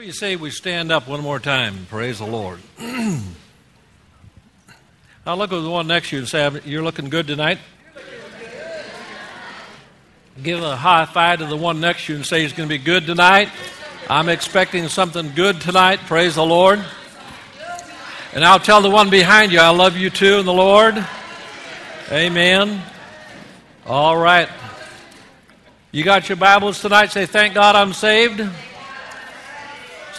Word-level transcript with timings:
Do 0.00 0.06
you 0.06 0.12
say 0.12 0.34
we 0.34 0.50
stand 0.50 0.90
up 0.90 1.06
one 1.06 1.20
more 1.20 1.38
time? 1.38 1.86
Praise 1.90 2.20
the 2.20 2.26
Lord. 2.26 2.58
now 2.80 3.22
look 5.26 5.52
at 5.52 5.60
the 5.60 5.68
one 5.68 5.88
next 5.88 6.08
to 6.08 6.16
you 6.16 6.20
and 6.20 6.28
say, 6.28 6.50
You're 6.64 6.82
looking 6.82 7.10
good 7.10 7.26
tonight. 7.26 7.58
Give 10.42 10.62
a 10.62 10.74
high 10.74 11.04
five 11.04 11.40
to 11.40 11.44
the 11.44 11.56
one 11.56 11.82
next 11.82 12.06
to 12.06 12.14
you 12.14 12.16
and 12.16 12.24
say, 12.24 12.40
He's 12.40 12.54
going 12.54 12.66
to 12.66 12.78
be 12.78 12.82
good 12.82 13.04
tonight. 13.04 13.50
I'm 14.08 14.30
expecting 14.30 14.88
something 14.88 15.32
good 15.34 15.60
tonight. 15.60 15.98
Praise 16.06 16.36
the 16.36 16.46
Lord. 16.46 16.82
And 18.32 18.42
I'll 18.42 18.58
tell 18.58 18.80
the 18.80 18.88
one 18.88 19.10
behind 19.10 19.52
you, 19.52 19.60
I 19.60 19.68
love 19.68 19.98
you 19.98 20.08
too 20.08 20.38
in 20.38 20.46
the 20.46 20.54
Lord. 20.54 20.94
Amen. 22.10 22.80
All 23.84 24.16
right. 24.16 24.48
You 25.92 26.04
got 26.04 26.30
your 26.30 26.36
Bibles 26.36 26.80
tonight? 26.80 27.10
Say, 27.10 27.26
Thank 27.26 27.52
God 27.52 27.76
I'm 27.76 27.92
saved. 27.92 28.48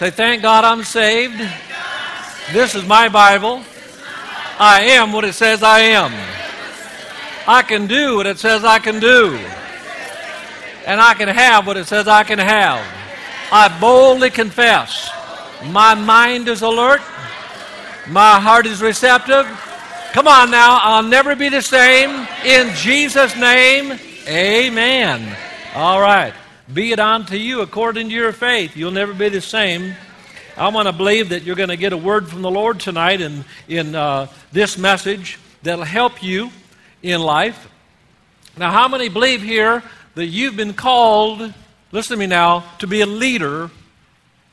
Say, 0.02 0.10
Thank 0.10 0.42
God 0.42 0.64
I'm 0.64 0.84
saved. 0.84 1.38
This 2.52 2.74
is 2.74 2.84
my 2.88 3.08
Bible. 3.08 3.62
I 4.58 4.82
am 4.94 5.12
what 5.12 5.24
it 5.24 5.34
says 5.34 5.62
I 5.62 5.82
am. 5.82 6.12
I 7.48 7.62
can 7.62 7.86
do 7.86 8.16
what 8.16 8.26
it 8.26 8.40
says 8.40 8.64
I 8.66 8.80
can 8.80 9.00
do. 9.00 9.38
And 10.88 11.00
I 11.00 11.14
can 11.14 11.28
have 11.28 11.68
what 11.68 11.78
it 11.78 11.86
says 11.86 12.08
I 12.08 12.24
can 12.24 12.40
have. 12.40 12.84
I 13.52 13.80
boldly 13.80 14.32
confess. 14.32 15.08
My 15.66 15.94
mind 15.94 16.48
is 16.48 16.64
alert. 16.64 17.02
My 18.10 18.40
heart 18.40 18.66
is 18.66 18.82
receptive. 18.82 19.46
Come 20.14 20.28
on 20.28 20.50
now, 20.50 20.80
I'll 20.82 21.04
never 21.04 21.36
be 21.36 21.48
the 21.48 21.62
same. 21.62 22.28
In 22.44 22.74
Jesus' 22.76 23.36
name, 23.36 24.00
amen. 24.28 25.38
All 25.76 26.02
right. 26.02 26.34
Be 26.74 26.94
it 26.94 27.00
unto 27.00 27.36
you 27.36 27.62
according 27.62 28.10
to 28.10 28.16
your 28.16 28.32
faith. 28.32 28.78
You'll 28.78 28.92
never 28.92 29.14
be 29.14 29.28
the 29.28 29.42
same. 29.42 29.94
I 30.56 30.70
want 30.70 30.88
to 30.88 30.94
believe 30.94 31.30
that 31.30 31.44
you're 31.44 31.56
going 31.58 31.70
to 31.70 31.76
get 31.76 31.92
a 31.92 31.98
word 31.98 32.30
from 32.30 32.42
the 32.44 32.52
Lord 32.52 32.80
tonight 32.80 33.20
in, 33.20 33.44
in 33.68 33.94
uh, 33.94 34.28
this 34.54 34.78
message 34.78 35.38
that'll 35.64 35.84
help 35.84 36.24
you 36.24 36.50
in 37.04 37.20
life. 37.20 37.68
Now, 38.56 38.72
how 38.72 38.88
many 38.88 39.10
believe 39.10 39.42
here 39.42 39.84
that 40.16 40.28
you've 40.28 40.56
been 40.56 40.74
called, 40.74 41.54
listen 41.92 42.16
to 42.16 42.20
me 42.20 42.28
now, 42.28 42.64
to 42.80 42.88
be 42.88 43.02
a 43.02 43.06
leader? 43.06 43.70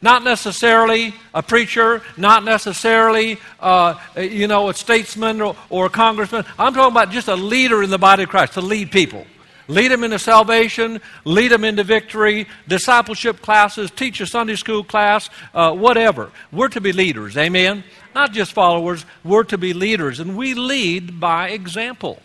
Not 0.03 0.25
necessarily 0.25 1.14
a 1.33 1.42
preacher, 1.42 2.03
not 2.17 2.42
necessarily, 2.42 3.39
uh, 3.61 3.95
you 4.17 4.48
know, 4.48 4.70
a 4.70 4.75
statesman 4.75 5.41
or, 5.41 5.55
or 5.70 5.87
a 5.87 5.91
congressman. 5.91 6.45
I'm 6.59 6.75
talking 6.75 6.92
about 6.92 7.11
just 7.11 7.29
a 7.29 7.37
leader 7.37 7.83
in 7.83 7.91
the 7.91 7.98
body 7.98 8.25
of 8.25 8.29
Christ, 8.29 8.55
to 8.55 8.61
lead 8.61 8.91
people 8.91 9.25
lead 9.69 9.91
them 9.91 10.02
into 10.02 10.19
salvation, 10.19 11.00
lead 11.24 11.52
them 11.52 11.64
into 11.64 11.84
victory, 11.84 12.48
discipleship 12.66 13.41
classes, 13.41 13.91
teach 13.91 14.20
a 14.20 14.27
Sunday 14.27 14.56
school 14.56 14.83
class, 14.83 15.30
uh, 15.55 15.72
whatever. 15.72 16.33
We're 16.50 16.69
to 16.69 16.80
be 16.80 16.92
leaders, 16.92 17.36
amen? 17.36 17.84
Not 18.14 18.33
just 18.33 18.52
followers, 18.52 19.05
we're 19.22 19.44
to 19.44 19.58
be 19.58 19.72
leaders, 19.72 20.19
and 20.19 20.36
we 20.36 20.55
lead 20.55 21.20
by 21.20 21.50
example. 21.50 22.20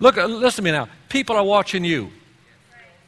Look, 0.00 0.18
uh, 0.18 0.26
listen 0.26 0.64
to 0.64 0.70
me 0.70 0.72
now. 0.72 0.88
People 1.08 1.36
are 1.36 1.44
watching 1.44 1.84
you. 1.84 2.10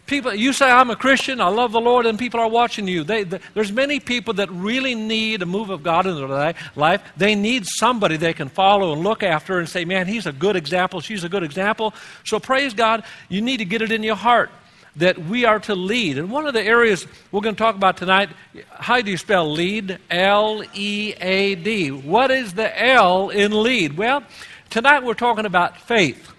People, 0.07 0.35
you 0.35 0.53
say, 0.53 0.71
I'm 0.71 0.91
a 0.91 0.97
Christian, 0.97 1.41
I 1.41 1.49
love 1.49 1.73
the 1.73 1.81
Lord, 1.81 2.05
and 2.05 2.19
people 2.19 2.39
are 2.39 2.49
watching 2.49 2.87
you. 2.87 3.05
They, 3.05 3.25
they, 3.25 3.39
there's 3.55 3.73
many 3.73 4.01
people 4.01 4.35
that 4.35 4.51
really 4.51 4.95
need 4.95 5.41
a 5.41 5.47
move 5.47 5.71
of 5.71 5.83
God 5.83 6.07
in 6.07 6.15
their 6.17 6.55
life. 6.77 7.03
They 7.17 7.35
need 7.35 7.65
somebody 7.67 8.19
they 8.19 8.35
can 8.35 8.51
follow 8.51 8.93
and 8.93 9.03
look 9.03 9.23
after 9.23 9.59
and 9.59 9.67
say, 9.67 9.87
man, 9.87 10.07
he's 10.07 10.27
a 10.27 10.33
good 10.33 10.57
example, 10.57 11.01
she's 11.01 11.25
a 11.25 11.29
good 11.31 11.43
example. 11.43 11.95
So 12.25 12.39
praise 12.39 12.75
God, 12.75 13.03
you 13.31 13.41
need 13.41 13.59
to 13.59 13.65
get 13.65 13.81
it 13.81 13.91
in 13.91 14.03
your 14.03 14.17
heart 14.17 14.51
that 14.97 15.19
we 15.19 15.47
are 15.47 15.59
to 15.61 15.75
lead. 15.75 16.19
And 16.19 16.31
one 16.31 16.47
of 16.47 16.53
the 16.53 16.63
areas 16.63 17.07
we're 17.33 17.41
going 17.41 17.55
to 17.55 17.59
talk 17.59 17.75
about 17.75 17.97
tonight, 17.97 18.29
how 18.71 19.01
do 19.01 19.11
you 19.11 19.17
spell 19.17 19.51
lead? 19.51 19.99
L 20.11 20.63
E 20.75 21.15
A 21.19 21.55
D. 21.55 21.91
What 21.91 22.31
is 22.31 22.53
the 22.53 22.83
L 22.83 23.31
in 23.31 23.53
lead? 23.63 23.97
Well, 23.97 24.23
tonight 24.69 25.03
we're 25.03 25.15
talking 25.15 25.47
about 25.47 25.81
faith, 25.81 26.31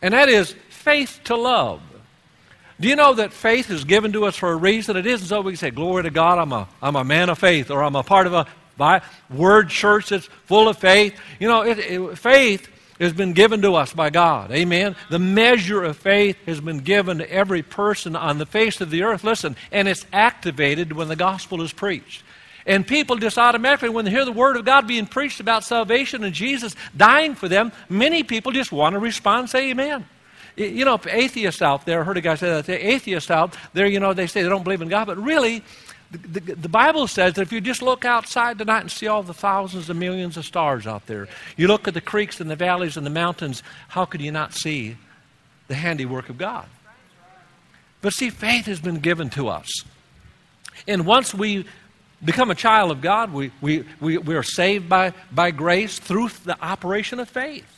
and 0.00 0.14
that 0.14 0.28
is 0.28 0.54
faith 0.70 1.20
to 1.24 1.36
love. 1.36 1.82
Do 2.80 2.88
you 2.88 2.96
know 2.96 3.14
that 3.14 3.32
faith 3.32 3.70
is 3.70 3.84
given 3.84 4.12
to 4.12 4.26
us 4.26 4.36
for 4.36 4.52
a 4.52 4.56
reason? 4.56 4.96
It 4.96 5.06
isn't 5.06 5.26
so 5.26 5.40
we 5.40 5.52
can 5.52 5.58
say, 5.58 5.70
Glory 5.70 6.04
to 6.04 6.10
God, 6.10 6.38
I'm 6.38 6.52
a, 6.52 6.68
I'm 6.80 6.96
a 6.96 7.04
man 7.04 7.28
of 7.28 7.38
faith, 7.38 7.70
or 7.70 7.82
I'm 7.82 7.96
a 7.96 8.02
part 8.02 8.26
of 8.26 8.34
a 8.34 8.46
by, 8.76 9.02
word 9.28 9.68
church 9.68 10.10
that's 10.10 10.26
full 10.46 10.68
of 10.68 10.78
faith. 10.78 11.18
You 11.40 11.48
know, 11.48 11.62
it, 11.62 11.78
it, 11.78 12.18
faith 12.18 12.68
has 13.00 13.12
been 13.12 13.32
given 13.32 13.62
to 13.62 13.74
us 13.74 13.92
by 13.92 14.10
God. 14.10 14.50
Amen. 14.52 14.96
The 15.10 15.18
measure 15.18 15.82
of 15.82 15.96
faith 15.96 16.36
has 16.46 16.60
been 16.60 16.78
given 16.78 17.18
to 17.18 17.30
every 17.30 17.62
person 17.62 18.16
on 18.16 18.38
the 18.38 18.46
face 18.46 18.80
of 18.80 18.90
the 18.90 19.02
earth. 19.02 19.24
Listen, 19.24 19.56
and 19.70 19.88
it's 19.88 20.06
activated 20.12 20.92
when 20.92 21.08
the 21.08 21.16
gospel 21.16 21.62
is 21.62 21.72
preached. 21.72 22.22
And 22.66 22.86
people 22.86 23.16
just 23.16 23.38
automatically, 23.38 23.88
when 23.88 24.04
they 24.04 24.10
hear 24.10 24.24
the 24.24 24.32
word 24.32 24.56
of 24.56 24.64
God 24.64 24.86
being 24.86 25.06
preached 25.06 25.40
about 25.40 25.64
salvation 25.64 26.22
and 26.22 26.34
Jesus 26.34 26.76
dying 26.96 27.34
for 27.34 27.48
them, 27.48 27.72
many 27.88 28.22
people 28.22 28.52
just 28.52 28.72
want 28.72 28.92
to 28.94 28.98
respond 28.98 29.48
say, 29.48 29.70
Amen. 29.70 30.06
You 30.58 30.84
know, 30.84 30.94
if 30.94 31.06
atheists 31.06 31.62
out 31.62 31.86
there, 31.86 32.00
I 32.00 32.04
heard 32.04 32.16
a 32.16 32.20
guy 32.20 32.34
say 32.34 32.48
that, 32.48 32.66
the 32.66 32.86
atheists 32.86 33.30
out 33.30 33.56
there, 33.74 33.86
you 33.86 34.00
know, 34.00 34.12
they 34.12 34.26
say 34.26 34.42
they 34.42 34.48
don't 34.48 34.64
believe 34.64 34.82
in 34.82 34.88
God, 34.88 35.06
but 35.06 35.16
really, 35.16 35.62
the, 36.10 36.40
the, 36.40 36.54
the, 36.54 36.68
Bible 36.68 37.06
says 37.06 37.34
that 37.34 37.42
if 37.42 37.52
you 37.52 37.60
just 37.60 37.80
look 37.80 38.04
outside 38.04 38.58
tonight 38.58 38.80
and 38.80 38.90
see 38.90 39.06
all 39.06 39.22
the 39.22 39.34
thousands 39.34 39.88
and 39.88 40.00
millions 40.00 40.36
of 40.36 40.44
stars 40.44 40.86
out 40.86 41.06
there, 41.06 41.28
you 41.56 41.68
look 41.68 41.86
at 41.86 41.94
the 41.94 42.00
creeks 42.00 42.40
and 42.40 42.50
the 42.50 42.56
valleys 42.56 42.96
and 42.96 43.06
the 43.06 43.10
mountains, 43.10 43.62
how 43.88 44.04
could 44.04 44.20
you 44.20 44.32
not 44.32 44.52
see 44.52 44.96
the 45.68 45.74
handiwork 45.74 46.28
of 46.28 46.38
God? 46.38 46.66
But 48.00 48.14
see, 48.14 48.30
faith 48.30 48.66
has 48.66 48.80
been 48.80 49.00
given 49.00 49.30
to 49.30 49.48
us. 49.48 49.68
And 50.86 51.04
once 51.06 51.34
we 51.34 51.66
become 52.24 52.50
a 52.50 52.54
child 52.54 52.90
of 52.90 53.00
God, 53.00 53.32
we, 53.32 53.52
we, 53.60 53.84
we, 54.00 54.18
we 54.18 54.34
are 54.34 54.42
saved 54.42 54.88
by, 54.88 55.12
by 55.30 55.50
grace 55.50 55.98
through 55.98 56.30
the 56.44 56.60
operation 56.62 57.20
of 57.20 57.28
faith. 57.28 57.77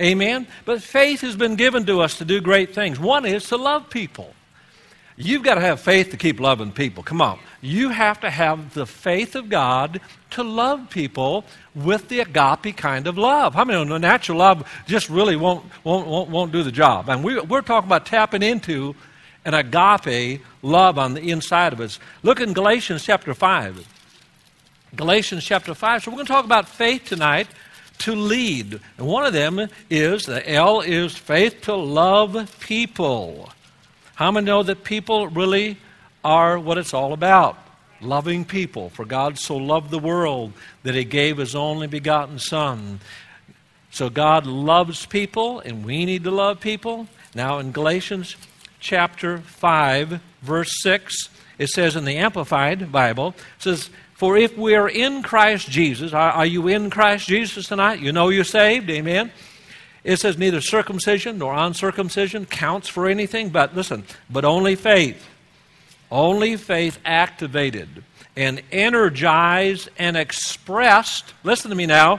Amen? 0.00 0.46
But 0.64 0.82
faith 0.82 1.22
has 1.22 1.36
been 1.36 1.56
given 1.56 1.84
to 1.86 2.00
us 2.00 2.18
to 2.18 2.24
do 2.24 2.40
great 2.40 2.74
things. 2.74 3.00
One 3.00 3.26
is 3.26 3.48
to 3.48 3.56
love 3.56 3.90
people. 3.90 4.34
You've 5.16 5.42
got 5.42 5.56
to 5.56 5.60
have 5.60 5.80
faith 5.80 6.12
to 6.12 6.16
keep 6.16 6.38
loving 6.38 6.70
people. 6.70 7.02
Come 7.02 7.20
on. 7.20 7.40
You 7.60 7.88
have 7.88 8.20
to 8.20 8.30
have 8.30 8.74
the 8.74 8.86
faith 8.86 9.34
of 9.34 9.48
God 9.48 10.00
to 10.30 10.44
love 10.44 10.90
people 10.90 11.44
with 11.74 12.08
the 12.08 12.20
agape 12.20 12.76
kind 12.76 13.08
of 13.08 13.18
love. 13.18 13.54
How 13.54 13.64
many 13.64 13.84
know 13.84 13.98
natural 13.98 14.38
love 14.38 14.70
just 14.86 15.10
really 15.10 15.34
won't, 15.34 15.64
won't, 15.82 16.06
won't, 16.06 16.30
won't 16.30 16.52
do 16.52 16.62
the 16.62 16.70
job? 16.70 17.08
And 17.08 17.24
we, 17.24 17.40
we're 17.40 17.62
talking 17.62 17.88
about 17.88 18.06
tapping 18.06 18.44
into 18.44 18.94
an 19.44 19.54
agape 19.54 20.40
love 20.62 20.98
on 20.98 21.14
the 21.14 21.30
inside 21.30 21.72
of 21.72 21.80
us. 21.80 21.98
Look 22.22 22.40
in 22.40 22.52
Galatians 22.52 23.04
chapter 23.04 23.34
5. 23.34 23.88
Galatians 24.94 25.44
chapter 25.44 25.74
5. 25.74 26.04
So 26.04 26.10
we're 26.12 26.16
going 26.18 26.26
to 26.26 26.32
talk 26.32 26.44
about 26.44 26.68
faith 26.68 27.06
tonight 27.06 27.48
to 27.98 28.14
lead. 28.14 28.80
And 28.96 29.06
one 29.06 29.24
of 29.24 29.32
them 29.32 29.68
is 29.90 30.26
the 30.26 30.48
L 30.50 30.80
is 30.80 31.16
faith 31.16 31.62
to 31.62 31.74
love 31.74 32.56
people. 32.60 33.50
How 34.14 34.30
many 34.30 34.46
know 34.46 34.62
that 34.62 34.84
people 34.84 35.28
really 35.28 35.78
are 36.24 36.58
what 36.58 36.78
it's 36.78 36.94
all 36.94 37.12
about? 37.12 37.56
Loving 38.00 38.44
people. 38.44 38.90
For 38.90 39.04
God 39.04 39.38
so 39.38 39.56
loved 39.56 39.90
the 39.90 39.98
world 39.98 40.52
that 40.82 40.94
he 40.94 41.04
gave 41.04 41.38
his 41.38 41.54
only 41.54 41.86
begotten 41.86 42.38
Son. 42.38 43.00
So 43.90 44.10
God 44.10 44.46
loves 44.46 45.06
people, 45.06 45.60
and 45.60 45.84
we 45.84 46.04
need 46.04 46.24
to 46.24 46.30
love 46.30 46.60
people. 46.60 47.08
Now, 47.34 47.58
in 47.58 47.72
Galatians 47.72 48.36
chapter 48.80 49.38
5, 49.38 50.20
verse 50.42 50.82
6, 50.82 51.28
it 51.58 51.68
says 51.68 51.96
in 51.96 52.04
the 52.04 52.16
Amplified 52.16 52.92
Bible, 52.92 53.34
it 53.56 53.62
says, 53.62 53.90
for 54.18 54.36
if 54.36 54.58
we 54.58 54.74
are 54.74 54.88
in 54.88 55.22
Christ 55.22 55.70
Jesus, 55.70 56.12
are, 56.12 56.32
are, 56.32 56.44
you 56.44 56.66
in 56.66 56.90
Christ 56.90 57.28
Jesus 57.28 57.68
tonight? 57.68 58.00
You 58.00 58.10
know 58.10 58.30
you're 58.30 58.42
saved, 58.42 58.90
amen? 58.90 59.30
It 60.02 60.16
says 60.16 60.36
neither 60.36 60.60
circumcision 60.60 61.38
nor 61.38 61.54
uncircumcision 61.54 62.46
counts 62.46 62.88
for 62.88 63.06
anything, 63.06 63.50
but 63.50 63.76
listen, 63.76 64.02
but 64.28 64.44
only 64.44 64.74
faith. 64.74 65.24
Only 66.10 66.56
faith 66.56 66.98
activated 67.04 68.02
and 68.36 68.60
energized 68.72 69.88
and 70.00 70.16
expressed, 70.16 71.32
listen 71.44 71.70
to 71.70 71.76
me 71.76 71.86
now, 71.86 72.18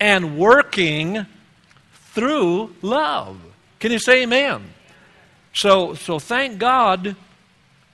and 0.00 0.36
working 0.36 1.26
through 2.12 2.74
love. 2.82 3.40
Can 3.78 3.92
you 3.92 4.00
say 4.00 4.24
amen? 4.24 4.64
So, 5.54 5.94
so 5.94 6.18
thank 6.18 6.58
God 6.58 7.14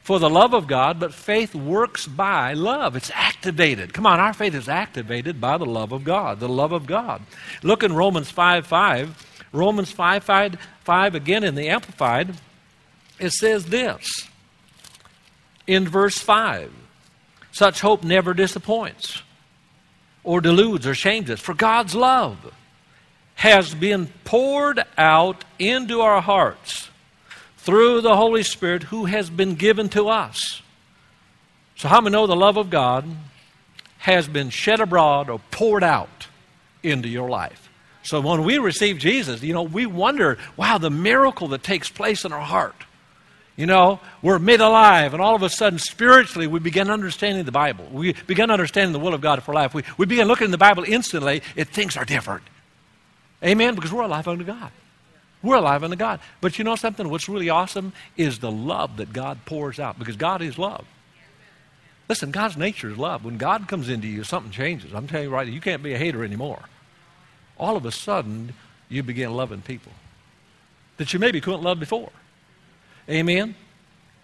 for 0.07 0.21
the 0.21 0.31
love 0.31 0.55
of 0.55 0.69
God, 0.69 1.01
but 1.01 1.13
faith 1.13 1.53
works 1.53 2.07
by 2.07 2.53
love. 2.53 2.95
It's 2.95 3.11
activated. 3.13 3.93
Come 3.93 4.07
on, 4.07 4.21
our 4.21 4.33
faith 4.33 4.55
is 4.55 4.69
activated 4.69 5.41
by 5.41 5.59
the 5.59 5.67
love 5.67 5.91
of 5.91 6.05
God, 6.05 6.39
the 6.39 6.49
love 6.49 6.71
of 6.71 6.87
God. 6.87 7.23
Look 7.65 7.83
in 7.83 7.93
Romans 7.93 8.31
5 8.31 8.69
5. 8.69 9.49
Romans 9.53 9.91
5 9.91 10.23
5, 10.23 10.59
5 10.85 11.15
again 11.17 11.43
in 11.43 11.57
the 11.57 11.69
Amplified, 11.69 12.37
it 13.19 13.31
says 13.31 13.67
this 13.67 14.29
in 15.67 15.89
verse 15.89 16.19
5 16.19 16.73
Such 17.51 17.81
hope 17.81 18.05
never 18.05 18.33
disappoints 18.33 19.25
or 20.23 20.41
deludes 20.41 20.87
or 20.87 20.95
shames 20.95 21.31
us, 21.31 21.41
for 21.41 21.53
God's 21.53 21.97
love 21.97 22.55
has 23.35 23.75
been 23.75 24.07
poured 24.23 24.85
out 24.97 25.45
into 25.59 26.01
our 26.01 26.21
hearts 26.21 26.91
through 27.67 28.01
the 28.01 28.15
Holy 28.15 28.45
Spirit 28.45 28.85
who 28.85 29.07
has 29.07 29.29
been 29.29 29.57
given 29.57 29.89
to 29.89 30.09
us. 30.09 30.63
So, 31.75 31.89
how 31.89 32.01
many 32.01 32.13
know 32.13 32.29
the 32.29 32.37
love 32.37 32.57
of 32.57 32.71
God 32.71 33.05
has 33.99 34.29
been 34.29 34.51
shed 34.51 34.81
abroad 34.81 35.29
or 35.29 35.41
poured 35.51 35.83
out 35.83 36.29
into 36.85 37.09
your 37.09 37.29
life? 37.29 37.69
So, 38.05 38.21
when 38.21 38.45
we 38.45 38.59
receive 38.59 38.99
Jesus, 38.99 39.43
you 39.43 39.53
know, 39.53 39.65
we 39.65 39.85
wonder, 39.85 40.39
wow, 40.57 40.79
the 40.79 40.91
miracle 40.91 41.49
that 41.49 41.65
takes 41.65 41.91
place 41.91 42.25
in 42.25 42.33
our 42.33 42.41
heart. 42.41 42.77
You 43.57 43.67
know, 43.67 44.01
we're 44.23 44.39
made 44.39 44.61
alive, 44.61 45.13
and 45.13 45.21
all 45.21 45.35
of 45.35 45.43
a 45.43 45.49
sudden, 45.49 45.79
spiritually, 45.79 46.47
we 46.47 46.61
begin 46.61 46.89
understanding 46.89 47.45
the 47.45 47.53
Bible. 47.53 47.89
We 47.91 48.13
begin 48.13 48.51
understanding 48.51 48.93
the 48.93 48.99
will 48.99 49.15
of 49.15 49.23
God 49.23 49.43
for 49.43 49.53
life. 49.53 49.75
We, 49.75 49.83
we 49.99 50.07
begin 50.07 50.29
looking 50.29 50.45
in 50.45 50.51
the 50.51 50.59
Bible 50.59 50.85
instantly, 50.87 51.43
and 51.57 51.69
things 51.69 51.97
are 51.97 52.05
different. 52.05 52.45
Amen? 53.43 53.75
Because 53.75 53.93
we're 53.93 54.05
alive 54.05 54.29
unto 54.29 54.45
God. 54.45 54.71
We're 55.47 55.57
alive 55.57 55.85
unto 55.85 55.95
God. 55.95 56.19
But 56.41 56.59
you 56.59 56.65
know 56.65 56.75
something? 56.75 57.09
What's 57.09 57.29
really 57.29 57.49
awesome 57.49 57.93
is 58.17 58.41
the 58.41 58.51
love 58.51 58.97
that 58.97 59.13
God 59.13 59.39
pours 59.45 59.79
out, 59.79 59.97
because 59.97 60.17
God 60.17 60.43
is 60.43 60.59
love. 60.59 60.85
Listen, 62.09 62.33
God's 62.33 62.57
nature 62.57 62.91
is 62.91 62.99
love. 62.99 63.25
When 63.25 63.37
God 63.37 63.69
comes 63.69 63.89
into 63.89 64.09
you, 64.09 64.25
something 64.25 64.51
changes. 64.51 64.93
I'm 64.93 65.07
telling 65.07 65.29
you 65.29 65.31
right, 65.31 65.47
now, 65.47 65.55
you 65.55 65.61
can't 65.61 65.85
be 65.85 65.95
a 65.95 65.99
hater 65.99 66.25
anymore. 66.25 66.63
All 67.59 67.77
of 67.77 67.87
a 67.87 67.93
sudden, 67.93 68.55
you 68.89 69.05
begin 69.05 69.35
loving 69.35 69.63
people 69.63 69.93
that 70.97 71.13
you 71.13 71.21
maybe 71.21 71.41
couldn't 71.41 71.63
love 71.63 71.79
before. 71.79 72.11
Amen? 73.09 73.55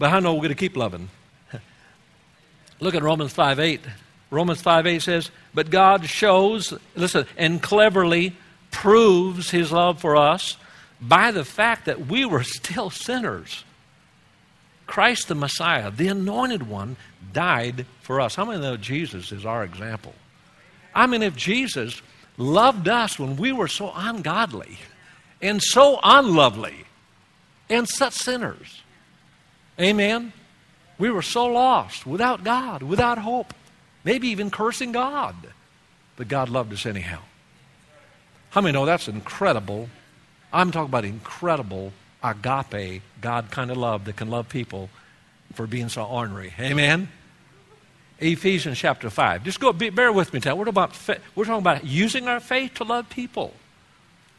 But 0.01 0.13
I 0.13 0.19
know 0.19 0.35
we're 0.35 0.41
going 0.41 0.49
to 0.49 0.55
keep 0.57 0.77
loving. 0.77 1.09
Look 2.81 2.97
at 2.97 3.03
Romans 3.03 3.33
5 3.33 3.61
8. 3.61 3.81
Romans 4.31 4.61
5 4.61 4.87
8 4.89 5.03
says, 5.03 5.31
But 5.55 5.71
God 5.71 6.07
shows, 6.07 6.75
listen, 6.97 7.27
and 7.37 7.63
cleverly 7.63 8.35
proves 8.73 9.51
his 9.51 9.71
love 9.71 10.01
for 10.01 10.17
us 10.17 10.57
by 11.03 11.31
the 11.31 11.45
fact 11.45 11.85
that 11.85 12.07
we 12.07 12.25
were 12.25 12.43
still 12.59 12.89
sinners. 12.89 13.65
Christ 14.87 15.29
the 15.29 15.35
Messiah, 15.35 15.91
the 15.91 16.09
anointed 16.09 16.69
one, 16.69 16.97
died 17.33 17.87
for 18.01 18.21
us. 18.21 18.35
How 18.35 18.45
many 18.45 18.61
know 18.61 18.77
Jesus 18.77 19.33
is 19.33 19.45
our 19.45 19.65
example? 19.65 20.15
I 20.95 21.07
mean, 21.07 21.23
if 21.23 21.35
Jesus 21.37 22.03
loved 22.37 22.89
us 22.89 23.19
when 23.19 23.37
we 23.37 23.53
were 23.53 23.69
so 23.69 23.93
ungodly 23.95 24.79
and 25.41 25.63
so 25.63 25.99
unlovely, 26.03 26.85
and 27.73 27.89
such 27.89 28.13
sinners. 28.13 28.83
Amen? 29.81 30.33
We 30.99 31.11
were 31.11 31.23
so 31.23 31.47
lost, 31.47 32.07
without 32.07 32.45
God, 32.45 32.83
without 32.83 33.19
hope, 33.19 33.55
maybe 34.05 34.29
even 34.29 34.51
cursing 34.51 34.93
God. 34.93 35.35
But 36.17 36.29
God 36.29 36.49
loved 36.49 36.73
us 36.73 36.87
anyhow. 36.87 37.21
How 38.51 38.61
many 38.61 38.73
know 38.73 38.85
that's 38.85 39.09
incredible? 39.09 39.89
I'm 40.53 40.71
talking 40.71 40.89
about 40.89 41.05
incredible 41.05 41.93
agape, 42.23 43.03
God 43.21 43.51
kind 43.51 43.71
of 43.71 43.77
love 43.77 44.05
that 44.05 44.17
can 44.17 44.31
love 44.31 44.49
people 44.49 44.91
for 45.55 45.67
being 45.67 45.89
so 45.89 46.05
ornery. 46.05 46.53
Amen? 46.59 47.09
Ephesians 48.21 48.79
chapter 48.79 49.11
5. 49.11 49.45
Just 49.45 49.59
go, 49.59 49.73
bear 49.73 50.13
with 50.13 50.33
me, 50.33 50.39
We're 50.39 50.41
talking, 50.41 50.69
about, 50.69 50.97
we're 51.35 51.45
talking 51.45 51.61
about 51.61 51.85
using 51.85 52.29
our 52.29 52.41
faith 52.41 52.75
to 52.75 52.85
love 52.85 53.09
people. 53.09 53.53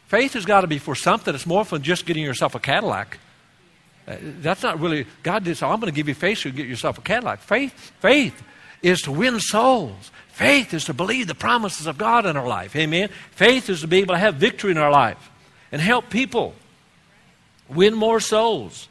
Faith 0.07 0.33
has 0.33 0.45
got 0.45 0.61
to 0.61 0.67
be 0.67 0.77
for 0.77 0.95
something. 0.95 1.33
It's 1.33 1.45
more 1.45 1.65
than 1.65 1.81
just 1.81 2.05
getting 2.05 2.23
yourself 2.23 2.55
a 2.55 2.59
Cadillac. 2.59 3.19
Uh, 4.07 4.15
that's 4.21 4.63
not 4.63 4.79
really, 4.79 5.05
God 5.23 5.43
did 5.43 5.57
say, 5.57 5.65
I'm 5.65 5.79
going 5.79 5.91
to 5.91 5.95
give 5.95 6.07
you 6.07 6.13
faith 6.13 6.39
so 6.39 6.49
you 6.49 6.55
get 6.55 6.67
yourself 6.67 6.97
a 6.97 7.01
Cadillac. 7.01 7.39
Faith, 7.39 7.73
faith 7.99 8.41
is 8.81 9.01
to 9.01 9.11
win 9.11 9.39
souls. 9.39 10.11
Faith 10.29 10.73
is 10.73 10.85
to 10.85 10.93
believe 10.93 11.27
the 11.27 11.35
promises 11.35 11.87
of 11.87 11.97
God 11.97 12.25
in 12.25 12.37
our 12.37 12.47
life. 12.47 12.75
Amen. 12.75 13.09
Faith 13.31 13.69
is 13.69 13.81
to 13.81 13.87
be 13.87 13.99
able 13.99 14.13
to 14.13 14.19
have 14.19 14.35
victory 14.35 14.71
in 14.71 14.77
our 14.77 14.91
life 14.91 15.29
and 15.73 15.81
help 15.81 16.09
people 16.09 16.55
win 17.67 17.93
more 17.93 18.21
souls. 18.21 18.87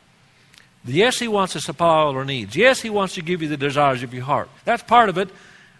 Yes, 0.84 1.18
He 1.18 1.28
wants 1.28 1.54
to 1.54 1.60
supply 1.60 1.88
all 1.88 2.14
our 2.14 2.26
needs. 2.26 2.54
Yes, 2.54 2.82
He 2.82 2.90
wants 2.90 3.14
to 3.14 3.22
give 3.22 3.40
you 3.40 3.48
the 3.48 3.56
desires 3.56 4.02
of 4.02 4.12
your 4.12 4.24
heart. 4.24 4.50
That's 4.66 4.82
part 4.82 5.08
of 5.08 5.16
it. 5.16 5.30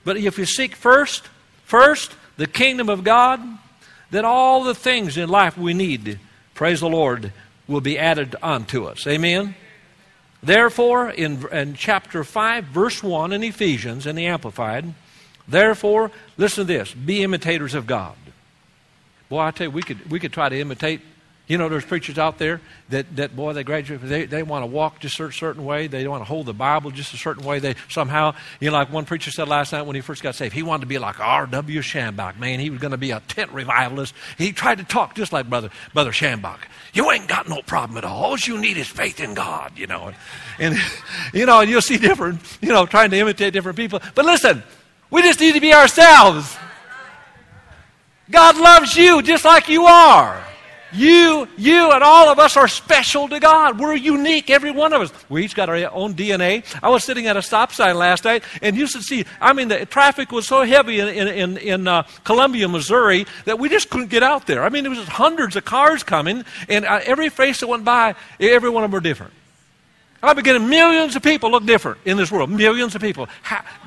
But 0.03 0.17
if 0.17 0.39
you 0.39 0.47
seek 0.47 0.75
first, 0.75 1.29
first, 1.65 2.15
the 2.39 2.47
kingdom 2.47 2.89
of 2.89 3.05
God 3.05 3.41
then 4.13 4.27
all 4.27 4.63
the 4.63 4.75
things 4.75 5.17
in 5.17 5.31
life 5.31 5.57
we 5.57 5.73
need, 5.73 6.21
praise 6.53 6.81
the 6.81 6.89
Lord, 6.89 7.33
will 7.67 7.81
be 7.81 7.99
added 7.99 8.37
unto 8.43 8.85
us. 8.85 9.07
Amen? 9.07 9.55
Therefore, 10.43 11.09
in, 11.09 11.47
in 11.51 11.75
chapter 11.75 12.23
5, 12.23 12.65
verse 12.65 13.03
1 13.03 13.33
in 13.33 13.43
Ephesians, 13.43 14.07
in 14.07 14.15
the 14.15 14.27
Amplified, 14.27 14.93
therefore, 15.49 16.11
listen 16.37 16.67
to 16.67 16.73
this 16.73 16.93
be 16.93 17.23
imitators 17.23 17.75
of 17.75 17.87
God. 17.87 18.17
Boy, 19.33 19.41
I 19.41 19.51
tell 19.51 19.69
you, 19.69 19.71
we 19.71 19.83
could, 19.83 20.11
we 20.11 20.21
could 20.21 20.35
try 20.35 20.51
to 20.51 20.61
imitate 20.61 21.01
you 21.49 21.59
know, 21.59 21.69
there's 21.69 21.85
preachers 21.85 22.19
out 22.19 22.39
there 22.39 22.61
that, 22.91 23.17
that 23.17 23.35
boy, 23.35 23.53
they 23.53 23.65
graduate, 23.65 24.01
they, 24.01 24.27
they 24.27 24.43
want 24.43 24.63
to 24.63 24.67
walk 24.67 25.01
just 25.01 25.19
a 25.19 25.33
certain 25.33 25.65
way. 25.65 25.89
They 25.89 26.07
want 26.07 26.21
to 26.21 26.25
hold 26.25 26.47
the 26.47 26.55
Bible 26.55 26.93
just 26.93 27.13
a 27.15 27.17
certain 27.17 27.45
way. 27.45 27.59
They 27.59 27.75
somehow, 27.89 28.35
you 28.61 28.71
know, 28.71 28.77
like 28.77 28.93
one 28.93 29.05
preacher 29.05 29.31
said 29.31 29.49
last 29.49 29.73
night 29.73 29.83
when 29.83 29.97
he 29.97 30.03
first 30.03 30.23
got 30.23 30.37
saved, 30.37 30.55
he 30.55 30.63
wanted 30.63 30.83
to 30.83 30.87
be 30.87 30.99
like 30.99 31.19
R.W. 31.19 31.81
Schambach. 31.81 32.39
Man, 32.39 32.61
he 32.61 32.71
was 32.71 32.79
going 32.79 32.93
to 32.93 32.97
be 32.97 33.11
a 33.11 33.21
tent 33.27 33.51
revivalist. 33.51 34.15
He 34.39 34.53
tried 34.53 34.79
to 34.79 34.85
talk 34.85 35.17
just 35.17 35.33
like 35.33 35.51
Brother, 35.51 35.71
Brother 35.93 36.13
Schambach. 36.13 36.61
You 36.95 37.11
ain't 37.11 37.27
got 37.27 37.49
no 37.49 37.61
problem 37.61 37.99
at 37.99 38.05
all. 38.05 38.25
All 38.25 38.39
you 38.39 38.57
need 38.57 38.77
is 38.77 38.87
faith 38.87 39.21
in 39.21 39.35
God, 39.35 39.77
you 39.77 39.89
know. 39.89 40.13
And, 40.61 40.79
you 41.35 41.45
know, 41.45 41.61
and 41.61 41.69
you'll 41.69 41.83
see 41.83 41.99
different, 41.99 42.41
you 42.63 42.69
know, 42.69 42.87
trying 42.87 43.11
to 43.11 43.19
imitate 43.19 43.53
different 43.53 43.77
people. 43.77 44.01
But 44.15 44.25
listen, 44.25 44.63
we 45.11 45.23
just 45.23 45.41
need 45.41 45.55
to 45.55 45.61
be 45.61 45.75
ourselves. 45.75 46.57
God 48.33 48.57
loves 48.57 48.97
you 48.97 49.23
just 49.23 49.45
like 49.45 49.69
you 49.69 49.85
are. 49.85 50.43
You, 50.95 51.49
you, 51.57 51.91
and 51.91 52.03
all 52.03 52.29
of 52.29 52.39
us 52.39 52.57
are 52.57 52.69
special 52.69 53.27
to 53.29 53.41
God. 53.41 53.81
We're 53.81 53.95
unique, 53.95 54.51
every 54.51 54.71
one 54.71 54.93
of 54.93 55.01
us. 55.01 55.13
We 55.31 55.45
each 55.45 55.55
got 55.55 55.71
our 55.71 55.77
own 55.91 56.15
DNA. 56.15 56.65
I 56.83 56.91
was 56.91 57.03
sitting 57.03 57.27
at 57.27 57.37
a 57.37 57.43
stop 57.43 57.73
sign 57.73 57.97
last 57.97 58.25
night, 58.25 58.45
and 58.61 58.77
you 58.77 58.87
should 58.87 59.03
see, 59.03 59.25
I 59.41 59.55
mean, 59.55 59.69
the 59.69 59.87
traffic 59.87 60.33
was 60.33 60.47
so 60.47 60.65
heavy 60.65 61.01
in, 61.01 61.09
in, 61.09 61.57
in 61.57 61.89
uh, 61.89 62.03
Columbia, 62.25 62.69
Missouri, 62.69 63.27
that 63.47 63.59
we 63.59 63.71
just 63.71 63.89
couldn't 63.89 64.11
get 64.11 64.23
out 64.23 64.47
there. 64.47 64.65
I 64.65 64.69
mean, 64.69 64.85
there 64.85 64.91
was 64.91 65.09
hundreds 65.09 65.57
of 65.57 65.65
cars 65.65 66.03
coming, 66.03 66.45
and 66.69 66.85
uh, 66.85 67.01
every 67.05 67.31
face 67.31 67.61
that 67.61 67.69
went 67.69 67.87
by, 67.87 68.15
every 68.39 68.69
one 68.69 68.85
of 68.85 68.91
them 68.91 68.95
were 68.95 69.01
different. 69.01 69.33
I'm 70.23 70.37
beginning 70.37 70.69
millions 70.69 71.17
of 71.17 71.23
people 71.23 71.51
look 71.51 71.65
different 71.65 71.99
in 72.05 72.17
this 72.17 72.31
world. 72.31 72.51
Millions 72.51 72.95
of 72.95 73.01
people. 73.01 73.29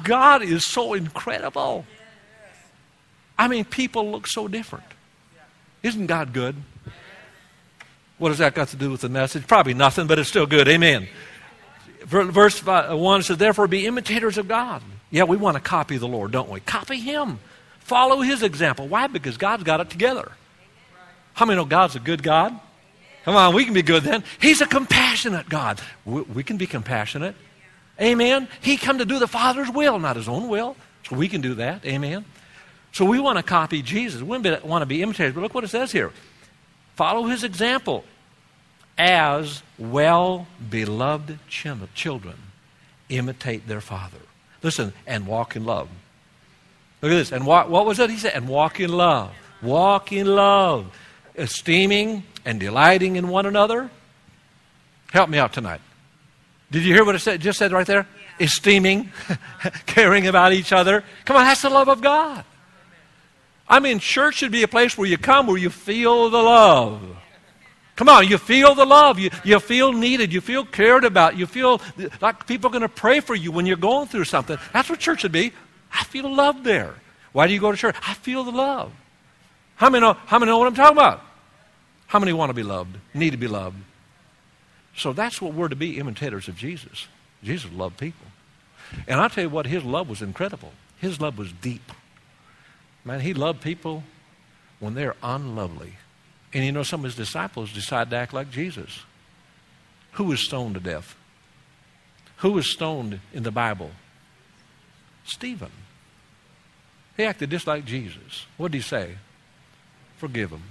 God 0.03 0.41
is 0.41 0.65
so 0.65 0.95
incredible. 0.95 1.85
I 3.37 3.47
mean, 3.47 3.65
people 3.65 4.11
look 4.11 4.27
so 4.27 4.47
different. 4.47 4.85
Isn't 5.83 6.07
God 6.07 6.33
good? 6.33 6.55
What 8.17 8.29
has 8.29 8.37
that 8.37 8.55
got 8.55 8.69
to 8.69 8.77
do 8.77 8.89
with 8.91 9.01
the 9.01 9.09
message? 9.09 9.45
Probably 9.45 9.73
nothing, 9.73 10.07
but 10.07 10.19
it's 10.19 10.29
still 10.29 10.45
good. 10.45 10.67
Amen. 10.67 11.07
Verse 12.05 12.65
uh, 12.65 12.95
1 12.95 13.23
says, 13.23 13.37
Therefore 13.37 13.67
be 13.67 13.85
imitators 13.85 14.37
of 14.37 14.47
God. 14.47 14.81
Yeah, 15.11 15.23
we 15.23 15.37
want 15.37 15.55
to 15.55 15.61
copy 15.61 15.97
the 15.97 16.07
Lord, 16.07 16.31
don't 16.31 16.49
we? 16.49 16.59
Copy 16.61 16.97
Him. 16.97 17.39
Follow 17.79 18.21
His 18.21 18.41
example. 18.41 18.87
Why? 18.87 19.07
Because 19.07 19.37
God's 19.37 19.63
got 19.63 19.79
it 19.79 19.89
together. 19.89 20.31
How 21.33 21.45
many 21.45 21.57
know 21.57 21.65
God's 21.65 21.95
a 21.95 21.99
good 21.99 22.23
God? 22.23 22.57
Come 23.25 23.35
on, 23.35 23.55
we 23.55 23.65
can 23.65 23.73
be 23.73 23.81
good 23.81 24.03
then. 24.03 24.23
He's 24.39 24.61
a 24.61 24.67
compassionate 24.67 25.49
God. 25.49 25.81
We, 26.05 26.21
we 26.21 26.43
can 26.43 26.57
be 26.57 26.67
compassionate. 26.67 27.35
Amen. 27.99 28.47
He 28.61 28.77
come 28.77 28.99
to 28.99 29.05
do 29.05 29.19
the 29.19 29.27
Father's 29.27 29.69
will, 29.69 29.99
not 29.99 30.15
His 30.15 30.27
own 30.27 30.47
will. 30.47 30.75
So 31.09 31.15
we 31.15 31.27
can 31.27 31.41
do 31.41 31.55
that. 31.55 31.85
Amen. 31.85 32.23
So 32.95 33.03
we 33.03 33.19
want 33.19 33.37
to 33.37 33.43
copy 33.43 33.81
Jesus. 33.81 34.21
We 34.21 34.37
want 34.37 34.81
to 34.81 34.85
be 34.85 35.03
imitators. 35.03 35.35
But 35.35 35.41
look 35.41 35.53
what 35.53 35.65
it 35.65 35.67
says 35.67 35.91
here. 35.91 36.13
Follow 36.95 37.25
his 37.25 37.43
example 37.43 38.05
as 38.97 39.61
well 39.77 40.47
beloved 40.69 41.39
children 41.49 42.35
imitate 43.09 43.67
their 43.67 43.81
father. 43.81 44.19
Listen, 44.63 44.93
and 45.05 45.27
walk 45.27 45.57
in 45.57 45.65
love. 45.65 45.89
Look 47.01 47.11
at 47.11 47.15
this. 47.15 47.33
And 47.33 47.45
what, 47.45 47.69
what 47.69 47.85
was 47.85 47.99
it 47.99 48.09
he 48.09 48.15
said? 48.15 48.31
And 48.33 48.47
walk 48.47 48.79
in 48.79 48.93
love. 48.93 49.33
Walk 49.61 50.13
in 50.13 50.33
love. 50.33 50.97
Esteeming 51.35 52.23
and 52.45 52.61
delighting 52.61 53.17
in 53.17 53.27
one 53.27 53.45
another. 53.45 53.91
Help 55.11 55.29
me 55.29 55.37
out 55.37 55.51
tonight. 55.51 55.81
Did 56.71 56.83
you 56.83 56.93
hear 56.93 57.03
what 57.03 57.15
it 57.15 57.19
said, 57.19 57.41
just 57.41 57.59
said 57.59 57.73
right 57.73 57.85
there? 57.85 58.07
Yeah. 58.39 58.45
Esteeming, 58.45 59.11
caring 59.85 60.27
about 60.27 60.53
each 60.53 60.71
other. 60.71 61.03
Come 61.25 61.35
on, 61.35 61.43
that's 61.43 61.61
the 61.61 61.69
love 61.69 61.89
of 61.89 61.99
God. 61.99 62.45
I 63.67 63.79
mean, 63.79 63.99
church 63.99 64.35
should 64.35 64.51
be 64.51 64.63
a 64.63 64.67
place 64.67 64.97
where 64.97 65.07
you 65.07 65.17
come 65.17 65.47
where 65.47 65.57
you 65.57 65.69
feel 65.69 66.29
the 66.29 66.41
love. 66.41 67.01
Come 67.95 68.09
on, 68.09 68.27
you 68.27 68.37
feel 68.37 68.75
the 68.75 68.85
love. 68.85 69.19
You, 69.19 69.29
you 69.43 69.59
feel 69.59 69.93
needed. 69.93 70.33
You 70.33 70.41
feel 70.41 70.65
cared 70.65 71.05
about. 71.05 71.37
You 71.37 71.45
feel 71.45 71.81
like 72.21 72.45
people 72.45 72.69
are 72.69 72.71
going 72.71 72.81
to 72.81 72.89
pray 72.89 73.21
for 73.21 73.33
you 73.35 73.51
when 73.51 73.65
you're 73.65 73.77
going 73.77 74.07
through 74.07 74.25
something. 74.25 74.57
That's 74.73 74.89
what 74.89 74.99
church 74.99 75.21
should 75.21 75.31
be. 75.31 75.53
I 75.91 76.03
feel 76.03 76.33
love 76.33 76.63
there. 76.63 76.93
Why 77.31 77.47
do 77.47 77.53
you 77.53 77.59
go 77.59 77.71
to 77.71 77.77
church? 77.77 77.95
I 78.05 78.13
feel 78.13 78.43
the 78.43 78.51
love. 78.51 78.91
How 79.75 79.89
many 79.89 80.01
know, 80.01 80.13
how 80.25 80.39
many 80.39 80.51
know 80.51 80.57
what 80.57 80.67
I'm 80.67 80.75
talking 80.75 80.97
about? 80.97 81.21
How 82.07 82.19
many 82.19 82.33
want 82.33 82.49
to 82.49 82.53
be 82.53 82.63
loved, 82.63 82.97
need 83.13 83.31
to 83.31 83.37
be 83.37 83.47
loved? 83.47 83.77
So 84.95 85.11
that's 85.11 85.41
what 85.41 85.53
we're 85.53 85.67
to 85.67 85.75
be 85.75 85.97
imitators 85.97 86.47
of 86.47 86.55
Jesus. 86.55 87.07
Jesus 87.43 87.71
loved 87.71 87.97
people. 87.97 88.27
And 89.07 89.19
I'll 89.19 89.29
tell 89.29 89.43
you 89.43 89.49
what, 89.49 89.65
his 89.65 89.83
love 89.83 90.09
was 90.09 90.21
incredible. 90.21 90.71
His 90.99 91.19
love 91.19 91.37
was 91.37 91.51
deep. 91.51 91.91
Man, 93.05 93.19
he 93.19 93.33
loved 93.33 93.61
people 93.61 94.03
when 94.79 94.95
they're 94.95 95.15
unlovely. 95.23 95.93
And 96.53 96.65
you 96.65 96.71
know, 96.71 96.83
some 96.83 97.01
of 97.01 97.05
his 97.05 97.15
disciples 97.15 97.71
decided 97.71 98.09
to 98.09 98.17
act 98.17 98.33
like 98.33 98.49
Jesus. 98.49 99.01
Who 100.13 100.25
was 100.25 100.43
stoned 100.43 100.73
to 100.73 100.79
death? 100.79 101.15
Who 102.37 102.53
was 102.53 102.71
stoned 102.71 103.19
in 103.33 103.43
the 103.43 103.51
Bible? 103.51 103.91
Stephen. 105.25 105.71
He 107.15 107.23
acted 107.23 107.51
just 107.51 107.67
like 107.67 107.85
Jesus. 107.85 108.45
What 108.57 108.71
did 108.71 108.79
he 108.79 108.81
say? 108.81 109.17
Forgive 110.17 110.49
them. 110.49 110.63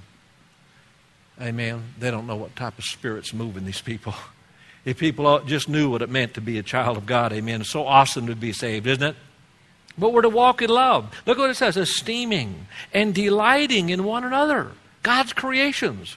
Amen. 1.41 1.83
They 1.99 2.11
don't 2.11 2.27
know 2.27 2.37
what 2.37 2.55
type 2.55 2.79
of 2.79 2.85
spirit's 2.85 3.33
moving 3.33 3.65
these 3.65 3.81
people. 3.81 4.15
If 4.85 4.99
people 4.99 5.41
just 5.47 5.67
knew 5.67 5.89
what 5.89 6.03
it 6.03 6.11
meant 6.11 6.35
to 6.35 6.43
be 6.43 6.59
a 6.59 6.63
child 6.63 6.99
of 6.99 7.07
God, 7.07 7.33
amen. 7.33 7.63
It's 7.63 7.71
so 7.71 7.87
awesome 7.87 8.27
to 8.27 8.37
be 8.37 8.53
saved, 8.53 8.87
isn't 8.87 9.03
it? 9.03 9.17
But 9.97 10.13
we're 10.13 10.23
to 10.23 10.29
walk 10.29 10.61
in 10.61 10.71
love. 10.71 11.15
Look 11.27 11.39
what 11.39 11.51
it 11.51 11.55
says 11.55 11.77
esteeming 11.77 12.67
and 12.93 13.15
delighting 13.15 13.91
in 13.91 14.05
one 14.05 14.25
another, 14.25 14.73
God's 15.03 15.33
creations, 15.33 16.17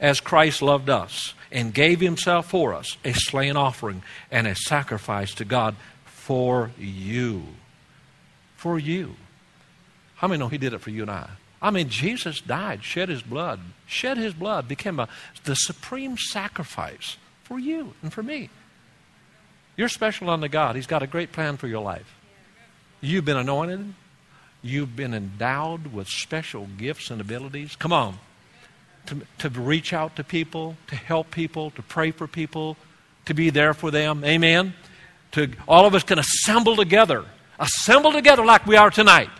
as 0.00 0.20
Christ 0.20 0.62
loved 0.62 0.90
us 0.90 1.34
and 1.52 1.72
gave 1.72 2.00
himself 2.00 2.50
for 2.50 2.74
us, 2.74 2.96
a 3.04 3.12
slain 3.12 3.56
offering 3.56 4.02
and 4.30 4.46
a 4.46 4.54
sacrifice 4.54 5.34
to 5.34 5.44
God 5.44 5.76
for 6.04 6.72
you. 6.78 7.44
For 8.56 8.78
you. 8.78 9.14
How 10.16 10.28
many 10.28 10.38
know 10.38 10.48
he 10.48 10.58
did 10.58 10.72
it 10.72 10.80
for 10.80 10.90
you 10.90 11.02
and 11.02 11.10
I? 11.10 11.28
I 11.60 11.70
mean, 11.70 11.88
Jesus 11.88 12.40
died, 12.40 12.82
shed 12.82 13.08
his 13.08 13.22
blood, 13.22 13.60
shed 13.86 14.18
his 14.18 14.34
blood, 14.34 14.66
became 14.66 14.98
a, 14.98 15.08
the 15.44 15.54
supreme 15.54 16.16
sacrifice 16.16 17.16
for 17.44 17.58
you 17.58 17.94
and 18.02 18.12
for 18.12 18.22
me. 18.22 18.50
You're 19.76 19.88
special 19.88 20.28
unto 20.28 20.48
God. 20.48 20.74
He's 20.74 20.88
got 20.88 21.04
a 21.04 21.06
great 21.06 21.30
plan 21.30 21.56
for 21.56 21.68
your 21.68 21.82
life. 21.82 22.12
You've 23.02 23.26
been 23.26 23.36
anointed. 23.36 23.92
You've 24.62 24.96
been 24.96 25.12
endowed 25.12 25.88
with 25.88 26.08
special 26.08 26.68
gifts 26.78 27.10
and 27.10 27.20
abilities. 27.20 27.76
Come 27.76 27.92
on. 27.92 28.18
To, 29.06 29.18
to 29.38 29.48
reach 29.50 29.92
out 29.92 30.14
to 30.16 30.24
people, 30.24 30.76
to 30.86 30.94
help 30.94 31.32
people, 31.32 31.72
to 31.72 31.82
pray 31.82 32.12
for 32.12 32.28
people, 32.28 32.76
to 33.26 33.34
be 33.34 33.50
there 33.50 33.74
for 33.74 33.90
them. 33.90 34.24
Amen. 34.24 34.74
To 35.32 35.50
all 35.66 35.84
of 35.84 35.94
us 35.94 36.04
can 36.04 36.20
assemble 36.20 36.76
together. 36.76 37.24
Assemble 37.58 38.12
together 38.12 38.44
like 38.44 38.66
we 38.66 38.76
are 38.76 38.90
tonight 38.90 39.30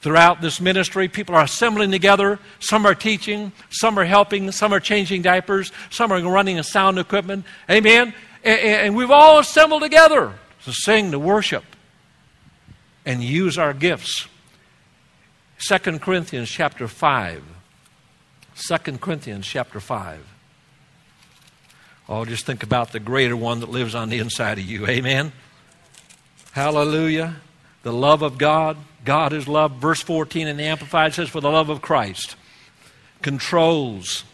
throughout 0.00 0.40
this 0.40 0.60
ministry. 0.60 1.08
People 1.08 1.34
are 1.34 1.44
assembling 1.44 1.90
together. 1.90 2.38
Some 2.58 2.84
are 2.86 2.94
teaching, 2.94 3.52
some 3.70 3.98
are 3.98 4.04
helping, 4.04 4.50
some 4.52 4.74
are 4.74 4.80
changing 4.80 5.22
diapers, 5.22 5.72
some 5.90 6.12
are 6.12 6.20
running 6.20 6.62
sound 6.62 6.98
equipment. 6.98 7.44
Amen. 7.70 8.12
And 8.42 8.94
we've 8.96 9.10
all 9.10 9.38
assembled 9.38 9.82
together 9.82 10.32
to 10.64 10.72
sing, 10.72 11.12
to 11.12 11.18
worship, 11.18 11.64
and 13.04 13.22
use 13.22 13.58
our 13.58 13.72
gifts. 13.72 14.28
2 15.58 15.98
Corinthians 15.98 16.50
chapter 16.50 16.88
5. 16.88 17.42
2 18.56 18.78
Corinthians 18.98 19.46
chapter 19.46 19.80
5. 19.80 20.26
Oh, 22.08 22.24
just 22.24 22.44
think 22.44 22.62
about 22.62 22.92
the 22.92 23.00
greater 23.00 23.36
one 23.36 23.60
that 23.60 23.70
lives 23.70 23.94
on 23.94 24.10
the 24.10 24.18
inside 24.18 24.58
of 24.58 24.64
you. 24.64 24.86
Amen. 24.86 25.32
Hallelujah. 26.52 27.36
The 27.82 27.92
love 27.92 28.22
of 28.22 28.38
God 28.38 28.76
God 29.04 29.32
is 29.34 29.46
love. 29.46 29.72
Verse 29.72 30.00
14 30.00 30.48
in 30.48 30.56
the 30.56 30.64
Amplified 30.64 31.14
says, 31.14 31.28
For 31.28 31.40
the 31.40 31.50
love 31.50 31.68
of 31.68 31.82
Christ 31.82 32.36
controls 33.22 34.24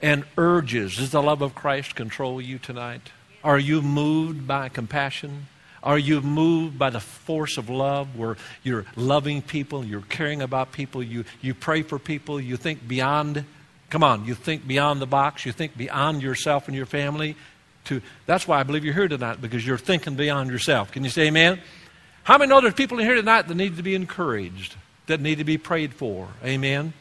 and 0.00 0.24
urges. 0.36 0.96
Does 0.96 1.10
the 1.10 1.22
love 1.22 1.42
of 1.42 1.54
Christ 1.54 1.94
control 1.94 2.40
you 2.40 2.58
tonight? 2.58 3.10
Are 3.44 3.58
you 3.58 3.82
moved 3.82 4.46
by 4.46 4.68
compassion? 4.68 5.48
Are 5.86 5.98
you 5.98 6.20
moved 6.20 6.80
by 6.80 6.90
the 6.90 6.98
force 6.98 7.58
of 7.58 7.70
love 7.70 8.18
where 8.18 8.36
you're 8.64 8.84
loving 8.96 9.40
people, 9.40 9.84
you're 9.84 10.00
caring 10.00 10.42
about 10.42 10.72
people, 10.72 11.00
you, 11.00 11.24
you 11.40 11.54
pray 11.54 11.82
for 11.82 11.96
people, 11.96 12.40
you 12.40 12.56
think 12.56 12.88
beyond, 12.88 13.44
come 13.88 14.02
on, 14.02 14.24
you 14.24 14.34
think 14.34 14.66
beyond 14.66 15.00
the 15.00 15.06
box, 15.06 15.46
you 15.46 15.52
think 15.52 15.76
beyond 15.76 16.22
yourself 16.22 16.66
and 16.66 16.76
your 16.76 16.86
family? 16.86 17.36
To, 17.84 18.02
that's 18.26 18.48
why 18.48 18.58
I 18.58 18.64
believe 18.64 18.84
you're 18.84 18.94
here 18.94 19.06
tonight, 19.06 19.40
because 19.40 19.64
you're 19.64 19.78
thinking 19.78 20.16
beyond 20.16 20.50
yourself. 20.50 20.90
Can 20.90 21.04
you 21.04 21.10
say 21.10 21.28
amen? 21.28 21.60
How 22.24 22.36
many 22.36 22.50
know 22.50 22.60
there's 22.60 22.74
people 22.74 22.98
in 22.98 23.06
here 23.06 23.14
tonight 23.14 23.46
that 23.46 23.54
need 23.54 23.76
to 23.76 23.84
be 23.84 23.94
encouraged, 23.94 24.74
that 25.06 25.20
need 25.20 25.38
to 25.38 25.44
be 25.44 25.56
prayed 25.56 25.94
for? 25.94 26.26
Amen. 26.44 26.94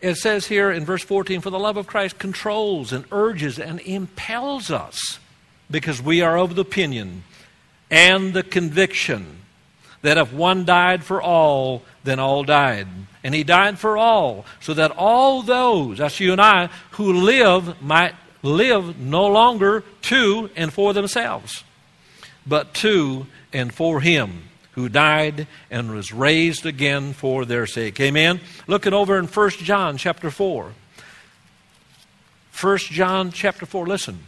It 0.00 0.16
says 0.16 0.48
here 0.48 0.72
in 0.72 0.84
verse 0.84 1.04
14, 1.04 1.40
For 1.40 1.50
the 1.50 1.58
love 1.60 1.76
of 1.76 1.86
Christ 1.86 2.18
controls 2.18 2.92
and 2.92 3.04
urges 3.12 3.60
and 3.60 3.78
impels 3.78 4.72
us, 4.72 5.20
because 5.70 6.00
we 6.00 6.22
are 6.22 6.38
of 6.38 6.54
the 6.54 6.62
opinion 6.62 7.24
and 7.90 8.34
the 8.34 8.42
conviction 8.42 9.38
that 10.02 10.18
if 10.18 10.32
one 10.32 10.64
died 10.64 11.02
for 11.02 11.20
all, 11.20 11.82
then 12.04 12.18
all 12.18 12.44
died. 12.44 12.86
And 13.24 13.34
he 13.34 13.42
died 13.42 13.78
for 13.78 13.96
all, 13.96 14.44
so 14.60 14.72
that 14.74 14.92
all 14.92 15.42
those, 15.42 15.98
that's 15.98 16.20
you 16.20 16.32
and 16.32 16.40
I, 16.40 16.68
who 16.92 17.12
live 17.12 17.82
might 17.82 18.14
live 18.42 18.98
no 19.00 19.26
longer 19.26 19.82
to 20.02 20.48
and 20.54 20.72
for 20.72 20.92
themselves, 20.92 21.64
but 22.46 22.72
to 22.74 23.26
and 23.52 23.74
for 23.74 24.00
him 24.00 24.44
who 24.72 24.88
died 24.88 25.48
and 25.70 25.90
was 25.90 26.12
raised 26.12 26.66
again 26.66 27.12
for 27.14 27.44
their 27.44 27.66
sake. 27.66 27.98
Amen. 27.98 28.40
Looking 28.66 28.92
over 28.92 29.18
in 29.18 29.26
1 29.26 29.50
John 29.50 29.96
chapter 29.96 30.30
4. 30.30 30.72
1 32.60 32.78
John 32.78 33.32
chapter 33.32 33.66
4. 33.66 33.86
Listen. 33.86 34.20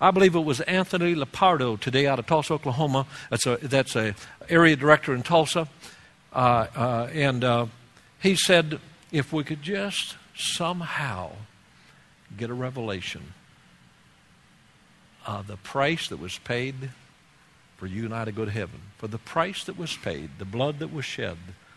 I 0.00 0.10
believe 0.10 0.34
it 0.34 0.40
was 0.40 0.60
Anthony 0.62 1.14
Lapardo 1.14 1.80
today 1.80 2.06
out 2.06 2.18
of 2.18 2.26
Tulsa, 2.26 2.54
Oklahoma. 2.54 3.06
That's 3.30 3.46
a 3.46 3.56
that's 3.56 3.96
a 3.96 4.14
area 4.48 4.76
director 4.76 5.14
in 5.14 5.22
Tulsa, 5.22 5.68
uh, 6.32 6.66
uh, 6.76 7.08
and 7.12 7.42
uh, 7.42 7.66
he 8.20 8.36
said 8.36 8.78
if 9.10 9.32
we 9.32 9.44
could 9.44 9.62
just 9.62 10.16
somehow 10.34 11.32
get 12.36 12.50
a 12.50 12.54
revelation 12.54 13.32
of 15.26 15.46
the 15.46 15.56
price 15.56 16.08
that 16.08 16.18
was 16.18 16.38
paid 16.38 16.90
for 17.76 17.86
you 17.86 18.04
and 18.04 18.14
I 18.14 18.24
to 18.24 18.32
go 18.32 18.44
to 18.44 18.50
heaven. 18.50 18.80
For 18.98 19.08
the 19.08 19.18
price 19.18 19.64
that 19.64 19.78
was 19.78 19.96
paid, 19.96 20.30
the 20.38 20.44
blood 20.44 20.78
that 20.78 20.92
was 20.92 21.04
shed, 21.04 21.36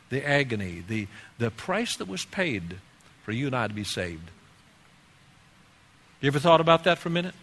the 0.10 0.28
agony, 0.28 0.84
the, 0.88 1.08
the 1.38 1.52
price 1.52 1.96
that 1.98 2.08
was 2.08 2.26
paid 2.26 2.78
for 3.24 3.32
you 3.32 3.48
and 3.48 3.56
I 3.56 3.68
to 3.68 3.74
be 3.74 3.84
saved. 3.84 4.32
You 6.22 6.28
ever 6.28 6.40
thought 6.40 6.62
about 6.62 6.84
that 6.84 6.98
for 6.98 7.10
a 7.10 7.12
minute? 7.12 7.36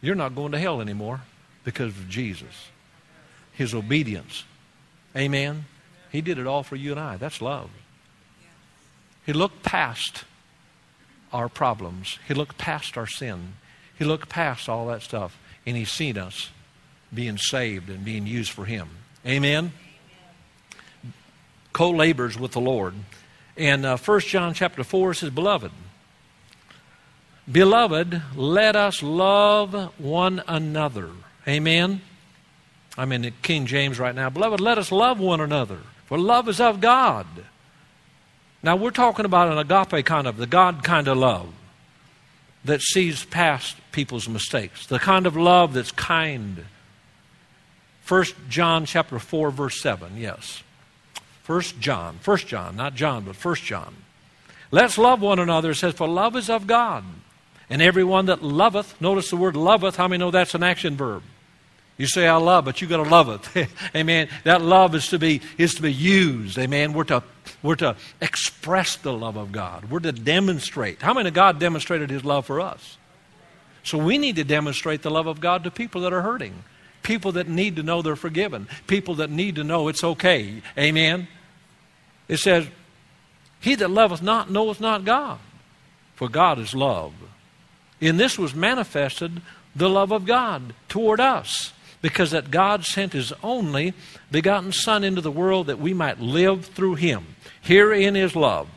You're 0.00 0.14
not 0.14 0.34
going 0.34 0.52
to 0.52 0.58
hell 0.58 0.80
anymore 0.80 1.22
because 1.64 1.96
of 1.96 2.08
Jesus, 2.08 2.68
His 3.52 3.74
obedience. 3.74 4.44
Amen? 5.16 5.64
He 6.10 6.20
did 6.20 6.38
it 6.38 6.46
all 6.46 6.62
for 6.62 6.76
you 6.76 6.92
and 6.92 7.00
I. 7.00 7.16
That's 7.16 7.40
love. 7.40 7.70
He 9.24 9.32
looked 9.32 9.62
past 9.62 10.24
our 11.32 11.48
problems, 11.48 12.18
He 12.28 12.34
looked 12.34 12.58
past 12.58 12.96
our 12.96 13.06
sin, 13.06 13.54
He 13.98 14.04
looked 14.04 14.28
past 14.28 14.68
all 14.68 14.86
that 14.86 15.02
stuff, 15.02 15.38
and 15.66 15.76
He's 15.76 15.90
seen 15.90 16.16
us 16.16 16.50
being 17.12 17.38
saved 17.38 17.88
and 17.90 18.04
being 18.04 18.26
used 18.26 18.52
for 18.52 18.64
Him. 18.64 18.88
Amen? 19.26 19.72
Co 21.72 21.90
labors 21.90 22.38
with 22.38 22.52
the 22.52 22.60
Lord. 22.60 22.94
And 23.56 23.84
uh, 23.84 23.96
1 23.96 24.20
John 24.20 24.54
chapter 24.54 24.84
4 24.84 25.14
says, 25.14 25.30
Beloved, 25.30 25.72
Beloved, 27.50 28.22
let 28.34 28.74
us 28.74 29.02
love 29.02 29.92
one 29.98 30.42
another. 30.48 31.10
Amen? 31.46 32.00
I'm 32.98 33.12
in 33.12 33.22
the 33.22 33.30
King 33.30 33.66
James 33.66 33.98
right 33.98 34.14
now. 34.14 34.30
Beloved, 34.30 34.60
let 34.60 34.78
us 34.78 34.90
love 34.90 35.20
one 35.20 35.40
another, 35.40 35.78
for 36.06 36.18
love 36.18 36.48
is 36.48 36.60
of 36.60 36.80
God. 36.80 37.26
Now, 38.62 38.74
we're 38.74 38.90
talking 38.90 39.24
about 39.24 39.52
an 39.52 39.58
agape 39.58 40.04
kind 40.04 40.26
of, 40.26 40.38
the 40.38 40.46
God 40.46 40.82
kind 40.82 41.06
of 41.06 41.18
love 41.18 41.52
that 42.64 42.82
sees 42.82 43.24
past 43.24 43.76
people's 43.92 44.28
mistakes, 44.28 44.86
the 44.86 44.98
kind 44.98 45.26
of 45.26 45.36
love 45.36 45.72
that's 45.72 45.92
kind, 45.92 46.64
First 48.06 48.36
John 48.48 48.86
chapter 48.86 49.18
4 49.18 49.50
verse 49.50 49.80
7. 49.80 50.16
Yes. 50.16 50.62
First 51.42 51.80
John. 51.80 52.18
First 52.20 52.46
John, 52.46 52.76
not 52.76 52.94
John, 52.94 53.24
but 53.24 53.34
First 53.34 53.64
John. 53.64 53.96
Let's 54.70 54.96
love 54.96 55.20
one 55.20 55.40
another. 55.40 55.72
It 55.72 55.74
says, 55.74 55.94
For 55.94 56.06
love 56.06 56.36
is 56.36 56.48
of 56.48 56.68
God. 56.68 57.02
And 57.68 57.82
everyone 57.82 58.26
that 58.26 58.42
loveth, 58.42 59.00
notice 59.00 59.30
the 59.30 59.36
word 59.36 59.56
loveth, 59.56 59.96
how 59.96 60.08
many 60.08 60.20
know 60.20 60.30
that's 60.30 60.54
an 60.54 60.62
action 60.62 60.96
verb? 60.96 61.22
You 61.98 62.06
say 62.06 62.28
I 62.28 62.36
love, 62.36 62.64
but 62.64 62.80
you 62.80 62.86
gotta 62.86 63.08
love 63.08 63.50
it. 63.56 63.68
Amen. 63.96 64.28
That 64.44 64.60
love 64.60 64.94
is 64.94 65.08
to 65.08 65.18
be 65.18 65.40
is 65.56 65.74
to 65.76 65.82
be 65.82 65.92
used. 65.92 66.58
Amen. 66.58 66.92
We're 66.92 67.04
to 67.04 67.22
we're 67.62 67.76
to 67.76 67.96
express 68.20 68.96
the 68.96 69.12
love 69.12 69.36
of 69.36 69.50
God. 69.50 69.90
We're 69.90 70.00
to 70.00 70.12
demonstrate. 70.12 71.00
How 71.00 71.14
many 71.14 71.30
God 71.30 71.58
demonstrated 71.58 72.10
his 72.10 72.22
love 72.22 72.44
for 72.44 72.60
us? 72.60 72.98
So 73.82 73.96
we 73.96 74.18
need 74.18 74.36
to 74.36 74.44
demonstrate 74.44 75.02
the 75.02 75.10
love 75.10 75.26
of 75.26 75.40
God 75.40 75.64
to 75.64 75.70
people 75.70 76.02
that 76.02 76.12
are 76.12 76.22
hurting 76.22 76.62
people 77.06 77.32
that 77.32 77.48
need 77.48 77.76
to 77.76 77.82
know 77.82 78.02
they're 78.02 78.16
forgiven, 78.16 78.66
people 78.86 79.14
that 79.14 79.30
need 79.30 79.54
to 79.54 79.64
know 79.64 79.88
it's 79.88 80.02
okay. 80.02 80.60
Amen. 80.76 81.28
It 82.28 82.38
says, 82.38 82.66
He 83.60 83.76
that 83.76 83.90
loveth 83.90 84.22
not 84.22 84.50
knoweth 84.50 84.80
not 84.80 85.04
God, 85.04 85.38
for 86.16 86.28
God 86.28 86.58
is 86.58 86.74
love. 86.74 87.14
In 88.00 88.16
this 88.16 88.38
was 88.38 88.54
manifested 88.54 89.40
the 89.74 89.88
love 89.88 90.12
of 90.12 90.26
God 90.26 90.74
toward 90.88 91.20
us, 91.20 91.72
because 92.02 92.30
that 92.30 92.50
God 92.50 92.84
sent 92.84 93.12
His 93.12 93.32
only 93.42 93.94
begotten 94.30 94.72
Son 94.72 95.04
into 95.04 95.20
the 95.20 95.30
world 95.30 95.66
that 95.66 95.78
we 95.78 95.94
might 95.94 96.20
live 96.20 96.66
through 96.66 96.96
Him. 96.96 97.36
Herein 97.60 98.16
is 98.16 98.36
love. 98.36 98.68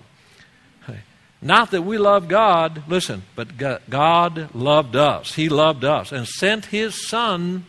Not 1.42 1.72
that 1.72 1.84
we 1.84 1.98
love 1.98 2.28
God, 2.28 2.84
listen, 2.90 3.24
but 3.36 3.58
God 3.90 4.54
loved 4.54 4.96
us. 4.96 5.36
He 5.36 5.48
loved 5.48 5.86
us 5.86 6.12
and 6.12 6.28
sent 6.28 6.66
His 6.66 7.08
Son 7.08 7.66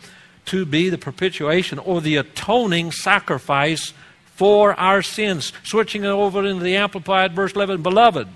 to 0.47 0.67
be 0.67 0.89
the 0.89 0.99
propitiation 0.99 1.79
or 1.79 2.01
the 2.01 2.17
atoning 2.17 2.91
sacrifice 2.91 3.93
for 4.35 4.75
our 4.75 5.03
sins. 5.03 5.53
Switching 5.63 6.03
it 6.03 6.09
over 6.09 6.45
into 6.45 6.65
the 6.65 6.77
Amplified 6.77 7.33
verse 7.33 7.53
11 7.53 7.83
Beloved, 7.83 8.27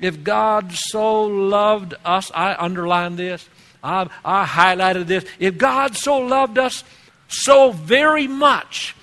if 0.00 0.24
God 0.24 0.72
so 0.72 1.24
loved 1.24 1.94
us, 2.04 2.30
I 2.34 2.54
underlined 2.54 3.18
this, 3.18 3.48
I, 3.82 4.08
I 4.24 4.44
highlighted 4.44 5.06
this. 5.06 5.24
If 5.38 5.58
God 5.58 5.96
so 5.96 6.18
loved 6.18 6.58
us 6.58 6.84
so 7.28 7.72
very 7.72 8.26
much, 8.26 8.94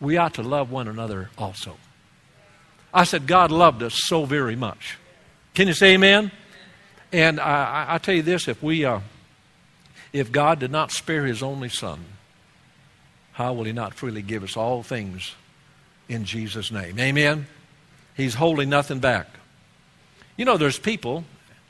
we 0.00 0.16
ought 0.16 0.34
to 0.34 0.42
love 0.42 0.70
one 0.70 0.88
another 0.88 1.30
also. 1.38 1.76
I 2.92 3.04
said, 3.04 3.26
God 3.26 3.50
loved 3.50 3.82
us 3.82 3.94
so 3.94 4.24
very 4.24 4.56
much. 4.56 4.98
Can 5.54 5.68
you 5.68 5.74
say 5.74 5.94
amen? 5.94 6.30
And 7.12 7.40
I, 7.40 7.94
I 7.94 7.98
tell 7.98 8.14
you 8.14 8.22
this 8.22 8.48
if 8.48 8.62
we, 8.62 8.84
uh, 8.84 9.00
if 10.12 10.32
God 10.32 10.60
did 10.60 10.70
not 10.70 10.90
spare 10.92 11.24
his 11.24 11.42
only 11.42 11.68
son, 11.68 12.04
how 13.32 13.52
will 13.52 13.64
he 13.64 13.72
not 13.72 13.94
freely 13.94 14.22
give 14.22 14.42
us 14.42 14.56
all 14.56 14.82
things 14.82 15.34
in 16.08 16.24
Jesus' 16.24 16.70
name? 16.70 16.98
Amen? 16.98 17.46
He's 18.16 18.34
holding 18.34 18.70
nothing 18.70 18.98
back. 18.98 19.28
You 20.36 20.44
know, 20.44 20.56
there's 20.56 20.78
people, 20.78 21.24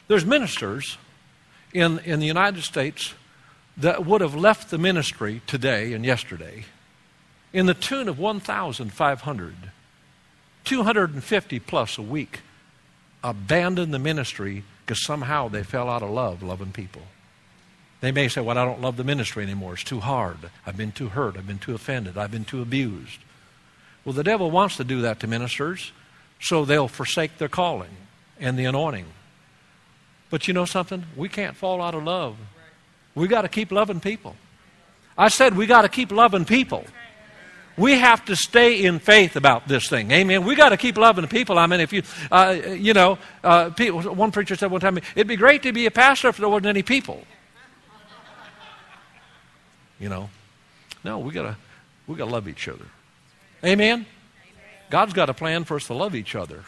there's 0.08 0.25
ministers 0.25 0.99
in, 1.73 1.99
in 2.00 2.20
the 2.20 2.26
United 2.26 2.62
States 2.62 3.14
that 3.76 4.06
would 4.06 4.20
have 4.20 4.35
left 4.35 4.70
the 4.70 4.78
ministry 4.78 5.42
today 5.46 5.92
and 5.92 6.04
yesterday 6.04 6.64
in 7.52 7.66
the 7.66 7.75
tune 7.75 8.08
of 8.08 8.18
1,500, 8.18 9.54
250 10.64 11.58
plus 11.61 11.99
a 11.99 12.02
week, 12.02 12.40
abandon 13.23 13.90
the 13.92 13.99
ministry 13.99 14.64
because 14.85 15.04
somehow 15.04 15.49
they 15.49 15.62
fell 15.62 15.88
out 15.88 16.02
of 16.02 16.11
love 16.11 16.42
loving 16.42 16.73
people. 16.73 17.02
They 18.00 18.12
may 18.12 18.28
say, 18.28 18.40
Well, 18.40 18.58
I 18.58 18.64
don't 18.64 18.80
love 18.80 18.96
the 18.96 19.04
ministry 19.04 19.42
anymore. 19.42 19.75
It's 19.75 19.85
too 19.85 20.00
hard. 20.00 20.37
I've 20.66 20.76
been 20.76 20.92
too 20.92 21.08
hurt. 21.08 21.37
I've 21.37 21.46
been 21.46 21.58
too 21.58 21.75
offended. 21.75 22.18
I've 22.18 22.30
been 22.30 22.44
too 22.44 22.62
abused. 22.62 23.20
Well, 24.04 24.12
the 24.12 24.23
devil 24.23 24.50
wants 24.50 24.76
to 24.76 24.85
do 24.85 25.00
that 25.00 25.20
to 25.20 25.26
ministers, 25.26 25.92
so 26.40 26.64
they'll 26.64 26.88
forsake 26.88 27.38
their 27.38 27.49
calling 27.49 27.96
and 28.40 28.58
the 28.58 28.64
anointing. 28.64 29.06
But 30.30 30.48
you 30.48 30.54
know 30.54 30.64
something? 30.64 31.04
We 31.16 31.28
can't 31.28 31.56
fall 31.56 31.80
out 31.80 31.94
of 31.94 32.04
love. 32.04 32.36
We 33.14 33.28
got 33.28 33.42
to 33.42 33.48
keep 33.48 33.72
loving 33.72 34.00
people. 34.00 34.36
I 35.16 35.28
said 35.28 35.56
we 35.56 35.66
got 35.66 35.82
to 35.82 35.88
keep 35.88 36.12
loving 36.12 36.44
people. 36.44 36.84
We 37.78 37.98
have 37.98 38.24
to 38.26 38.36
stay 38.36 38.84
in 38.84 38.98
faith 38.98 39.36
about 39.36 39.68
this 39.68 39.88
thing. 39.88 40.10
Amen. 40.10 40.44
We 40.44 40.54
got 40.54 40.70
to 40.70 40.76
keep 40.78 40.96
loving 40.96 41.26
people. 41.28 41.58
I 41.58 41.66
mean, 41.66 41.80
if 41.80 41.92
you, 41.92 42.02
uh, 42.32 42.56
you 42.70 42.94
know, 42.94 43.18
uh, 43.44 43.70
people, 43.70 44.00
one 44.14 44.32
preacher 44.32 44.56
said 44.56 44.70
one 44.70 44.80
time, 44.80 44.98
it'd 45.14 45.26
be 45.26 45.36
great 45.36 45.62
to 45.64 45.72
be 45.72 45.84
a 45.86 45.90
pastor 45.90 46.28
if 46.28 46.38
there 46.38 46.48
wasn't 46.48 46.66
any 46.66 46.82
people. 46.82 47.22
You 50.00 50.08
know, 50.08 50.30
no, 51.04 51.18
we 51.18 51.32
got 51.32 51.42
to, 51.42 51.56
we 52.06 52.16
got 52.16 52.26
to 52.26 52.30
love 52.30 52.48
each 52.48 52.68
other. 52.68 52.84
Amen. 53.64 54.06
God's 54.90 55.12
got 55.12 55.28
a 55.28 55.34
plan 55.34 55.64
for 55.64 55.76
us 55.76 55.86
to 55.86 55.94
love 55.94 56.14
each 56.14 56.34
other 56.34 56.64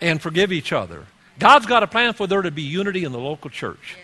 and 0.00 0.20
forgive 0.20 0.52
each 0.52 0.72
other. 0.72 1.04
God's 1.38 1.66
got 1.66 1.82
a 1.82 1.86
plan 1.86 2.14
for 2.14 2.26
there 2.26 2.42
to 2.42 2.50
be 2.50 2.62
unity 2.62 3.04
in 3.04 3.12
the 3.12 3.18
local 3.18 3.50
church 3.50 3.96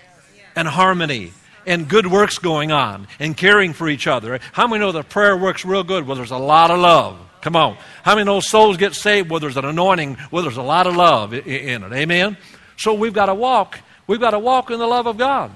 and 0.54 0.68
harmony 0.68 1.32
and 1.66 1.88
good 1.88 2.06
works 2.06 2.38
going 2.38 2.72
on 2.72 3.06
and 3.18 3.36
caring 3.36 3.72
for 3.72 3.88
each 3.88 4.06
other. 4.06 4.40
How 4.52 4.66
many 4.66 4.80
know 4.80 4.92
that 4.92 5.08
prayer 5.08 5.36
works 5.36 5.64
real 5.64 5.84
good 5.84 6.06
Well, 6.06 6.16
there's 6.16 6.30
a 6.30 6.36
lot 6.36 6.70
of 6.70 6.78
love? 6.78 7.18
Come 7.40 7.56
on. 7.56 7.76
How 8.02 8.14
many 8.14 8.24
know 8.24 8.40
souls 8.40 8.76
get 8.76 8.94
saved 8.94 9.30
where 9.30 9.40
there's 9.40 9.56
an 9.56 9.64
anointing, 9.64 10.14
where 10.30 10.42
there's 10.42 10.56
a 10.56 10.62
lot 10.62 10.86
of 10.86 10.94
love 10.94 11.34
in 11.34 11.82
it? 11.82 11.92
Amen? 11.92 12.36
So 12.76 12.94
we've 12.94 13.12
got 13.12 13.26
to 13.26 13.34
walk. 13.34 13.80
We've 14.06 14.20
got 14.20 14.30
to 14.30 14.38
walk 14.38 14.70
in 14.70 14.78
the 14.78 14.86
love 14.86 15.06
of 15.06 15.18
God. 15.18 15.50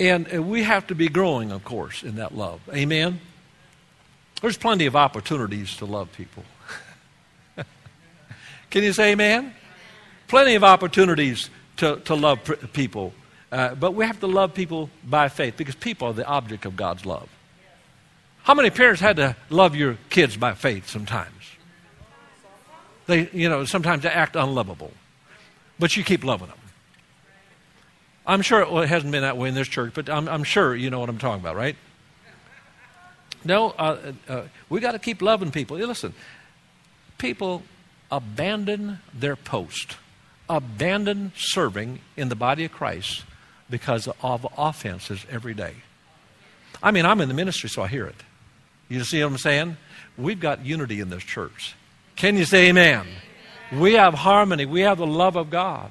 And 0.00 0.48
we 0.48 0.64
have 0.64 0.88
to 0.88 0.94
be 0.94 1.08
growing, 1.08 1.52
of 1.52 1.64
course, 1.64 2.02
in 2.02 2.16
that 2.16 2.34
love. 2.34 2.60
Amen? 2.72 3.20
There's 4.42 4.58
plenty 4.58 4.86
of 4.86 4.96
opportunities 4.96 5.76
to 5.76 5.86
love 5.86 6.12
people. 6.12 6.44
Can 8.74 8.82
you 8.82 8.92
say 8.92 9.12
amen? 9.12 9.54
Plenty 10.26 10.56
of 10.56 10.64
opportunities 10.64 11.48
to, 11.76 12.00
to 12.06 12.16
love 12.16 12.40
people. 12.72 13.14
Uh, 13.52 13.76
but 13.76 13.94
we 13.94 14.04
have 14.04 14.18
to 14.18 14.26
love 14.26 14.52
people 14.52 14.90
by 15.04 15.28
faith 15.28 15.56
because 15.56 15.76
people 15.76 16.08
are 16.08 16.12
the 16.12 16.26
object 16.26 16.66
of 16.66 16.74
God's 16.74 17.06
love. 17.06 17.28
How 18.42 18.52
many 18.52 18.70
parents 18.70 19.00
had 19.00 19.14
to 19.18 19.36
love 19.48 19.76
your 19.76 19.96
kids 20.10 20.36
by 20.36 20.54
faith 20.54 20.88
sometimes? 20.88 21.30
They, 23.06 23.30
you 23.32 23.48
know, 23.48 23.64
sometimes 23.64 24.02
they 24.02 24.08
act 24.08 24.34
unlovable. 24.34 24.90
But 25.78 25.96
you 25.96 26.02
keep 26.02 26.24
loving 26.24 26.48
them. 26.48 26.58
I'm 28.26 28.42
sure 28.42 28.68
well, 28.68 28.82
it 28.82 28.88
hasn't 28.88 29.12
been 29.12 29.22
that 29.22 29.36
way 29.36 29.50
in 29.50 29.54
this 29.54 29.68
church, 29.68 29.92
but 29.94 30.10
I'm, 30.10 30.28
I'm 30.28 30.42
sure 30.42 30.74
you 30.74 30.90
know 30.90 30.98
what 30.98 31.08
I'm 31.08 31.18
talking 31.18 31.40
about, 31.40 31.54
right? 31.54 31.76
No, 33.44 33.70
uh, 33.70 34.12
uh, 34.28 34.42
we 34.68 34.80
got 34.80 34.92
to 34.92 34.98
keep 34.98 35.22
loving 35.22 35.52
people. 35.52 35.76
Listen, 35.76 36.12
people 37.18 37.62
abandon 38.16 39.00
their 39.12 39.34
post, 39.34 39.96
abandon 40.48 41.32
serving 41.36 41.98
in 42.16 42.28
the 42.28 42.36
body 42.36 42.64
of 42.64 42.72
Christ 42.72 43.24
because 43.68 44.08
of 44.22 44.46
offenses 44.56 45.26
every 45.28 45.54
day. 45.54 45.74
I 46.80 46.92
mean, 46.92 47.06
I'm 47.06 47.20
in 47.20 47.28
the 47.28 47.34
ministry, 47.34 47.68
so 47.68 47.82
I 47.82 47.88
hear 47.88 48.06
it. 48.06 48.22
You 48.88 49.02
see 49.02 49.22
what 49.22 49.32
I'm 49.32 49.38
saying? 49.38 49.76
We've 50.16 50.38
got 50.38 50.64
unity 50.64 51.00
in 51.00 51.10
this 51.10 51.24
church. 51.24 51.74
Can 52.14 52.36
you 52.36 52.44
say 52.44 52.68
amen? 52.68 53.06
We 53.72 53.94
have 53.94 54.14
harmony. 54.14 54.64
We 54.64 54.82
have 54.82 54.98
the 54.98 55.06
love 55.06 55.34
of 55.34 55.50
God. 55.50 55.90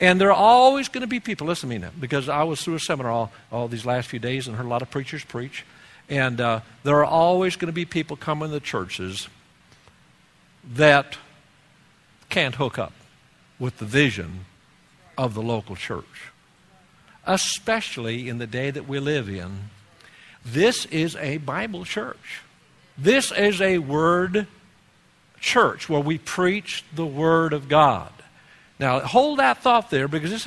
And 0.00 0.20
there 0.20 0.30
are 0.30 0.32
always 0.32 0.88
going 0.88 1.02
to 1.02 1.06
be 1.06 1.20
people, 1.20 1.46
listen 1.46 1.68
to 1.68 1.74
me 1.76 1.78
now, 1.80 1.92
because 2.00 2.28
I 2.28 2.42
was 2.42 2.60
through 2.62 2.74
a 2.74 2.80
seminar 2.80 3.12
all, 3.12 3.32
all 3.52 3.68
these 3.68 3.86
last 3.86 4.08
few 4.08 4.18
days 4.18 4.48
and 4.48 4.56
heard 4.56 4.66
a 4.66 4.68
lot 4.68 4.82
of 4.82 4.90
preachers 4.90 5.22
preach. 5.22 5.64
And 6.08 6.40
uh, 6.40 6.60
there 6.82 6.96
are 6.96 7.04
always 7.04 7.54
going 7.54 7.68
to 7.68 7.72
be 7.72 7.84
people 7.84 8.16
coming 8.16 8.50
to 8.50 8.58
churches 8.58 9.28
that 10.72 11.16
can't 12.28 12.56
hook 12.56 12.78
up 12.78 12.92
with 13.58 13.78
the 13.78 13.84
vision 13.84 14.46
of 15.16 15.34
the 15.34 15.42
local 15.42 15.76
church 15.76 16.32
especially 17.26 18.28
in 18.28 18.38
the 18.38 18.46
day 18.46 18.70
that 18.70 18.88
we 18.88 18.98
live 18.98 19.28
in. 19.28 19.70
This 20.44 20.84
is 20.86 21.16
a 21.16 21.38
Bible 21.38 21.84
church. 21.84 22.42
This 22.98 23.32
is 23.32 23.60
a 23.60 23.78
word 23.78 24.46
church 25.40 25.88
where 25.88 26.00
we 26.00 26.18
preach 26.18 26.84
the 26.94 27.06
Word 27.06 27.52
of 27.52 27.68
God. 27.68 28.10
Now, 28.78 29.00
hold 29.00 29.38
that 29.38 29.58
thought 29.58 29.90
there 29.90 30.08
because 30.08 30.30
this 30.30 30.46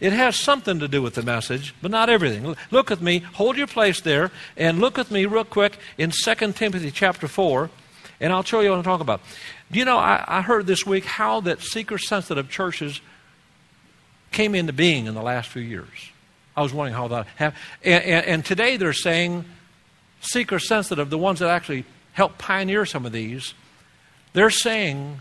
it 0.00 0.12
has 0.12 0.36
something 0.36 0.78
to 0.78 0.88
do 0.88 1.02
with 1.02 1.14
the 1.14 1.22
message, 1.22 1.74
but 1.82 1.90
not 1.90 2.08
everything. 2.08 2.56
Look 2.70 2.90
with 2.90 3.02
me, 3.02 3.18
hold 3.18 3.56
your 3.56 3.66
place 3.66 4.00
there, 4.00 4.30
and 4.56 4.80
look 4.80 4.96
with 4.96 5.10
me 5.10 5.26
real 5.26 5.44
quick 5.44 5.78
in 5.98 6.10
2 6.10 6.34
Timothy 6.52 6.90
chapter 6.90 7.28
4, 7.28 7.70
and 8.18 8.32
I'll 8.32 8.42
show 8.42 8.60
you 8.60 8.70
what 8.70 8.78
I'm 8.78 8.84
talking 8.84 9.02
about. 9.02 9.20
Do 9.70 9.78
you 9.78 9.84
know, 9.84 9.98
I, 9.98 10.24
I 10.26 10.42
heard 10.42 10.66
this 10.66 10.86
week 10.86 11.04
how 11.04 11.40
that 11.42 11.60
seeker 11.60 11.98
sensitive 11.98 12.48
churches 12.48 13.00
came 14.30 14.54
into 14.54 14.72
being 14.72 15.06
in 15.06 15.14
the 15.14 15.22
last 15.22 15.48
few 15.48 15.62
years. 15.62 15.88
I 16.56 16.62
was 16.62 16.72
wondering 16.72 16.94
how 16.94 17.08
that 17.08 17.26
happened. 17.36 17.60
And, 17.84 18.04
and, 18.04 18.26
and 18.26 18.44
today 18.44 18.76
they're 18.76 18.92
saying 18.92 19.44
seeker 20.20 20.58
sensitive, 20.58 21.10
the 21.10 21.18
ones 21.18 21.40
that 21.40 21.48
actually 21.48 21.84
helped 22.12 22.38
pioneer 22.38 22.86
some 22.86 23.04
of 23.06 23.12
these, 23.12 23.54
they're 24.32 24.50
saying 24.50 25.20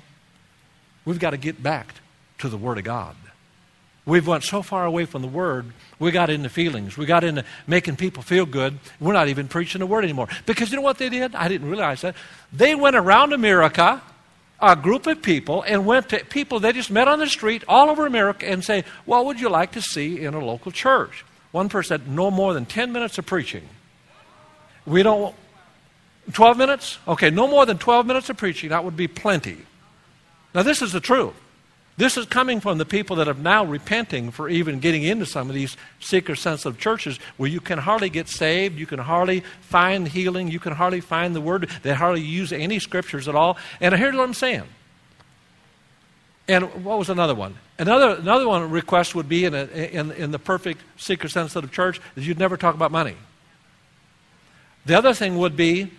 we've 1.04 1.20
got 1.20 1.32
to 1.32 1.38
get 1.38 1.62
back 1.62 1.96
to 2.40 2.50
the 2.50 2.58
Word 2.58 2.78
of 2.78 2.84
God. 2.84 3.16
We've 4.06 4.26
went 4.26 4.44
so 4.44 4.62
far 4.62 4.86
away 4.86 5.06
from 5.06 5.24
the 5.24 5.28
Word, 5.28 5.72
we 5.98 6.12
got 6.12 6.30
into 6.30 6.50
feelings. 6.50 6.98
We 6.98 7.06
got 7.06 7.24
into 7.24 7.46
making 7.68 7.96
people 7.96 8.22
feel 8.22 8.46
good. 8.46 8.78
We're 9.00 9.14
not 9.14 9.30
even 9.30 9.48
preaching 9.48 9.80
the 9.80 9.88
Word 9.88 10.04
anymore. 10.04 10.28
Because 10.46 10.70
you 10.70 10.76
know 10.76 10.82
what 10.82 10.98
they 10.98 11.10
did? 11.10 11.34
I 11.36 11.48
didn't 11.48 11.70
realize 11.70 12.02
that. 12.02 12.16
They 12.52 12.76
went 12.76 12.96
around 12.96 13.34
America, 13.34 14.02
a 14.62 14.76
group 14.76 15.06
of 15.08 15.22
people, 15.22 15.64
and 15.64 15.86
went 15.86 16.10
to 16.10 16.24
people 16.26 16.60
they 16.60 16.72
just 16.72 16.90
met 16.90 17.08
on 17.08 17.20
the 17.20 17.28
street 17.28 17.64
all 17.68 17.90
over 17.90 18.06
America 18.06 18.48
and 18.48 18.64
say, 18.64 18.84
What 19.06 19.26
would 19.26 19.40
you 19.40 19.50
like 19.50 19.74
to 19.74 19.82
see 19.82 20.22
in 20.22 20.34
a 20.34 20.44
local 20.44 20.72
church? 20.72 21.26
One 21.52 21.70
person 21.70 22.00
said, 22.00 22.08
No 22.08 22.32
more 22.32 22.54
than 22.54 22.66
10 22.66 22.92
minutes 22.92 23.18
of 23.18 23.26
preaching. 23.26 23.64
We 24.86 25.04
don't. 25.04 25.36
12 26.32 26.58
minutes? 26.58 26.98
Okay, 27.08 27.30
no 27.30 27.48
more 27.48 27.66
than 27.66 27.78
12 27.78 28.06
minutes 28.06 28.30
of 28.30 28.38
preaching. 28.38 28.70
That 28.70 28.84
would 28.84 28.98
be 28.98 29.08
plenty. 29.08 29.58
Now, 30.56 30.64
this 30.64 30.82
is 30.82 30.92
the 30.92 31.00
truth. 31.00 31.36
This 31.98 32.18
is 32.18 32.26
coming 32.26 32.60
from 32.60 32.78
the 32.78 32.86
people 32.86 33.16
that 33.18 33.30
are 33.30 33.34
now 33.34 33.64
repenting 33.64 34.30
for 34.32 34.50
even 34.50 34.80
getting 34.80 35.04
into 35.04 35.26
some 35.26 35.50
of 35.50 35.56
these 35.56 35.78
seeker 36.02 36.36
sensitive 36.36 36.78
churches 36.78 37.20
where 37.38 37.50
you 37.50 37.62
can 37.62 37.80
hardly 37.80 38.10
get 38.10 38.28
saved, 38.28 38.78
you 38.78 38.86
can 38.86 39.00
hardly 39.00 39.42
find 39.62 40.06
healing, 40.06 40.50
you 40.50 40.60
can 40.60 40.74
hardly 40.74 41.00
find 41.00 41.34
the 41.34 41.40
word, 41.40 41.70
they 41.84 41.94
hardly 41.94 42.22
use 42.22 42.52
any 42.52 42.80
scriptures 42.80 43.30
at 43.30 43.36
all. 43.36 43.58
And 43.80 43.96
here's 43.96 44.14
what 44.14 44.24
I'm 44.24 44.34
saying. 44.34 44.64
And 46.50 46.84
what 46.84 47.00
was 47.00 47.10
another 47.10 47.34
one? 47.34 47.56
Another, 47.80 48.16
another 48.16 48.48
one 48.48 48.70
request 48.70 49.16
would 49.16 49.30
be 49.30 49.46
in, 49.46 49.54
a, 49.54 49.66
in, 49.66 50.12
in 50.12 50.32
the 50.32 50.40
perfect 50.40 50.82
seeker 50.98 51.30
sensitive 51.30 51.72
church 51.72 52.02
is 52.18 52.28
you'd 52.28 52.40
never 52.40 52.58
talk 52.58 52.76
about 52.76 52.92
money. 52.92 53.16
The 54.86 54.98
other 54.98 55.14
thing 55.14 55.38
would 55.38 55.56
be 55.56 55.92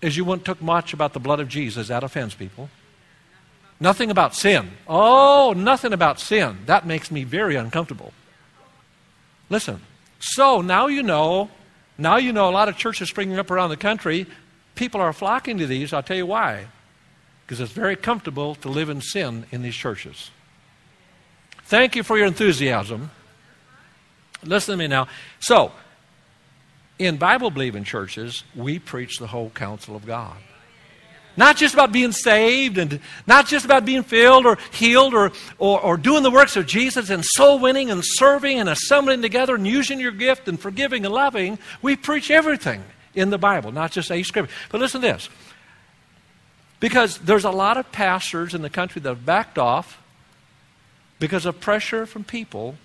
is 0.00 0.16
you 0.16 0.24
wouldn't 0.24 0.46
talk 0.46 0.62
much 0.62 0.94
about 0.94 1.12
the 1.12 1.20
blood 1.20 1.40
of 1.40 1.48
Jesus. 1.48 1.88
That 1.88 2.04
offends 2.04 2.34
people. 2.34 2.70
Nothing 3.80 4.10
about 4.10 4.34
sin. 4.34 4.70
Oh, 4.86 5.52
nothing 5.56 5.92
about 5.92 6.20
sin. 6.20 6.58
That 6.66 6.86
makes 6.86 7.10
me 7.10 7.24
very 7.24 7.56
uncomfortable. 7.56 8.12
Listen, 9.50 9.80
So 10.20 10.62
now 10.62 10.86
you 10.86 11.02
know, 11.02 11.50
now 11.98 12.16
you 12.16 12.32
know 12.32 12.48
a 12.48 12.52
lot 12.52 12.68
of 12.68 12.76
churches 12.76 13.10
springing 13.10 13.38
up 13.38 13.50
around 13.50 13.70
the 13.70 13.76
country. 13.76 14.26
People 14.74 15.00
are 15.00 15.12
flocking 15.12 15.58
to 15.58 15.66
these. 15.66 15.92
I'll 15.92 16.02
tell 16.02 16.16
you 16.16 16.26
why. 16.26 16.66
Because 17.44 17.60
it's 17.60 17.72
very 17.72 17.94
comfortable 17.94 18.54
to 18.56 18.68
live 18.68 18.88
in 18.88 19.00
sin 19.02 19.44
in 19.50 19.62
these 19.62 19.74
churches. 19.74 20.30
Thank 21.64 21.94
you 21.94 22.02
for 22.02 22.16
your 22.16 22.26
enthusiasm. 22.26 23.10
Listen 24.42 24.72
to 24.72 24.78
me 24.78 24.86
now. 24.86 25.08
So, 25.40 25.72
in 26.98 27.16
Bible 27.16 27.50
believing 27.50 27.84
churches, 27.84 28.44
we 28.54 28.78
preach 28.78 29.18
the 29.18 29.26
whole 29.26 29.50
counsel 29.50 29.96
of 29.96 30.06
God. 30.06 30.36
Not 31.36 31.56
just 31.56 31.74
about 31.74 31.90
being 31.90 32.12
saved 32.12 32.78
and 32.78 33.00
not 33.26 33.46
just 33.46 33.64
about 33.64 33.84
being 33.84 34.04
filled 34.04 34.46
or 34.46 34.58
healed 34.72 35.14
or, 35.14 35.32
or, 35.58 35.80
or, 35.80 35.96
doing 35.96 36.22
the 36.22 36.30
works 36.30 36.56
of 36.56 36.66
Jesus 36.66 37.10
and 37.10 37.24
soul 37.24 37.58
winning 37.58 37.90
and 37.90 38.02
serving 38.04 38.60
and 38.60 38.68
assembling 38.68 39.20
together 39.20 39.56
and 39.56 39.66
using 39.66 39.98
your 39.98 40.12
gift 40.12 40.46
and 40.46 40.60
forgiving 40.60 41.04
and 41.04 41.12
loving. 41.12 41.58
We 41.82 41.96
preach 41.96 42.30
everything 42.30 42.84
in 43.14 43.30
the 43.30 43.38
Bible, 43.38 43.72
not 43.72 43.90
just 43.90 44.12
a 44.12 44.22
scripture. 44.22 44.54
But 44.70 44.80
listen 44.80 45.00
to 45.00 45.06
this. 45.06 45.28
Because 46.78 47.18
there's 47.18 47.44
a 47.44 47.50
lot 47.50 47.76
of 47.76 47.90
pastors 47.90 48.54
in 48.54 48.62
the 48.62 48.70
country 48.70 49.00
that 49.00 49.08
have 49.08 49.26
backed 49.26 49.58
off 49.58 50.00
because 51.18 51.46
of 51.46 51.60
pressure 51.60 52.06
from 52.06 52.24
people 52.24 52.76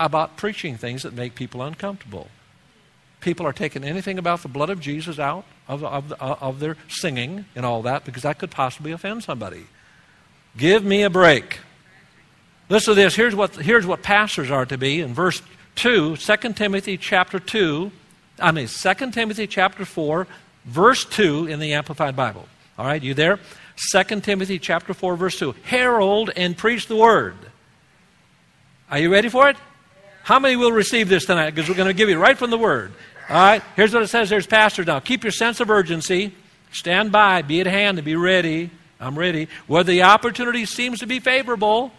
about 0.00 0.36
preaching 0.36 0.76
things 0.76 1.02
that 1.02 1.12
make 1.12 1.34
people 1.34 1.62
uncomfortable. 1.62 2.28
People 3.24 3.46
are 3.46 3.54
taking 3.54 3.84
anything 3.84 4.18
about 4.18 4.42
the 4.42 4.48
blood 4.48 4.68
of 4.68 4.80
Jesus 4.80 5.18
out 5.18 5.46
of, 5.66 5.82
of, 5.82 6.12
of 6.12 6.60
their 6.60 6.76
singing 6.88 7.46
and 7.56 7.64
all 7.64 7.80
that 7.82 8.04
because 8.04 8.24
that 8.24 8.38
could 8.38 8.50
possibly 8.50 8.92
offend 8.92 9.24
somebody. 9.24 9.64
Give 10.58 10.84
me 10.84 11.04
a 11.04 11.08
break. 11.08 11.60
Listen 12.68 12.94
to 12.94 13.00
this. 13.00 13.16
Here's 13.16 13.34
what, 13.34 13.56
here's 13.56 13.86
what 13.86 14.02
pastors 14.02 14.50
are 14.50 14.66
to 14.66 14.76
be. 14.76 15.00
In 15.00 15.14
verse 15.14 15.40
2, 15.76 16.16
2 16.16 16.36
Timothy 16.52 16.98
chapter 16.98 17.38
2, 17.38 17.90
I 18.40 18.52
mean 18.52 18.66
2 18.66 19.10
Timothy 19.10 19.46
chapter 19.46 19.86
4, 19.86 20.26
verse 20.66 21.06
2 21.06 21.46
in 21.46 21.60
the 21.60 21.72
Amplified 21.72 22.14
Bible. 22.14 22.46
All 22.78 22.84
right, 22.84 23.02
you 23.02 23.14
there? 23.14 23.38
2 23.90 24.20
Timothy 24.20 24.58
chapter 24.58 24.92
4, 24.92 25.16
verse 25.16 25.38
2. 25.38 25.54
Herald 25.62 26.30
and 26.36 26.58
preach 26.58 26.88
the 26.88 26.96
word. 26.96 27.36
Are 28.90 28.98
you 28.98 29.10
ready 29.10 29.30
for 29.30 29.48
it? 29.48 29.56
How 30.24 30.38
many 30.38 30.56
will 30.56 30.72
receive 30.72 31.08
this 31.08 31.24
tonight? 31.24 31.52
Because 31.52 31.70
we're 31.70 31.74
going 31.74 31.88
to 31.88 31.94
give 31.94 32.10
you 32.10 32.18
right 32.18 32.36
from 32.36 32.50
the 32.50 32.58
word. 32.58 32.92
All 33.28 33.36
right, 33.36 33.62
here's 33.74 33.94
what 33.94 34.02
it 34.02 34.08
says. 34.08 34.28
There's 34.28 34.46
pastors 34.46 34.86
now. 34.86 35.00
Keep 35.00 35.24
your 35.24 35.32
sense 35.32 35.60
of 35.60 35.70
urgency. 35.70 36.34
Stand 36.72 37.10
by. 37.10 37.40
Be 37.40 37.60
at 37.60 37.66
hand 37.66 37.98
and 37.98 38.04
be 38.04 38.16
ready. 38.16 38.70
I'm 39.00 39.18
ready. 39.18 39.48
Whether 39.66 39.92
the 39.92 40.02
opportunity 40.02 40.66
seems 40.66 41.00
to 41.00 41.06
be 41.06 41.20
favorable 41.20 41.92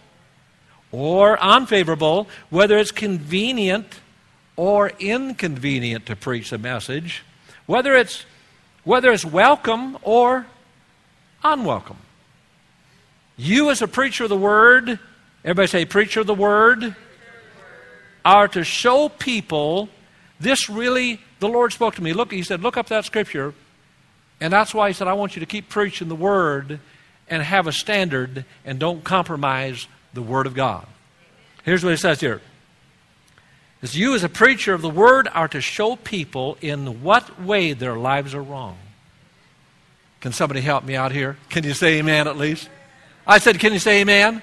or 0.92 1.42
unfavorable, 1.42 2.28
whether 2.50 2.78
it's 2.78 2.92
convenient 2.92 4.00
or 4.56 4.92
inconvenient 5.00 6.06
to 6.06 6.16
preach 6.16 6.52
a 6.52 6.58
message, 6.58 7.24
whether 7.66 7.96
it's 7.96 8.26
whether 8.84 9.12
it's 9.12 9.26
welcome 9.26 9.98
or 10.04 10.46
unwelcome. 11.44 11.98
You, 13.36 13.72
as 13.72 13.82
a 13.82 13.88
preacher 13.88 14.26
of 14.26 14.30
the 14.30 14.38
word, 14.38 15.00
everybody 15.44 15.68
say, 15.68 15.86
preacher 15.86 16.22
of 16.22 16.28
the 16.28 16.36
word, 16.36 16.96
are 18.24 18.48
to 18.50 18.64
show 18.64 19.10
people 19.10 19.90
this 20.40 20.70
really, 20.70 21.20
the 21.40 21.48
Lord 21.48 21.74
spoke 21.74 21.96
to 21.96 22.04
me. 22.04 22.14
Look, 22.14 22.32
He 22.32 22.44
said, 22.44 22.62
look 22.62 22.78
up 22.78 22.88
that 22.88 23.06
scripture. 23.06 23.54
And 24.42 24.52
that's 24.52 24.74
why 24.74 24.90
He 24.90 24.94
said, 24.94 25.08
I 25.08 25.14
want 25.14 25.36
you 25.36 25.40
to 25.40 25.46
keep 25.46 25.70
preaching 25.70 26.08
the 26.08 26.16
word 26.16 26.80
and 27.28 27.42
have 27.42 27.68
a 27.68 27.72
standard 27.72 28.46
and 28.66 28.80
don't 28.80 29.04
compromise 29.04 29.88
the 30.14 30.22
word 30.22 30.48
of 30.48 30.54
God. 30.54 30.86
Here's 31.64 31.84
what 31.84 31.92
He 31.92 31.98
says 31.98 32.20
here. 32.20 32.42
As 33.82 33.96
you, 33.96 34.16
as 34.16 34.24
a 34.24 34.30
preacher 34.30 34.74
of 34.74 34.82
the 34.82 34.90
word, 34.90 35.28
are 35.34 35.48
to 35.50 35.62
show 35.62 35.96
people 35.96 36.58
in 36.62 37.04
what 37.04 37.42
way 37.42 37.74
their 37.74 37.96
lives 37.96 38.34
are 38.34 38.42
wrong. 38.42 38.78
Can 40.22 40.34
somebody 40.34 40.62
help 40.62 40.84
me 40.84 40.96
out 40.96 41.12
here? 41.12 41.38
Can 41.50 41.64
you 41.64 41.74
say 41.74 42.00
amen 42.00 42.28
at 42.28 42.36
least? 42.36 42.68
I 43.28 43.38
said, 43.38 43.60
Can 43.60 43.74
you 43.74 43.80
say 43.80 44.02
amen? 44.02 44.42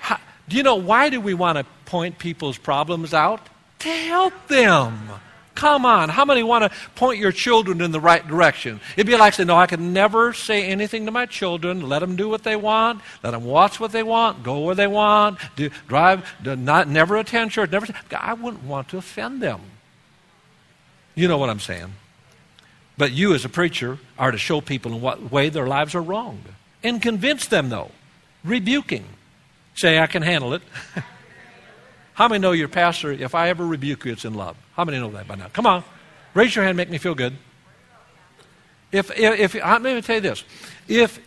How, 0.00 0.18
do 0.48 0.56
you 0.56 0.62
know 0.62 0.76
why 0.76 1.10
do 1.10 1.20
we 1.20 1.34
want 1.34 1.58
to 1.58 1.66
point 1.84 2.18
people's 2.18 2.58
problems 2.58 3.12
out? 3.12 3.40
To 3.80 3.88
help 3.88 4.48
them. 4.48 5.10
Come 5.54 5.84
on. 5.84 6.08
How 6.08 6.24
many 6.24 6.42
want 6.42 6.64
to 6.64 6.78
point 6.94 7.18
your 7.18 7.32
children 7.32 7.82
in 7.82 7.92
the 7.92 8.00
right 8.00 8.26
direction? 8.26 8.80
It'd 8.96 9.06
be 9.06 9.16
like 9.16 9.34
saying, 9.34 9.46
No, 9.46 9.56
I 9.56 9.66
can 9.66 9.92
never 9.92 10.32
say 10.32 10.64
anything 10.66 11.04
to 11.04 11.10
my 11.10 11.26
children. 11.26 11.86
Let 11.86 11.98
them 11.98 12.16
do 12.16 12.28
what 12.28 12.44
they 12.44 12.56
want. 12.56 13.02
Let 13.22 13.32
them 13.32 13.44
watch 13.44 13.78
what 13.78 13.92
they 13.92 14.02
want. 14.02 14.42
Go 14.42 14.60
where 14.60 14.74
they 14.74 14.86
want. 14.86 15.38
Do, 15.56 15.68
drive. 15.86 16.26
Do 16.42 16.56
not, 16.56 16.88
never 16.88 17.16
attend 17.16 17.50
church. 17.50 17.70
Never. 17.70 17.86
I 18.16 18.32
wouldn't 18.34 18.64
want 18.64 18.88
to 18.88 18.96
offend 18.96 19.42
them. 19.42 19.60
You 21.14 21.28
know 21.28 21.36
what 21.36 21.50
I'm 21.50 21.60
saying. 21.60 21.92
But 22.96 23.12
you, 23.12 23.34
as 23.34 23.44
a 23.44 23.50
preacher, 23.50 23.98
are 24.18 24.30
to 24.30 24.38
show 24.38 24.60
people 24.60 24.94
in 24.94 25.00
what 25.02 25.30
way 25.30 25.48
their 25.48 25.66
lives 25.66 25.94
are 25.94 26.02
wrong 26.02 26.42
and 26.82 27.02
convince 27.02 27.46
them, 27.46 27.68
though. 27.68 27.90
Rebuking. 28.44 29.04
Say, 29.74 29.98
I 29.98 30.06
can 30.06 30.22
handle 30.22 30.54
it. 30.54 30.62
How 32.14 32.28
many 32.28 32.40
know 32.40 32.52
your 32.52 32.68
pastor, 32.68 33.12
if 33.12 33.34
I 33.34 33.48
ever 33.48 33.66
rebuke 33.66 34.04
you, 34.04 34.12
it's 34.12 34.24
in 34.24 34.34
love? 34.34 34.56
How 34.74 34.84
many 34.84 34.98
know 34.98 35.10
that 35.10 35.26
by 35.26 35.36
now? 35.36 35.48
Come 35.48 35.66
on. 35.66 35.84
Raise 36.34 36.54
your 36.54 36.64
hand, 36.64 36.76
make 36.76 36.90
me 36.90 36.98
feel 36.98 37.14
good. 37.14 37.36
If, 38.92 39.10
if, 39.18 39.54
if 39.54 39.64
let 39.64 39.82
me 39.82 40.02
tell 40.02 40.16
you 40.16 40.20
this. 40.20 40.44
If, 40.88 41.20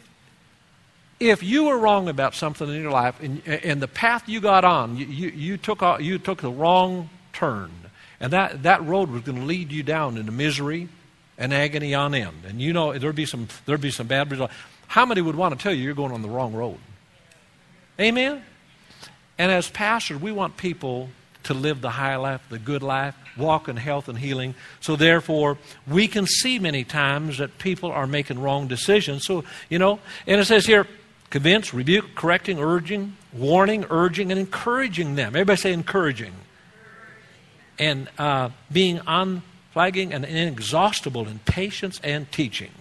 if 1.20 1.44
you 1.44 1.66
were 1.66 1.78
wrong 1.78 2.10
about 2.10 2.36
something 2.36 2.68
in 2.68 2.82
your 2.82 2.92
life 2.92 3.22
and, 3.22 3.42
and 3.48 3.82
the 3.82 3.88
path 3.88 4.28
you 4.28 4.42
got 4.42 4.66
on, 4.66 4.98
you, 4.98 5.06
you, 5.06 5.30
you, 5.30 5.58
took, 5.58 5.82
you 6.02 6.18
took 6.20 6.42
the 6.42 6.52
wrong 6.52 7.10
turn, 7.32 7.72
and 8.20 8.32
that, 8.34 8.64
that 8.64 8.84
road 8.86 9.10
was 9.10 9.24
going 9.24 9.40
to 9.40 9.46
lead 9.46 9.72
you 9.72 9.84
down 9.84 10.18
into 10.18 10.32
misery, 10.32 10.90
and 11.38 11.54
agony 11.54 11.94
on 11.94 12.14
end. 12.14 12.44
And 12.48 12.62
you 12.62 12.74
know 12.74 12.98
there'd 12.98 13.16
be 13.16 13.26
some 13.26 13.48
there'd 13.66 13.82
be 13.82 13.92
some 13.92 14.08
bad 14.08 14.32
results. 14.32 14.54
How 14.88 15.06
many 15.06 15.22
would 15.22 15.36
want 15.36 15.58
to 15.58 15.62
tell 15.62 15.74
you 15.74 15.84
you're 15.84 15.96
going 15.96 16.12
on 16.12 16.22
the 16.22 16.30
wrong 16.30 16.54
road? 16.54 16.78
Amen. 18.00 18.44
And 19.38 19.52
as 19.52 19.70
pastors, 19.70 20.22
we 20.22 20.32
want 20.32 20.58
people 20.58 21.10
to 21.44 21.54
live 21.54 21.82
the 21.82 21.90
high 21.90 22.16
life, 22.16 22.42
the 22.50 22.60
good 22.60 22.84
life, 22.84 23.16
walk 23.38 23.68
in 23.68 23.76
health 23.76 24.08
and 24.08 24.18
healing. 24.18 24.56
So 24.80 24.96
therefore, 24.96 25.58
we 25.88 26.08
can 26.08 26.26
see 26.26 26.60
many 26.60 26.84
times 26.84 27.38
that 27.38 27.58
people 27.58 27.92
are 27.92 28.08
making 28.08 28.40
wrong 28.40 28.68
decisions. 28.68 29.26
So, 29.26 29.44
you 29.70 29.80
know, 29.80 30.00
and 30.26 30.40
it 30.40 30.46
says 30.46 30.66
here, 30.66 30.88
convince, 31.30 31.74
rebuke, 31.74 32.16
correcting, 32.16 32.60
urging, 32.60 33.18
warning, 33.34 33.86
urging, 33.90 34.32
and 34.32 34.40
encouraging 34.40 35.16
them. 35.16 35.30
Everybody 35.30 35.58
say 35.60 35.74
encouraging. 35.74 36.34
And 37.80 38.08
uh, 38.18 38.50
being 38.72 39.02
unflagging 39.08 40.14
and 40.14 40.24
inexhaustible 40.24 41.28
in 41.28 41.40
patience 41.40 42.00
and 42.04 42.32
teaching. 42.32 42.72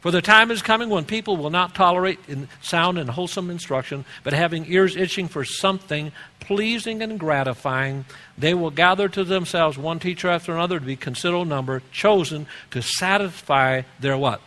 For 0.00 0.10
the 0.10 0.22
time 0.22 0.50
is 0.50 0.62
coming 0.62 0.88
when 0.88 1.04
people 1.04 1.36
will 1.36 1.50
not 1.50 1.74
tolerate 1.74 2.18
sound 2.62 2.98
and 2.98 3.10
wholesome 3.10 3.50
instruction, 3.50 4.06
but 4.24 4.32
having 4.32 4.70
ears 4.72 4.96
itching 4.96 5.28
for 5.28 5.44
something 5.44 6.10
pleasing 6.40 7.02
and 7.02 7.20
gratifying, 7.20 8.06
they 8.36 8.54
will 8.54 8.70
gather 8.70 9.10
to 9.10 9.24
themselves 9.24 9.76
one 9.76 9.98
teacher 9.98 10.28
after 10.28 10.54
another 10.54 10.80
to 10.80 10.86
be 10.86 10.96
considerable 10.96 11.44
number, 11.44 11.82
chosen 11.92 12.46
to 12.70 12.80
satisfy 12.80 13.82
their 14.00 14.16
what? 14.16 14.40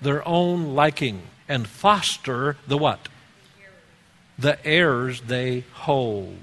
Their 0.00 0.26
own 0.26 0.76
liking 0.76 1.22
and 1.48 1.66
foster 1.66 2.56
the 2.68 2.78
what? 2.78 3.08
The 4.38 4.64
errors 4.64 5.22
they 5.22 5.64
hold. 5.72 6.38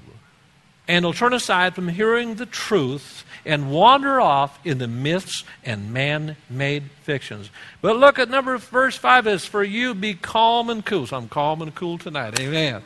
And 0.86 1.06
will 1.06 1.14
turn 1.14 1.32
aside 1.32 1.74
from 1.74 1.88
hearing 1.88 2.34
the 2.34 2.44
truth 2.44 3.24
and 3.44 3.70
wander 3.70 4.20
off 4.20 4.58
in 4.64 4.78
the 4.78 4.88
myths 4.88 5.44
and 5.64 5.92
man 5.92 6.36
made 6.48 6.84
fictions. 7.02 7.50
But 7.82 7.96
look 7.96 8.18
at 8.18 8.28
number 8.28 8.56
verse 8.58 8.96
5 8.96 9.26
is 9.26 9.44
for 9.44 9.62
you 9.62 9.94
be 9.94 10.14
calm 10.14 10.70
and 10.70 10.84
cool. 10.84 11.06
So 11.06 11.16
I'm 11.16 11.28
calm 11.28 11.62
and 11.62 11.74
cool 11.74 11.98
tonight. 11.98 12.38
Amen. 12.40 12.82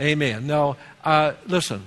Amen. 0.00 0.46
No, 0.46 0.76
uh, 1.04 1.32
listen, 1.46 1.84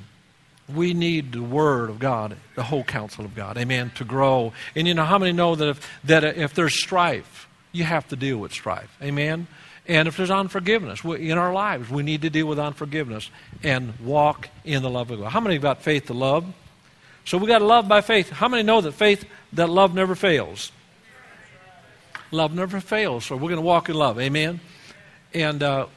we 0.73 0.93
need 0.93 1.31
the 1.31 1.41
Word 1.41 1.89
of 1.89 1.99
God, 1.99 2.37
the 2.55 2.63
whole 2.63 2.83
counsel 2.83 3.25
of 3.25 3.35
God, 3.35 3.57
amen, 3.57 3.91
to 3.95 4.03
grow. 4.03 4.53
And 4.75 4.87
you 4.87 4.93
know, 4.93 5.05
how 5.05 5.17
many 5.17 5.31
know 5.31 5.55
that 5.55 5.69
if, 5.69 5.89
that 6.05 6.23
if 6.23 6.53
there's 6.53 6.79
strife, 6.79 7.47
you 7.71 7.83
have 7.83 8.07
to 8.09 8.15
deal 8.15 8.37
with 8.37 8.51
strife, 8.51 8.95
amen? 9.01 9.47
And 9.87 10.07
if 10.07 10.17
there's 10.17 10.31
unforgiveness 10.31 11.03
in 11.03 11.37
our 11.37 11.53
lives, 11.53 11.89
we 11.89 12.01
need 12.01 12.23
to 12.23 12.29
deal 12.29 12.47
with 12.47 12.57
unforgiveness 12.57 13.29
and 13.61 13.99
walk 13.99 14.49
in 14.63 14.81
the 14.81 14.89
love 14.89 15.11
of 15.11 15.19
God. 15.19 15.31
How 15.31 15.39
many 15.39 15.59
got 15.59 15.83
faith 15.83 16.07
to 16.07 16.13
love? 16.13 16.45
So 17.25 17.37
we 17.37 17.47
got 17.47 17.59
to 17.59 17.65
love 17.65 17.87
by 17.87 18.01
faith. 18.01 18.29
How 18.29 18.47
many 18.47 18.63
know 18.63 18.81
that 18.81 18.93
faith, 18.93 19.25
that 19.53 19.69
love 19.69 19.93
never 19.93 20.15
fails? 20.15 20.71
Love 22.31 22.53
never 22.53 22.79
fails. 22.79 23.25
So 23.25 23.35
we're 23.35 23.49
going 23.49 23.55
to 23.55 23.61
walk 23.61 23.89
in 23.89 23.95
love. 23.95 24.19
Amen. 24.19 24.59
And 25.33 25.61
uh, 25.61 25.87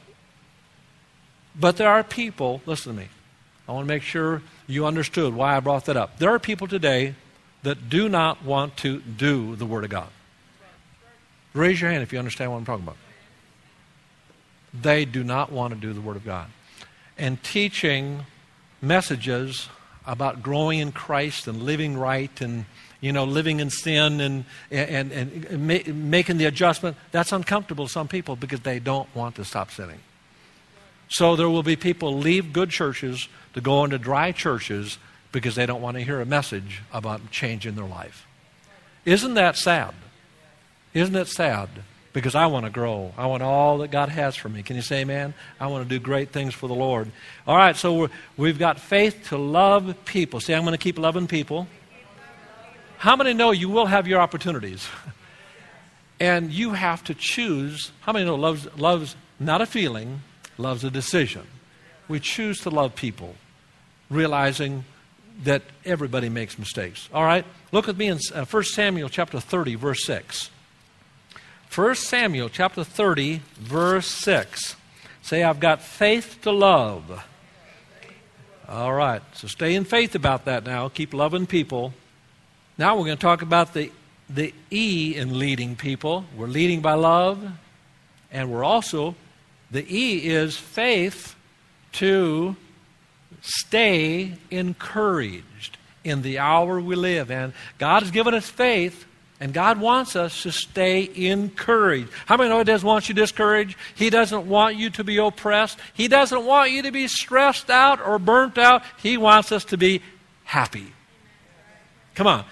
but 1.59 1.77
there 1.77 1.89
are 1.89 2.03
people. 2.03 2.61
Listen 2.65 2.93
to 2.93 2.99
me. 2.99 3.07
I 3.67 3.71
want 3.73 3.87
to 3.87 3.93
make 3.93 4.01
sure 4.01 4.41
you 4.67 4.85
understood 4.85 5.33
why 5.33 5.55
I 5.55 5.59
brought 5.59 5.85
that 5.85 5.97
up. 5.97 6.17
There 6.17 6.33
are 6.33 6.39
people 6.39 6.67
today 6.67 7.15
that 7.63 7.89
do 7.89 8.09
not 8.09 8.43
want 8.43 8.77
to 8.77 8.99
do 8.99 9.55
the 9.55 9.65
Word 9.65 9.83
of 9.83 9.89
God. 9.89 10.07
Raise 11.53 11.81
your 11.81 11.91
hand 11.91 12.03
if 12.03 12.13
you 12.13 12.19
understand 12.19 12.51
what 12.51 12.57
I'm 12.57 12.65
talking 12.65 12.85
about. 12.85 12.97
They 14.73 15.05
do 15.05 15.23
not 15.23 15.51
want 15.51 15.73
to 15.73 15.79
do 15.79 15.93
the 15.93 16.01
Word 16.01 16.15
of 16.15 16.25
God. 16.25 16.47
And 17.17 17.41
teaching 17.43 18.25
messages 18.81 19.67
about 20.09 20.41
growing 20.41 20.79
in 20.79 20.91
Christ 20.91 21.47
and 21.47 21.61
living 21.61 21.97
right 21.97 22.41
and 22.41 22.65
you 23.01 23.13
know, 23.13 23.23
living 23.23 23.59
in 23.61 23.69
sin 23.69 24.19
and, 24.19 24.45
and, 24.69 25.11
and 25.11 25.67
ma- 25.67 25.93
making 25.93 26.37
the 26.37 26.45
adjustment, 26.45 26.97
that's 27.11 27.31
uncomfortable 27.31 27.85
to 27.85 27.91
some 27.91 28.07
people 28.07 28.35
because 28.35 28.59
they 28.61 28.79
don't 28.79 29.07
want 29.15 29.35
to 29.35 29.45
stop 29.45 29.71
sinning. 29.71 29.99
So 31.07 31.35
there 31.35 31.49
will 31.49 31.63
be 31.63 31.75
people 31.75 32.17
leave 32.17 32.51
good 32.51 32.69
churches 32.69 33.29
to 33.53 33.61
go 33.61 33.83
into 33.83 33.97
dry 33.97 34.31
churches 34.31 34.97
because 35.31 35.55
they 35.55 35.65
don't 35.65 35.81
want 35.81 35.95
to 35.95 36.03
hear 36.03 36.19
a 36.19 36.25
message 36.25 36.81
about 36.91 37.31
changing 37.31 37.75
their 37.75 37.85
life. 37.85 38.27
Isn't 39.05 39.35
that 39.35 39.55
sad? 39.55 39.93
Isn't 40.93 41.15
it 41.15 41.27
sad? 41.27 41.69
Because 42.19 42.35
I 42.35 42.47
want 42.47 42.65
to 42.65 42.69
grow. 42.69 43.13
I 43.17 43.27
want 43.27 43.43
all 43.43 43.77
that 43.77 43.91
God 43.91 44.09
has 44.09 44.35
for 44.35 44.49
me. 44.49 44.61
Can 44.61 44.75
you 44.75 44.81
say 44.81 45.01
amen? 45.01 45.33
I 45.57 45.67
want 45.67 45.87
to 45.87 45.89
do 45.89 46.03
great 46.03 46.31
things 46.31 46.53
for 46.53 46.67
the 46.67 46.75
Lord. 46.75 47.09
All 47.47 47.55
right, 47.55 47.77
so 47.77 48.09
we 48.35 48.49
have 48.49 48.59
got 48.59 48.77
faith 48.77 49.29
to 49.29 49.37
love 49.37 49.95
people. 50.03 50.41
See, 50.41 50.53
I'm 50.53 50.63
going 50.63 50.73
to 50.73 50.77
keep 50.77 50.99
loving 50.99 51.27
people. 51.27 51.65
How 52.97 53.15
many 53.15 53.33
know 53.33 53.51
you 53.51 53.69
will 53.69 53.85
have 53.85 54.05
your 54.05 54.19
opportunities? 54.19 54.85
and 56.19 56.51
you 56.51 56.73
have 56.73 57.05
to 57.05 57.13
choose. 57.13 57.93
How 58.01 58.11
many 58.11 58.25
know 58.25 58.35
love's, 58.35 58.67
love's 58.77 59.15
not 59.39 59.61
a 59.61 59.65
feeling, 59.65 60.19
love's 60.57 60.83
a 60.83 60.91
decision? 60.91 61.47
We 62.09 62.19
choose 62.19 62.59
to 62.63 62.69
love 62.69 62.95
people, 62.95 63.35
realizing 64.09 64.83
that 65.43 65.61
everybody 65.85 66.27
makes 66.27 66.59
mistakes. 66.59 67.07
All 67.13 67.23
right? 67.23 67.45
Look 67.71 67.87
at 67.87 67.95
me 67.95 68.07
in 68.07 68.19
uh, 68.35 68.43
1 68.43 68.63
Samuel 68.65 69.07
chapter 69.07 69.39
30, 69.39 69.75
verse 69.75 70.03
6. 70.05 70.49
1 71.73 71.95
Samuel 71.95 72.49
chapter 72.49 72.83
30, 72.83 73.41
verse 73.59 74.07
6. 74.07 74.75
Say, 75.21 75.43
I've 75.43 75.59
got 75.59 75.83
faith 75.83 76.39
to 76.41 76.51
love. 76.51 77.23
All 78.67 78.93
right, 78.93 79.21
so 79.33 79.47
stay 79.47 79.75
in 79.75 79.83
faith 79.83 80.15
about 80.15 80.45
that 80.45 80.63
now. 80.63 80.89
Keep 80.89 81.13
loving 81.13 81.45
people. 81.45 81.93
Now 82.79 82.97
we're 82.97 83.05
going 83.05 83.17
to 83.17 83.21
talk 83.21 83.43
about 83.43 83.73
the, 83.73 83.91
the 84.29 84.53
E 84.71 85.15
in 85.15 85.37
leading 85.37 85.75
people. 85.75 86.25
We're 86.35 86.47
leading 86.47 86.81
by 86.81 86.93
love, 86.93 87.51
and 88.31 88.51
we're 88.51 88.63
also, 88.63 89.15
the 89.69 89.85
E 89.95 90.25
is 90.25 90.57
faith 90.57 91.35
to 91.93 92.55
stay 93.41 94.33
encouraged 94.49 95.77
in 96.03 96.23
the 96.23 96.39
hour 96.39 96.81
we 96.81 96.95
live. 96.95 97.29
And 97.29 97.53
God 97.77 98.01
has 98.01 98.11
given 98.11 98.33
us 98.33 98.49
faith, 98.49 99.05
and 99.39 99.53
God 99.53 99.79
wants 99.79 100.15
us 100.15 100.43
to 100.43 100.51
stay 100.51 101.09
encouraged. 101.15 102.09
How 102.25 102.35
many 102.35 102.49
know 102.49 102.57
He 102.57 102.65
doesn't 102.65 102.87
want 102.87 103.07
you 103.07 103.15
discouraged? 103.15 103.77
He 103.95 104.09
doesn't 104.09 104.47
want 104.47 104.75
you 104.75 104.89
to 104.91 105.03
be 105.03 105.17
oppressed. 105.17 105.79
He 105.93 106.07
doesn't 106.07 106.45
want 106.45 106.71
you 106.71 106.81
to 106.81 106.91
be 106.91 107.07
stressed 107.07 107.69
out 107.69 108.01
or 108.01 108.19
burnt 108.19 108.57
out. 108.57 108.83
He 109.01 109.17
wants 109.17 109.51
us 109.51 109.63
to 109.65 109.77
be 109.77 110.01
happy. 110.43 110.93
Come 112.15 112.27
on. 112.27 112.43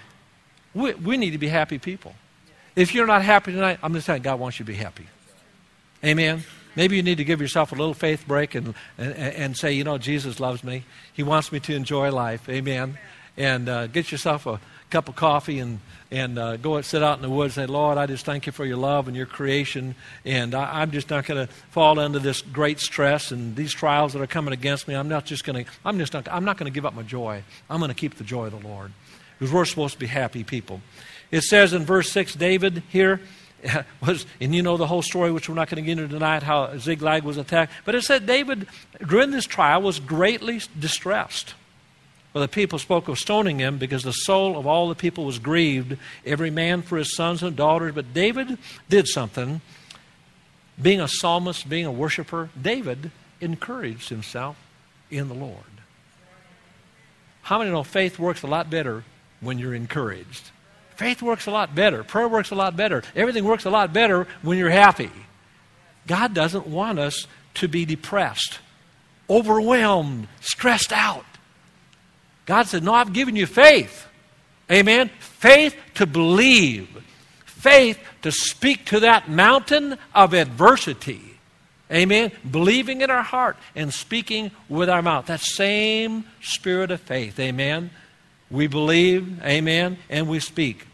We, 0.73 0.93
we 0.93 1.17
need 1.17 1.32
to 1.32 1.38
be 1.38 1.50
happy 1.50 1.78
people. 1.78 2.15
If 2.76 2.93
you're 2.93 3.08
not 3.08 3.23
happy 3.23 3.52
tonight, 3.52 3.80
I'm 3.82 3.93
just 3.93 4.06
saying 4.06 4.21
God 4.21 4.39
wants 4.39 4.60
you 4.60 4.65
to 4.65 4.71
be 4.71 4.78
happy. 4.78 5.08
Amen. 6.06 6.43
Maybe 6.76 6.95
you 6.95 7.02
need 7.02 7.17
to 7.17 7.23
give 7.23 7.41
yourself 7.41 7.71
a 7.71 7.76
little 7.76 7.95
faith 7.95 8.28
break 8.28 8.54
and, 8.54 8.76
and, 9.00 9.13
and 9.13 9.58
say, 9.58 9.73
you 9.73 9.84
know, 9.84 9.97
Jesus 9.97 10.39
loves 10.39 10.63
me. 10.63 10.86
He 11.12 11.23
wants 11.23 11.52
me 11.52 11.60
to 11.62 11.73
enjoy 11.73 12.12
life. 12.12 12.47
Amen. 12.47 13.00
And 13.36 13.67
uh, 13.67 13.88
get 13.88 14.12
yourself 14.12 14.45
a 14.45 14.62
cup 14.89 15.10
of 15.10 15.15
coffee 15.15 15.60
and, 15.60 15.80
and 16.12 16.39
uh, 16.39 16.58
go 16.58 16.76
and 16.76 16.86
sit 16.86 17.04
out 17.04 17.17
in 17.17 17.21
the 17.21 17.30
woods 17.30 17.58
and 17.58 17.67
say, 17.67 17.71
Lord, 17.71 17.97
I 17.97 18.06
just 18.06 18.26
thank 18.26 18.45
you 18.45 18.52
for 18.52 18.65
your 18.65 18.78
love 18.78 19.08
and 19.08 19.17
your 19.17 19.26
creation. 19.26 19.95
And 20.23 20.56
I, 20.56 20.82
am 20.82 20.91
just 20.91 21.10
not 21.10 21.26
going 21.26 21.45
to 21.45 21.54
fall 21.71 22.00
under 22.00 22.19
this 22.19 22.41
great 22.41 22.80
stress 22.80 23.32
and 23.32 23.56
these 23.56 23.73
trials 23.73 24.13
that 24.13 24.21
are 24.21 24.28
coming 24.28 24.54
against 24.54 24.88
me. 24.88 24.95
I'm 24.95 25.10
not 25.10 25.26
just 25.26 25.43
going 25.43 25.65
to, 25.65 25.71
I'm 25.84 25.97
just 25.97 26.13
not, 26.13 26.28
I'm 26.32 26.45
not 26.45 26.58
going 26.58 26.71
to 26.71 26.76
give 26.76 26.86
up 26.86 26.93
my 26.93 27.04
joy. 27.04 27.43
I'm 27.69 27.80
going 27.80 27.89
to 27.89 27.95
keep 27.95 28.15
the 28.15 28.23
joy 28.23 28.45
of 28.45 28.62
the 28.62 28.67
Lord 28.67 28.91
because 29.38 29.54
we're 29.54 29.65
supposed 29.65 29.93
to 29.93 30.00
be 30.00 30.08
happy 30.08 30.43
people. 30.43 30.82
It 31.32 31.41
says 31.41 31.73
in 31.73 31.84
verse 31.84 32.12
6, 32.12 32.36
David 32.36 32.84
here 32.89 33.19
was, 34.06 34.26
and 34.39 34.56
you 34.56 34.62
know 34.62 34.78
the 34.78 34.88
whole 34.88 35.02
story, 35.02 35.32
which 35.32 35.50
we're 35.50 35.56
not 35.56 35.69
going 35.69 35.84
to 35.84 35.86
get 35.86 36.02
into 36.02 36.13
tonight, 36.13 36.43
how 36.43 36.78
Ziklag 36.78 37.23
was 37.23 37.38
attacked. 37.38 37.73
But 37.86 37.95
it 37.95 38.04
said 38.04 38.26
David, 38.26 38.67
during 39.06 39.32
this 39.32 39.45
trial, 39.45 39.82
was 39.82 40.00
greatly 40.00 40.62
distressed. 40.80 41.56
For 42.38 42.41
the 42.41 42.47
people 42.47 42.78
spoke 42.78 43.08
of 43.08 43.17
stoning 43.17 43.58
him 43.58 43.80
because 43.80 44.04
the 44.04 44.12
soul 44.12 44.60
of 44.60 44.67
all 44.67 44.89
the 44.89 44.93
people 44.93 45.26
was 45.26 45.39
grieved, 45.39 45.97
every 46.23 46.52
man 46.52 46.84
for 46.84 47.00
his 47.00 47.15
sons 47.15 47.41
and 47.41 47.56
daughters. 47.56 47.95
But 47.95 48.13
David 48.13 48.60
did 48.89 49.08
something. 49.08 49.60
Being 50.80 51.02
a 51.02 51.08
psalmist, 51.08 51.67
being 51.67 51.88
a 51.88 51.91
worshiper, 51.91 52.52
David 52.62 53.10
encouraged 53.41 54.10
himself 54.10 54.56
in 55.10 55.30
the 55.30 55.34
Lord. 55.34 55.63
How 57.41 57.58
many 57.58 57.71
know 57.71 57.82
faith 57.82 58.19
works 58.19 58.43
a 58.43 58.47
lot 58.47 58.69
better 58.69 59.04
when 59.39 59.58
you're 59.58 59.73
encouraged. 59.73 60.52
Faith 60.95 61.23
works 61.23 61.47
a 61.47 61.52
lot 61.52 61.73
better. 61.73 62.04
Prayer 62.04 62.28
works 62.28 62.52
a 62.52 62.56
lot 62.56 62.78
better. 62.78 63.02
Everything 63.15 63.45
works 63.45 63.65
a 63.65 63.71
lot 63.71 63.93
better 63.93 64.28
when 64.43 64.60
you're 64.60 64.69
happy. 64.69 65.10
God 66.06 66.36
doesn't 66.36 66.67
want 66.67 67.00
us 67.00 67.26
to 67.56 67.67
be 67.67 67.84
depressed, 67.84 68.60
overwhelmed, 69.28 70.28
stressed 70.39 70.93
out. 70.93 71.26
God 72.47 72.65
said, 72.65 72.83
No, 72.83 72.93
I've 72.93 73.13
given 73.13 73.36
you 73.36 73.45
faith. 73.45 74.07
Amen. 74.71 75.12
Faith 75.19 75.75
to 75.93 76.07
believe, 76.07 76.89
faith 77.45 77.99
to 78.23 78.31
speak 78.31 78.86
to 78.88 79.01
that 79.01 79.29
mountain 79.29 79.97
of 80.15 80.33
adversity. 80.33 81.21
Amen. 81.91 82.31
Believing 82.49 83.01
in 83.01 83.10
our 83.10 83.23
heart 83.23 83.55
and 83.75 83.93
speaking 83.93 84.51
with 84.67 84.89
our 84.89 85.01
mouth. 85.01 85.27
That 85.27 85.39
same 85.39 86.25
spirit 86.41 86.91
of 86.91 86.99
faith. 86.99 87.39
Amen. 87.39 87.91
We 88.49 88.67
believe, 88.67 89.41
amen, 89.43 89.97
and 90.10 90.27
we 90.27 90.39
speak. 90.39 90.88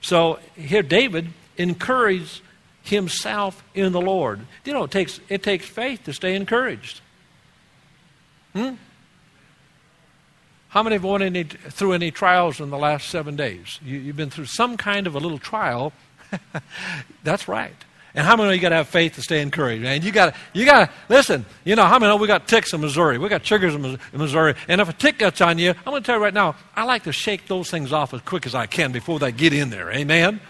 So 0.00 0.38
here 0.56 0.82
David 0.82 1.28
encouraged 1.56 2.42
himself 2.82 3.62
in 3.74 3.92
the 3.92 4.00
Lord. 4.00 4.40
You 4.64 4.72
know, 4.72 4.84
it 4.84 4.90
takes, 4.90 5.20
it 5.28 5.42
takes 5.42 5.66
faith 5.66 6.04
to 6.04 6.12
stay 6.12 6.34
encouraged. 6.34 7.00
Hmm? 8.54 8.74
How 10.74 10.82
many 10.82 10.96
have 10.96 11.22
any, 11.22 11.44
through 11.44 11.92
any 11.92 12.10
trials 12.10 12.60
in 12.60 12.70
the 12.70 12.76
last 12.76 13.08
seven 13.08 13.36
days? 13.36 13.78
You, 13.80 13.96
you've 13.96 14.16
been 14.16 14.28
through 14.28 14.46
some 14.46 14.76
kind 14.76 15.06
of 15.06 15.14
a 15.14 15.20
little 15.20 15.38
trial. 15.38 15.92
That's 17.22 17.46
right. 17.46 17.76
And 18.12 18.26
how 18.26 18.34
many 18.34 18.48
know 18.48 18.54
you 18.54 18.60
got 18.60 18.70
to 18.70 18.74
have 18.74 18.88
faith 18.88 19.14
to 19.14 19.22
stay 19.22 19.40
encouraged, 19.40 19.84
man? 19.84 20.02
You 20.02 20.10
got 20.10 20.34
to, 20.34 20.40
you 20.52 20.64
got 20.64 20.86
to, 20.86 20.92
listen, 21.08 21.46
you 21.62 21.76
know, 21.76 21.84
how 21.84 22.00
many 22.00 22.10
know 22.10 22.16
we 22.16 22.26
got 22.26 22.48
ticks 22.48 22.72
in 22.72 22.80
Missouri? 22.80 23.18
We 23.18 23.28
got 23.28 23.44
chiggers 23.44 23.76
in 23.76 24.18
Missouri. 24.18 24.56
And 24.66 24.80
if 24.80 24.88
a 24.88 24.92
tick 24.92 25.18
gets 25.18 25.40
on 25.40 25.58
you, 25.58 25.70
I'm 25.70 25.92
going 25.92 26.02
to 26.02 26.06
tell 26.06 26.16
you 26.16 26.22
right 26.24 26.34
now, 26.34 26.56
I 26.74 26.82
like 26.82 27.04
to 27.04 27.12
shake 27.12 27.46
those 27.46 27.70
things 27.70 27.92
off 27.92 28.12
as 28.12 28.22
quick 28.22 28.44
as 28.44 28.56
I 28.56 28.66
can 28.66 28.90
before 28.90 29.20
they 29.20 29.30
get 29.30 29.52
in 29.52 29.70
there. 29.70 29.92
Amen? 29.92 30.40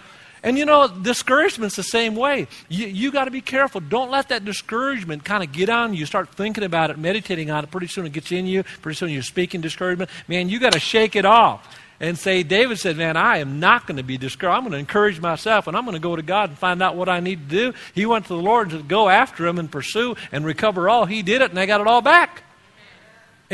And 0.44 0.58
you 0.58 0.66
know, 0.66 0.86
discouragement's 0.86 1.74
the 1.74 1.82
same 1.82 2.14
way. 2.14 2.48
You, 2.68 2.86
you 2.86 3.10
got 3.10 3.24
to 3.24 3.30
be 3.30 3.40
careful. 3.40 3.80
Don't 3.80 4.10
let 4.10 4.28
that 4.28 4.44
discouragement 4.44 5.24
kind 5.24 5.42
of 5.42 5.50
get 5.52 5.70
on 5.70 5.94
you. 5.94 6.04
Start 6.04 6.28
thinking 6.34 6.62
about 6.62 6.90
it, 6.90 6.98
meditating 6.98 7.50
on 7.50 7.64
it. 7.64 7.70
Pretty 7.70 7.86
soon 7.86 8.04
it 8.04 8.12
gets 8.12 8.30
in 8.30 8.46
you. 8.46 8.62
Pretty 8.82 8.96
soon 8.96 9.08
you're 9.08 9.22
speaking 9.22 9.62
discouragement. 9.62 10.10
Man, 10.28 10.50
you 10.50 10.60
got 10.60 10.74
to 10.74 10.78
shake 10.78 11.16
it 11.16 11.24
off 11.24 11.66
and 11.98 12.18
say, 12.18 12.42
David 12.42 12.78
said, 12.78 12.98
Man, 12.98 13.16
I 13.16 13.38
am 13.38 13.58
not 13.58 13.86
going 13.86 13.96
to 13.96 14.02
be 14.02 14.18
discouraged. 14.18 14.54
I'm 14.54 14.62
going 14.64 14.72
to 14.72 14.78
encourage 14.78 15.18
myself 15.18 15.66
and 15.66 15.74
I'm 15.74 15.84
going 15.84 15.94
to 15.94 16.00
go 16.00 16.14
to 16.14 16.22
God 16.22 16.50
and 16.50 16.58
find 16.58 16.82
out 16.82 16.94
what 16.94 17.08
I 17.08 17.20
need 17.20 17.48
to 17.48 17.56
do. 17.56 17.78
He 17.94 18.04
went 18.04 18.26
to 18.26 18.34
the 18.34 18.42
Lord 18.42 18.68
to 18.70 18.82
go 18.82 19.08
after 19.08 19.46
him 19.46 19.58
and 19.58 19.72
pursue 19.72 20.14
and 20.30 20.44
recover 20.44 20.90
all. 20.90 21.06
He 21.06 21.22
did 21.22 21.40
it 21.40 21.48
and 21.48 21.56
they 21.56 21.64
got 21.64 21.80
it 21.80 21.86
all 21.86 22.02
back. 22.02 22.42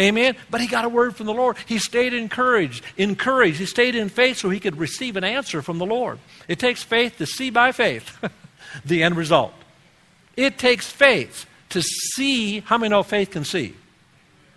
Amen. 0.01 0.35
But 0.51 0.63
he 0.63 0.67
got 0.67 0.87
a 0.87 0.89
word 0.89 1.15
from 1.15 1.27
the 1.27 1.35
Lord. 1.35 1.57
He 1.67 1.79
stayed 1.79 2.15
encouraged, 2.15 2.85
encouraged. 2.97 3.59
He 3.59 3.67
stayed 3.67 3.95
in 3.95 4.09
faith 4.09 4.39
so 4.39 4.49
he 4.49 4.59
could 4.59 4.79
receive 4.79 5.17
an 5.17 5.25
answer 5.25 5.61
from 5.61 5.79
the 5.79 5.87
Lord. 5.87 6.19
It 6.49 6.59
takes 6.59 6.83
faith 6.83 7.19
to 7.19 7.27
see 7.27 7.51
by 7.51 7.73
faith 7.73 8.19
the 8.85 9.03
end 9.03 9.17
result. 9.17 9.53
It 10.37 10.57
takes 10.57 10.91
faith 10.91 11.47
to 11.71 11.83
see. 11.83 12.61
How 12.61 12.79
many 12.79 12.91
know 12.91 13.03
faith 13.03 13.31
can 13.31 13.45
see? 13.45 13.75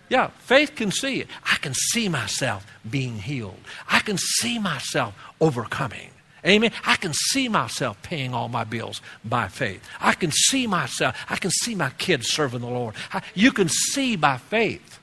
Yeah, 0.08 0.28
faith 0.38 0.74
can 0.76 0.90
see 0.90 1.20
it. 1.20 1.28
I 1.44 1.56
can 1.56 1.74
see 1.74 2.08
myself 2.08 2.66
being 2.88 3.18
healed. 3.18 3.60
I 3.88 4.00
can 4.00 4.16
see 4.16 4.58
myself 4.58 5.14
overcoming. 5.40 6.10
Amen. 6.46 6.72
I 6.84 6.96
can 6.96 7.12
see 7.14 7.48
myself 7.48 8.00
paying 8.02 8.34
all 8.34 8.48
my 8.48 8.64
bills 8.64 9.00
by 9.24 9.48
faith. 9.48 9.82
I 10.00 10.12
can 10.12 10.30
see 10.30 10.66
myself. 10.66 11.16
I 11.28 11.36
can 11.36 11.50
see 11.50 11.74
my 11.74 11.90
kids 11.90 12.28
serving 12.28 12.60
the 12.60 12.66
Lord. 12.66 12.94
I, 13.12 13.22
you 13.34 13.50
can 13.50 13.68
see 13.68 14.16
by 14.16 14.36
faith. 14.36 15.00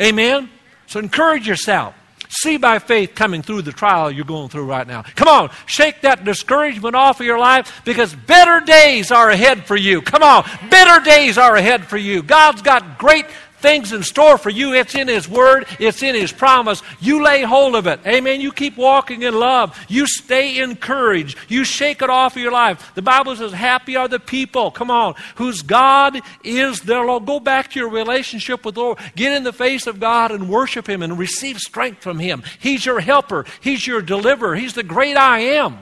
Amen. 0.00 0.50
So 0.86 1.00
encourage 1.00 1.46
yourself. 1.46 1.94
See 2.28 2.56
by 2.56 2.78
faith 2.78 3.14
coming 3.14 3.42
through 3.42 3.62
the 3.62 3.72
trial 3.72 4.10
you're 4.10 4.24
going 4.24 4.48
through 4.48 4.64
right 4.64 4.86
now. 4.86 5.02
Come 5.02 5.28
on, 5.28 5.50
shake 5.66 6.00
that 6.00 6.24
discouragement 6.24 6.96
off 6.96 7.20
of 7.20 7.26
your 7.26 7.38
life 7.38 7.82
because 7.84 8.14
better 8.14 8.64
days 8.64 9.10
are 9.10 9.28
ahead 9.28 9.66
for 9.66 9.76
you. 9.76 10.00
Come 10.00 10.22
on, 10.22 10.44
better 10.70 11.04
days 11.04 11.36
are 11.36 11.56
ahead 11.56 11.84
for 11.84 11.98
you. 11.98 12.22
God's 12.22 12.62
got 12.62 12.96
great 12.96 13.26
things 13.62 13.92
in 13.92 14.02
store 14.02 14.36
for 14.36 14.50
you. 14.50 14.74
It's 14.74 14.94
in 14.94 15.08
His 15.08 15.28
Word, 15.28 15.66
it's 15.78 16.02
in 16.02 16.14
His 16.14 16.32
promise. 16.32 16.82
You 17.00 17.22
lay 17.22 17.42
hold 17.42 17.76
of 17.76 17.86
it. 17.86 18.00
Amen. 18.06 18.40
You 18.40 18.52
keep 18.52 18.76
walking 18.76 19.22
in 19.22 19.34
love. 19.34 19.78
You 19.88 20.06
stay 20.06 20.58
encouraged. 20.58 21.38
You 21.48 21.64
shake 21.64 22.02
it 22.02 22.10
off 22.10 22.36
of 22.36 22.42
your 22.42 22.52
life. 22.52 22.92
The 22.94 23.02
Bible 23.02 23.36
says, 23.36 23.52
Happy 23.52 23.96
are 23.96 24.08
the 24.08 24.20
people, 24.20 24.70
come 24.70 24.90
on, 24.90 25.14
whose 25.36 25.62
God 25.62 26.20
is 26.44 26.80
their 26.82 27.04
Lord. 27.04 27.26
Go 27.26 27.40
back 27.40 27.70
to 27.70 27.78
your 27.78 27.88
relationship 27.88 28.64
with 28.64 28.74
the 28.74 28.80
Lord. 28.82 28.98
Get 29.14 29.32
in 29.32 29.44
the 29.44 29.52
face 29.52 29.86
of 29.86 30.00
God 30.00 30.32
and 30.32 30.48
worship 30.48 30.88
Him 30.88 31.02
and 31.02 31.18
receive 31.18 31.58
strength 31.58 32.02
from 32.02 32.18
Him. 32.18 32.42
He's 32.58 32.84
your 32.84 33.00
helper, 33.00 33.46
He's 33.60 33.86
your 33.86 34.02
deliverer, 34.02 34.56
He's 34.56 34.74
the 34.74 34.82
great 34.82 35.16
I 35.16 35.40
am. 35.40 35.78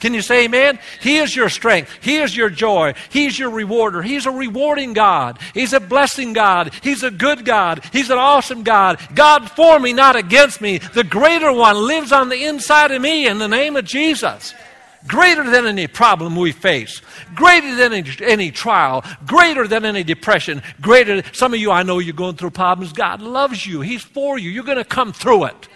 Can 0.00 0.14
you 0.14 0.22
say 0.22 0.44
amen? 0.44 0.78
He 1.00 1.18
is 1.18 1.36
your 1.36 1.50
strength. 1.50 1.90
He 2.00 2.16
is 2.16 2.34
your 2.34 2.48
joy. 2.48 2.94
He's 3.10 3.38
your 3.38 3.50
rewarder. 3.50 4.02
He's 4.02 4.24
a 4.24 4.30
rewarding 4.30 4.94
God. 4.94 5.38
He's 5.52 5.74
a 5.74 5.80
blessing 5.80 6.32
God. 6.32 6.72
He's 6.82 7.02
a 7.02 7.10
good 7.10 7.44
God. 7.44 7.84
He's 7.92 8.08
an 8.08 8.18
awesome 8.18 8.62
God. 8.62 8.98
God 9.14 9.50
for 9.50 9.78
me, 9.78 9.92
not 9.92 10.16
against 10.16 10.62
me. 10.62 10.78
The 10.78 11.04
greater 11.04 11.52
one 11.52 11.76
lives 11.76 12.12
on 12.12 12.30
the 12.30 12.44
inside 12.44 12.90
of 12.90 13.02
me 13.02 13.26
in 13.26 13.38
the 13.38 13.48
name 13.48 13.76
of 13.76 13.84
Jesus. 13.84 14.54
Greater 15.06 15.48
than 15.48 15.66
any 15.66 15.86
problem 15.86 16.36
we 16.36 16.52
face, 16.52 17.00
greater 17.34 17.74
than 17.74 17.94
any, 17.94 18.10
any 18.22 18.50
trial, 18.50 19.02
greater 19.26 19.66
than 19.66 19.86
any 19.86 20.04
depression, 20.04 20.62
greater. 20.82 21.22
Some 21.32 21.54
of 21.54 21.60
you, 21.60 21.70
I 21.70 21.84
know 21.84 22.00
you're 22.00 22.12
going 22.12 22.36
through 22.36 22.50
problems. 22.50 22.92
God 22.92 23.22
loves 23.22 23.66
you. 23.66 23.80
He's 23.80 24.02
for 24.02 24.38
you. 24.38 24.50
You're 24.50 24.64
going 24.64 24.76
to 24.76 24.84
come 24.84 25.14
through 25.14 25.44
it. 25.44 25.68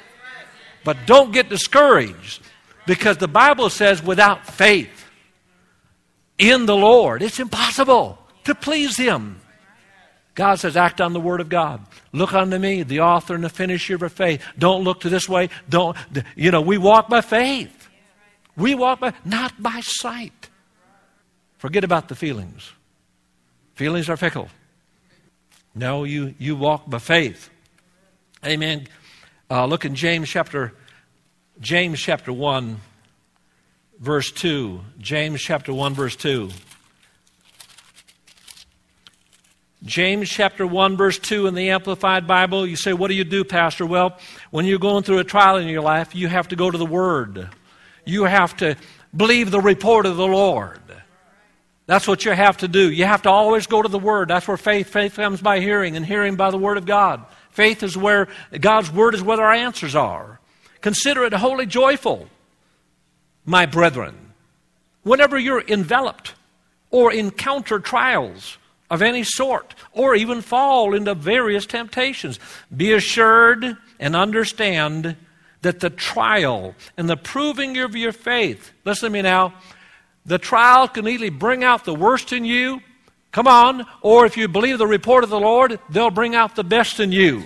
But 0.85 0.99
don't 1.07 1.33
get 1.33 1.49
discouraged. 1.49 2.44
Because 2.87 3.17
the 3.17 3.29
Bible 3.29 3.71
says 3.71 4.03
without 4.03 4.47
faith 4.47 5.11
in 6.39 6.67
the 6.67 6.77
Lord, 6.77 7.23
it's 7.23 7.41
impossible 7.41 8.19
to 8.45 8.55
please 8.55 8.97
Him. 8.97 9.41
God 10.35 10.57
says, 10.57 10.77
act 10.77 11.01
on 11.01 11.13
the 11.13 11.21
Word 11.21 11.41
of 11.41 11.49
God. 11.49 11.81
Look 12.13 12.33
unto 12.33 12.59
me, 12.59 12.83
the 12.83 13.01
author 13.01 13.35
and 13.35 13.45
the 13.45 13.49
finisher 13.49 13.95
of 13.95 14.03
our 14.03 14.09
faith. 14.09 14.45
Don't 14.59 14.83
look 14.83 15.01
to 15.01 15.09
this 15.09 15.29
way. 15.29 15.49
Don't, 15.69 15.97
you 16.35 16.51
know, 16.51 16.61
we 16.61 16.77
walk 16.77 17.09
by 17.09 17.21
faith. 17.21 17.89
We 18.57 18.75
walk 18.75 19.01
by, 19.01 19.13
not 19.25 19.63
by 19.63 19.81
sight. 19.81 20.51
Forget 21.59 21.85
about 21.85 22.09
the 22.09 22.17
feelings. 22.17 22.73
Feelings 23.75 24.09
are 24.09 24.17
fickle. 24.17 24.49
No, 25.75 26.05
you, 26.05 26.35
you 26.39 26.57
walk 26.57 26.89
by 26.89 26.99
faith. 26.99 27.49
Amen. 28.45 28.87
Uh, 29.51 29.67
look 29.67 29.85
in 29.85 29.95
James 29.95 30.29
chapter 30.29 30.75
James 31.61 32.01
chapter 32.01 32.33
1, 32.33 32.81
verse 34.01 34.33
2. 34.33 34.81
James 34.99 35.41
chapter 35.41 35.73
1, 35.73 35.95
verse 35.95 36.17
2. 36.17 36.51
James 39.85 40.29
chapter 40.29 40.67
1, 40.67 40.97
verse 40.97 41.19
2 41.21 41.47
in 41.47 41.55
the 41.55 41.71
Amplified 41.71 42.27
Bible. 42.27 42.67
You 42.67 42.75
say, 42.75 42.93
What 42.93 43.09
do 43.09 43.15
you 43.15 43.23
do, 43.23 43.45
Pastor? 43.45 43.87
Well, 43.87 44.19
when 44.51 44.65
you're 44.65 44.81
going 44.81 45.05
through 45.05 45.19
a 45.19 45.25
trial 45.25 45.57
in 45.57 45.69
your 45.69 45.83
life, 45.83 46.15
you 46.15 46.27
have 46.27 46.49
to 46.49 46.57
go 46.57 46.71
to 46.71 46.77
the 46.79 46.87
Word. 46.87 47.49
You 48.05 48.25
have 48.25 48.57
to 48.57 48.77
believe 49.17 49.53
the 49.53 49.61
report 49.61 50.07
of 50.07 50.17
the 50.17 50.27
Lord. 50.27 50.81
That's 51.87 52.09
what 52.09 52.25
you 52.25 52.33
have 52.33 52.57
to 52.59 52.69
do. 52.69 52.91
You 52.91 53.05
have 53.05 53.23
to 53.23 53.31
always 53.31 53.69
go 53.69 53.81
to 53.81 53.89
the 53.89 53.99
Word. 53.99 54.29
That's 54.29 54.49
where 54.49 54.57
faith, 54.57 54.89
faith 54.89 55.15
comes 55.15 55.41
by 55.41 55.61
hearing, 55.61 55.97
and 55.97 56.05
hearing 56.05 56.35
by 56.35 56.51
the 56.51 56.59
Word 56.59 56.79
of 56.79 56.87
God. 56.87 57.25
Faith 57.51 57.85
is 57.85 57.97
where 57.97 58.27
God's 58.59 58.91
Word 58.91 59.15
is 59.15 59.23
where 59.23 59.41
our 59.41 59.53
answers 59.53 59.95
are. 59.95 60.41
Consider 60.85 61.25
it 61.25 61.33
wholly 61.33 61.65
joyful, 61.65 62.29
my 63.47 63.65
brethren, 63.65 64.35
whenever 65.03 65.39
you're 65.39 65.65
enveloped 65.67 66.35
or 66.91 67.11
encounter 67.11 67.79
trials 67.79 68.59
of 68.91 69.01
any 69.01 69.25
sort, 69.25 69.75
or 69.93 70.15
even 70.15 70.43
fall 70.43 70.95
into 70.95 71.15
various 71.15 71.65
temptations. 71.65 72.39
Be 72.77 72.93
assured 72.93 73.79
and 73.99 74.15
understand 74.15 75.17
that 75.63 75.81
the 75.81 75.89
trial 75.89 76.75
and 76.99 77.09
the 77.09 77.17
proving 77.17 77.79
of 77.79 77.97
your 77.97 78.13
faith, 78.13 78.71
listen 78.85 79.07
to 79.07 79.13
me 79.15 79.23
now, 79.23 79.55
the 80.27 80.39
trial 80.39 80.87
can 80.87 81.09
either 81.09 81.31
bring 81.31 81.65
out 81.65 81.87
the 81.87 81.95
worst 81.95 82.31
in 82.31 82.45
you, 82.45 82.83
come 83.33 83.47
on, 83.47 83.87
or 84.03 84.27
if 84.27 84.37
you 84.37 84.49
believe 84.49 84.77
the 84.77 84.87
report 84.87 85.25
of 85.25 85.31
the 85.31 85.41
Lord, 85.41 85.81
they'll 85.89 86.11
bring 86.11 86.35
out 86.35 86.57
the 86.57 86.63
best 86.63 87.01
in 87.01 87.11
you. 87.11 87.43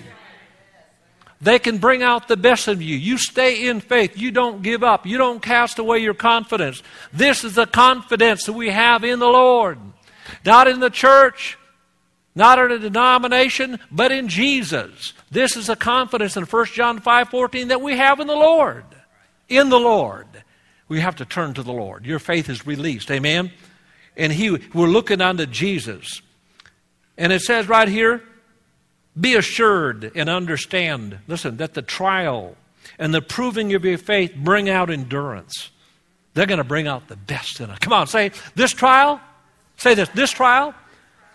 They 1.41 1.59
can 1.59 1.79
bring 1.79 2.03
out 2.03 2.27
the 2.27 2.37
best 2.37 2.67
of 2.67 2.83
you. 2.83 2.97
You 2.97 3.17
stay 3.17 3.69
in 3.69 3.81
faith. 3.81 4.19
You 4.19 4.33
don't 4.33 4.63
give 4.63 4.83
up. 4.83 5.07
You 5.07 5.19
don't 5.19 5.41
cast 5.41 5.79
away 5.79 6.01
your 6.01 6.15
confidence. 6.15 6.83
This 7.13 7.45
is 7.45 7.55
the 7.55 7.67
confidence 7.67 8.45
that 8.45 8.55
we 8.55 8.71
have 8.71 9.05
in 9.05 9.21
the 9.21 9.29
Lord. 9.29 9.79
Not 10.45 10.67
in 10.67 10.81
the 10.81 10.91
church, 10.91 11.57
not 12.35 12.59
in 12.59 12.73
a 12.73 12.79
denomination, 12.79 13.79
but 13.91 14.11
in 14.11 14.29
Jesus. 14.29 15.13
This 15.31 15.57
is 15.57 15.69
a 15.69 15.77
confidence 15.77 16.37
in 16.37 16.45
1 16.45 16.67
John 16.67 17.01
5 17.01 17.29
14 17.29 17.69
that 17.69 17.81
we 17.81 17.97
have 17.97 18.19
in 18.19 18.27
the 18.27 18.37
Lord. 18.37 18.85
In 19.49 19.69
the 19.69 19.79
Lord. 19.79 20.27
We 20.89 21.01
have 21.01 21.17
to 21.17 21.25
turn 21.25 21.55
to 21.55 21.63
the 21.63 21.73
Lord. 21.73 22.05
Your 22.05 22.19
faith 22.19 22.49
is 22.49 22.67
released. 22.67 23.11
Amen? 23.11 23.53
And 24.17 24.33
he, 24.33 24.51
we're 24.75 24.87
looking 24.89 25.21
unto 25.21 25.47
Jesus. 25.47 26.23
And 27.17 27.33
it 27.33 27.43
says 27.43 27.69
right 27.69 27.89
here, 27.89 28.23
be 29.21 29.35
assured 29.35 30.13
and 30.15 30.29
understand, 30.29 31.19
listen, 31.27 31.57
that 31.59 31.75
the 31.75 31.83
trial 31.83 32.57
and 32.99 33.15
the 33.15 33.23
proving 33.23 33.75
of 33.75 33.85
your 33.85 33.99
faith 33.99 34.35
bring 34.35 34.69
out 34.69 34.91
endurance. 34.91 35.71
They're 36.35 36.47
going 36.47 36.59
to 36.59 36.65
bring 36.65 36.87
out 36.87 37.09
the 37.09 37.17
best 37.17 37.61
in 37.61 37.71
us. 37.71 37.79
Come 37.79 37.93
on, 37.93 38.07
say, 38.07 38.33
this 38.55 38.73
trial, 38.73 39.21
say 39.77 39.95
this, 39.95 40.09
this 40.11 40.31
trial 40.31 40.75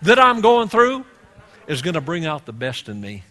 that 0.04 0.20
I'm 0.20 0.42
going 0.42 0.70
through 0.70 1.06
is 1.68 1.82
going 1.82 1.96
to 1.96 2.02
bring 2.02 2.26
out 2.26 2.46
the 2.46 2.54
best 2.54 2.90
in 2.90 3.00
me. 3.02 3.24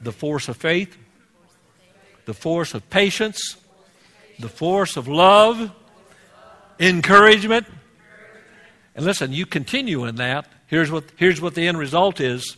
The 0.00 0.12
force 0.12 0.48
of 0.48 0.56
faith, 0.56 0.96
the 2.26 2.34
force 2.34 2.74
of 2.74 2.88
patience, 2.90 3.56
the 4.38 4.48
force 4.48 4.96
of 4.96 5.08
love, 5.08 5.70
encouragement. 6.78 7.66
And 8.94 9.04
listen, 9.04 9.32
you 9.32 9.46
continue 9.46 10.04
in 10.04 10.16
that. 10.16 10.46
Here's 10.66 10.90
what, 10.90 11.04
here's 11.16 11.40
what 11.40 11.54
the 11.54 11.66
end 11.66 11.78
result 11.78 12.20
is 12.20 12.56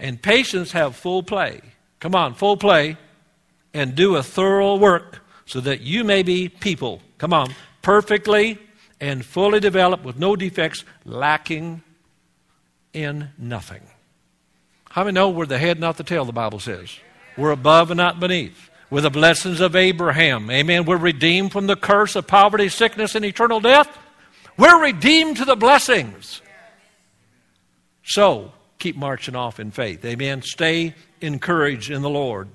and 0.00 0.20
patience 0.20 0.72
have 0.72 0.96
full 0.96 1.22
play. 1.22 1.60
Come 2.00 2.14
on, 2.14 2.34
full 2.34 2.56
play, 2.56 2.96
and 3.72 3.94
do 3.94 4.16
a 4.16 4.22
thorough 4.22 4.74
work 4.76 5.20
so 5.44 5.60
that 5.60 5.82
you 5.82 6.02
may 6.02 6.22
be 6.22 6.48
people. 6.48 7.02
Come 7.18 7.32
on, 7.32 7.54
perfectly 7.82 8.58
and 9.00 9.24
fully 9.24 9.60
developed 9.60 10.04
with 10.04 10.18
no 10.18 10.34
defects, 10.34 10.84
lacking 11.04 11.82
in 12.92 13.30
nothing. 13.38 13.82
How 14.90 15.04
many 15.04 15.14
know 15.14 15.30
we're 15.30 15.46
the 15.46 15.58
head, 15.58 15.78
not 15.78 15.96
the 15.96 16.04
tail, 16.04 16.24
the 16.24 16.32
Bible 16.32 16.58
says? 16.58 16.98
We're 17.36 17.52
above 17.52 17.90
and 17.90 17.98
not 17.98 18.18
beneath. 18.18 18.70
We're 18.90 19.02
the 19.02 19.10
blessings 19.10 19.60
of 19.60 19.76
Abraham. 19.76 20.50
Amen. 20.50 20.84
We're 20.84 20.96
redeemed 20.96 21.52
from 21.52 21.68
the 21.68 21.76
curse 21.76 22.16
of 22.16 22.26
poverty, 22.26 22.68
sickness, 22.68 23.14
and 23.14 23.24
eternal 23.24 23.60
death. 23.60 23.96
We're 24.56 24.82
redeemed 24.82 25.36
to 25.36 25.44
the 25.44 25.56
blessings. 25.56 26.42
So, 28.02 28.52
keep 28.80 28.96
marching 28.96 29.36
off 29.36 29.60
in 29.60 29.70
faith. 29.70 30.04
Amen. 30.04 30.42
Stay 30.42 30.94
encouraged 31.20 31.90
in 31.90 32.02
the 32.02 32.10
Lord. 32.10 32.48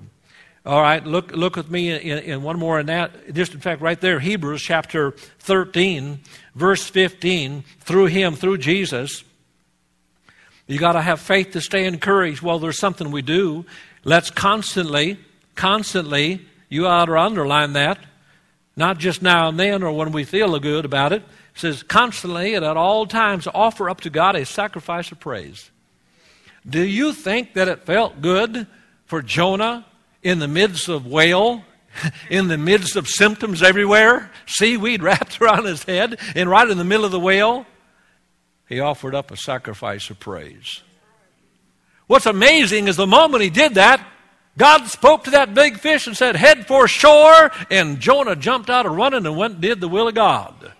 All 0.66 0.82
right, 0.82 1.06
look, 1.06 1.30
look 1.30 1.54
with 1.54 1.70
me 1.70 1.92
in, 1.92 2.18
in, 2.18 2.42
one 2.42 2.58
more 2.58 2.80
in 2.80 2.86
that. 2.86 3.32
Just 3.32 3.54
in 3.54 3.60
fact, 3.60 3.80
right 3.80 4.00
there, 4.00 4.18
Hebrews 4.18 4.60
chapter 4.60 5.12
13, 5.38 6.20
verse 6.56 6.82
15. 6.82 7.62
Through 7.80 8.06
Him, 8.06 8.34
through 8.34 8.58
Jesus, 8.58 9.22
you 10.66 10.80
got 10.80 10.92
to 10.92 11.00
have 11.00 11.20
faith 11.20 11.52
to 11.52 11.60
stay 11.60 11.86
encouraged. 11.86 12.42
Well, 12.42 12.58
there's 12.58 12.80
something 12.80 13.12
we 13.12 13.22
do. 13.22 13.64
Let's 14.02 14.30
constantly, 14.30 15.18
constantly, 15.54 16.44
you 16.68 16.88
ought 16.88 17.04
to 17.04 17.16
underline 17.16 17.74
that, 17.74 17.98
not 18.74 18.98
just 18.98 19.22
now 19.22 19.48
and 19.48 19.60
then 19.60 19.84
or 19.84 19.92
when 19.92 20.10
we 20.10 20.24
feel 20.24 20.58
good 20.58 20.84
about 20.84 21.12
it. 21.12 21.22
It 21.22 21.60
says 21.60 21.84
constantly 21.84 22.54
and 22.54 22.64
at 22.64 22.76
all 22.76 23.06
times 23.06 23.46
offer 23.54 23.88
up 23.88 24.00
to 24.00 24.10
God 24.10 24.34
a 24.34 24.44
sacrifice 24.44 25.12
of 25.12 25.20
praise. 25.20 25.70
Do 26.68 26.82
you 26.82 27.12
think 27.12 27.54
that 27.54 27.68
it 27.68 27.86
felt 27.86 28.20
good 28.20 28.66
for 29.04 29.22
Jonah 29.22 29.86
in 30.22 30.38
the 30.38 30.48
midst 30.48 30.88
of 30.88 31.06
whale, 31.06 31.62
in 32.30 32.48
the 32.48 32.58
midst 32.58 32.96
of 32.96 33.08
symptoms 33.08 33.62
everywhere, 33.62 34.30
seaweed 34.46 35.02
wrapped 35.02 35.40
around 35.40 35.64
his 35.64 35.84
head, 35.84 36.18
and 36.34 36.50
right 36.50 36.68
in 36.68 36.78
the 36.78 36.84
middle 36.84 37.04
of 37.04 37.12
the 37.12 37.20
whale? 37.20 37.66
He 38.68 38.80
offered 38.80 39.14
up 39.14 39.30
a 39.30 39.36
sacrifice 39.36 40.10
of 40.10 40.18
praise. 40.18 40.82
What's 42.08 42.26
amazing 42.26 42.88
is 42.88 42.96
the 42.96 43.06
moment 43.06 43.42
he 43.42 43.50
did 43.50 43.74
that, 43.74 44.04
God 44.58 44.86
spoke 44.86 45.24
to 45.24 45.30
that 45.32 45.54
big 45.54 45.78
fish 45.78 46.06
and 46.06 46.16
said, 46.16 46.34
Head 46.34 46.66
for 46.66 46.88
shore. 46.88 47.50
And 47.70 48.00
Jonah 48.00 48.36
jumped 48.36 48.70
out 48.70 48.86
of 48.86 48.92
running 48.92 49.26
and 49.26 49.36
went 49.36 49.54
and 49.54 49.62
did 49.62 49.80
the 49.80 49.88
will 49.88 50.08
of 50.08 50.14
God. 50.14 50.72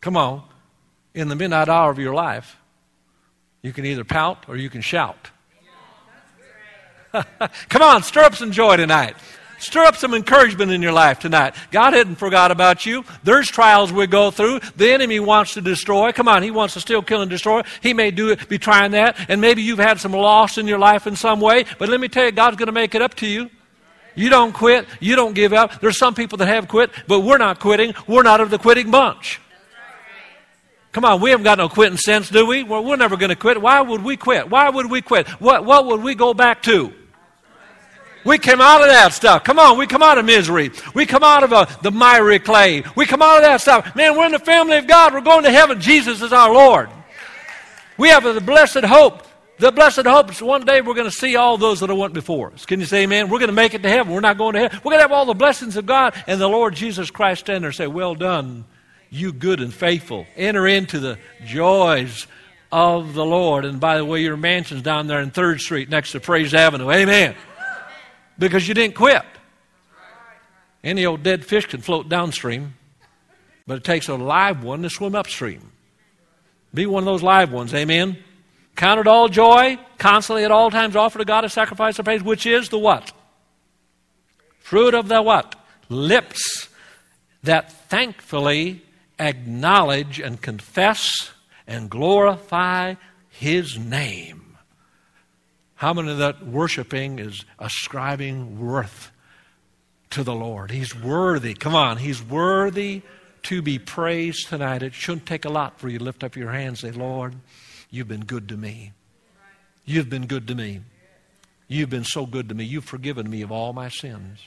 Come 0.00 0.16
on. 0.16 0.42
In 1.14 1.28
the 1.28 1.36
midnight 1.36 1.68
hour 1.68 1.90
of 1.90 1.98
your 1.98 2.14
life, 2.14 2.56
you 3.62 3.72
can 3.72 3.86
either 3.86 4.04
pout 4.04 4.48
or 4.48 4.56
you 4.56 4.68
can 4.68 4.80
shout. 4.80 5.30
Come 7.68 7.82
on, 7.82 8.02
stir 8.02 8.22
up 8.22 8.34
some 8.34 8.50
joy 8.50 8.76
tonight. 8.76 9.16
Stir 9.58 9.84
up 9.84 9.94
some 9.94 10.12
encouragement 10.12 10.72
in 10.72 10.82
your 10.82 10.92
life 10.92 11.20
tonight. 11.20 11.54
God 11.70 11.92
hadn't 11.92 12.16
forgot 12.16 12.50
about 12.50 12.84
you. 12.84 13.04
There's 13.22 13.48
trials 13.48 13.92
we 13.92 14.08
go 14.08 14.32
through. 14.32 14.58
The 14.74 14.90
enemy 14.90 15.20
wants 15.20 15.54
to 15.54 15.60
destroy. 15.60 16.10
Come 16.10 16.26
on, 16.26 16.42
he 16.42 16.50
wants 16.50 16.74
to 16.74 16.80
steal, 16.80 17.00
kill, 17.00 17.20
and 17.22 17.30
destroy. 17.30 17.62
He 17.80 17.94
may 17.94 18.10
do 18.10 18.30
it, 18.30 18.48
be 18.48 18.58
trying 18.58 18.90
that, 18.90 19.16
and 19.28 19.40
maybe 19.40 19.62
you've 19.62 19.78
had 19.78 20.00
some 20.00 20.12
loss 20.12 20.58
in 20.58 20.66
your 20.66 20.80
life 20.80 21.06
in 21.06 21.14
some 21.14 21.40
way. 21.40 21.64
But 21.78 21.88
let 21.88 22.00
me 22.00 22.08
tell 22.08 22.24
you, 22.24 22.32
God's 22.32 22.56
going 22.56 22.66
to 22.66 22.72
make 22.72 22.96
it 22.96 23.02
up 23.02 23.14
to 23.16 23.26
you. 23.26 23.50
You 24.16 24.30
don't 24.30 24.52
quit. 24.52 24.86
You 24.98 25.14
don't 25.14 25.32
give 25.32 25.52
up. 25.52 25.80
There's 25.80 25.96
some 25.96 26.14
people 26.14 26.38
that 26.38 26.46
have 26.46 26.66
quit, 26.66 26.90
but 27.06 27.20
we're 27.20 27.38
not 27.38 27.60
quitting. 27.60 27.94
We're 28.08 28.24
not 28.24 28.40
of 28.40 28.50
the 28.50 28.58
quitting 28.58 28.90
bunch. 28.90 29.40
Come 30.92 31.06
on, 31.06 31.22
we 31.22 31.30
haven't 31.30 31.44
got 31.44 31.56
no 31.56 31.70
quitting 31.70 31.96
sense, 31.96 32.28
do 32.28 32.44
we? 32.46 32.62
Well, 32.62 32.84
we're 32.84 32.96
never 32.96 33.16
going 33.16 33.30
to 33.30 33.36
quit. 33.36 33.60
Why 33.60 33.80
would 33.80 34.04
we 34.04 34.16
quit? 34.16 34.50
Why 34.50 34.68
would 34.68 34.90
we 34.90 35.00
quit? 35.00 35.26
What, 35.40 35.64
what 35.64 35.86
would 35.86 36.02
we 36.02 36.14
go 36.14 36.34
back 36.34 36.62
to? 36.64 36.92
We 38.24 38.38
came 38.38 38.60
out 38.60 38.82
of 38.82 38.88
that 38.88 39.12
stuff. 39.12 39.42
Come 39.42 39.58
on, 39.58 39.78
we 39.78 39.86
come 39.86 40.02
out 40.02 40.18
of 40.18 40.24
misery. 40.24 40.70
We 40.94 41.06
come 41.06 41.24
out 41.24 41.42
of 41.42 41.52
uh, 41.52 41.64
the 41.82 41.90
miry 41.90 42.38
clay. 42.38 42.84
We 42.94 43.06
come 43.06 43.22
out 43.22 43.38
of 43.38 43.42
that 43.42 43.60
stuff. 43.60 43.96
Man, 43.96 44.16
we're 44.16 44.26
in 44.26 44.32
the 44.32 44.38
family 44.38 44.76
of 44.76 44.86
God. 44.86 45.12
We're 45.14 45.22
going 45.22 45.44
to 45.44 45.50
heaven. 45.50 45.80
Jesus 45.80 46.22
is 46.22 46.32
our 46.32 46.52
Lord. 46.52 46.88
We 47.96 48.10
have 48.10 48.22
the 48.22 48.40
blessed 48.40 48.84
hope. 48.84 49.26
The 49.58 49.72
blessed 49.72 50.06
hope 50.06 50.30
is 50.30 50.42
one 50.42 50.64
day 50.64 50.80
we're 50.80 50.94
going 50.94 51.10
to 51.10 51.16
see 51.16 51.36
all 51.36 51.56
those 51.56 51.80
that 51.80 51.88
have 51.88 51.98
went 51.98 52.14
before 52.14 52.52
us. 52.52 52.66
Can 52.66 52.80
you 52.80 52.86
say 52.86 53.02
amen? 53.04 53.28
We're 53.28 53.38
going 53.38 53.48
to 53.48 53.54
make 53.54 53.74
it 53.74 53.82
to 53.82 53.88
heaven. 53.88 54.12
We're 54.12 54.20
not 54.20 54.38
going 54.38 54.54
to 54.54 54.60
heaven. 54.60 54.80
We're 54.84 54.90
going 54.90 54.98
to 54.98 55.04
have 55.04 55.12
all 55.12 55.26
the 55.26 55.34
blessings 55.34 55.76
of 55.76 55.86
God 55.86 56.14
and 56.26 56.40
the 56.40 56.48
Lord 56.48 56.74
Jesus 56.74 57.10
Christ 57.10 57.40
stand 57.40 57.62
there 57.62 57.68
and 57.68 57.76
say, 57.76 57.86
Well 57.86 58.14
done, 58.14 58.64
you 59.12 59.32
good 59.32 59.60
and 59.60 59.72
faithful. 59.72 60.26
Enter 60.36 60.66
into 60.66 60.98
the 60.98 61.18
joys 61.44 62.26
of 62.72 63.14
the 63.14 63.24
Lord. 63.24 63.64
And 63.64 63.78
by 63.78 63.98
the 63.98 64.04
way, 64.04 64.22
your 64.22 64.36
mansion's 64.36 64.82
down 64.82 65.06
there 65.06 65.20
in 65.20 65.30
3rd 65.30 65.60
Street 65.60 65.88
next 65.88 66.10
to 66.12 66.20
Praise 66.20 66.52
Avenue. 66.52 66.90
Amen 66.90 67.36
because 68.38 68.66
you 68.66 68.74
didn't 68.74 68.94
quit. 68.94 69.22
Any 70.82 71.06
old 71.06 71.22
dead 71.22 71.44
fish 71.44 71.66
can 71.66 71.80
float 71.80 72.08
downstream, 72.08 72.74
but 73.66 73.78
it 73.78 73.84
takes 73.84 74.08
a 74.08 74.14
live 74.14 74.64
one 74.64 74.82
to 74.82 74.90
swim 74.90 75.14
upstream. 75.14 75.70
Be 76.74 76.86
one 76.86 77.02
of 77.02 77.06
those 77.06 77.22
live 77.22 77.52
ones, 77.52 77.72
amen? 77.72 78.18
Count 78.74 78.98
it 78.98 79.06
all 79.06 79.28
joy, 79.28 79.78
constantly 79.98 80.44
at 80.44 80.50
all 80.50 80.70
times 80.70 80.96
offer 80.96 81.18
to 81.18 81.24
God 81.24 81.44
a 81.44 81.48
sacrifice 81.48 81.98
of 81.98 82.04
praise, 82.04 82.22
which 82.22 82.46
is 82.46 82.68
the 82.70 82.78
what? 82.78 83.12
Fruit 84.58 84.94
of 84.94 85.08
the 85.08 85.22
what? 85.22 85.54
Lips 85.88 86.68
that 87.42 87.70
thankfully 87.88 88.82
acknowledge 89.18 90.18
and 90.18 90.40
confess 90.40 91.30
and 91.66 91.90
glorify 91.90 92.94
His 93.28 93.78
name. 93.78 94.56
How 95.74 95.92
many 95.92 96.12
of 96.12 96.18
that 96.18 96.46
worshiping 96.46 97.18
is 97.18 97.44
ascribing 97.58 98.60
worth 98.60 99.10
to 100.10 100.22
the 100.22 100.34
Lord? 100.34 100.70
He's 100.70 100.94
worthy. 100.94 101.54
Come 101.54 101.74
on, 101.74 101.96
He's 101.96 102.22
worthy 102.22 103.02
to 103.44 103.62
be 103.62 103.78
praised 103.78 104.48
tonight. 104.48 104.82
It 104.82 104.94
shouldn't 104.94 105.26
take 105.26 105.44
a 105.44 105.50
lot 105.50 105.80
for 105.80 105.88
you 105.88 105.98
to 105.98 106.04
lift 106.04 106.22
up 106.22 106.36
your 106.36 106.52
hands 106.52 106.84
and 106.84 106.94
say, 106.94 107.00
Lord, 107.00 107.34
you've 107.90 108.08
been 108.08 108.24
good 108.24 108.48
to 108.50 108.56
me. 108.56 108.92
You've 109.84 110.08
been 110.08 110.26
good 110.26 110.46
to 110.48 110.54
me. 110.54 110.80
You've 111.66 111.90
been 111.90 112.04
so 112.04 112.26
good 112.26 112.48
to 112.50 112.54
me. 112.54 112.64
You've 112.64 112.84
forgiven 112.84 113.28
me 113.28 113.42
of 113.42 113.50
all 113.50 113.72
my 113.72 113.88
sins. 113.88 114.38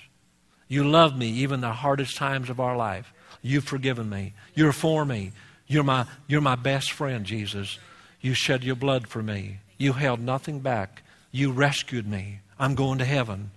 You 0.67 0.83
love 0.83 1.17
me 1.17 1.27
even 1.27 1.61
the 1.61 1.73
hardest 1.73 2.17
times 2.17 2.49
of 2.49 2.59
our 2.59 2.77
life. 2.77 3.13
You've 3.41 3.63
forgiven 3.63 4.09
me. 4.09 4.33
You're 4.53 4.71
for 4.71 5.05
me. 5.05 5.31
You're 5.67 5.83
my, 5.83 6.05
you're 6.27 6.41
my 6.41 6.55
best 6.55 6.91
friend, 6.91 7.25
Jesus. 7.25 7.79
You 8.21 8.33
shed 8.33 8.63
your 8.63 8.75
blood 8.75 9.07
for 9.07 9.21
me. 9.21 9.59
You 9.77 9.93
held 9.93 10.19
nothing 10.19 10.59
back. 10.59 11.03
You 11.31 11.51
rescued 11.51 12.07
me. 12.07 12.39
I'm 12.59 12.75
going 12.75 12.99
to 12.99 13.05
heaven. 13.05 13.51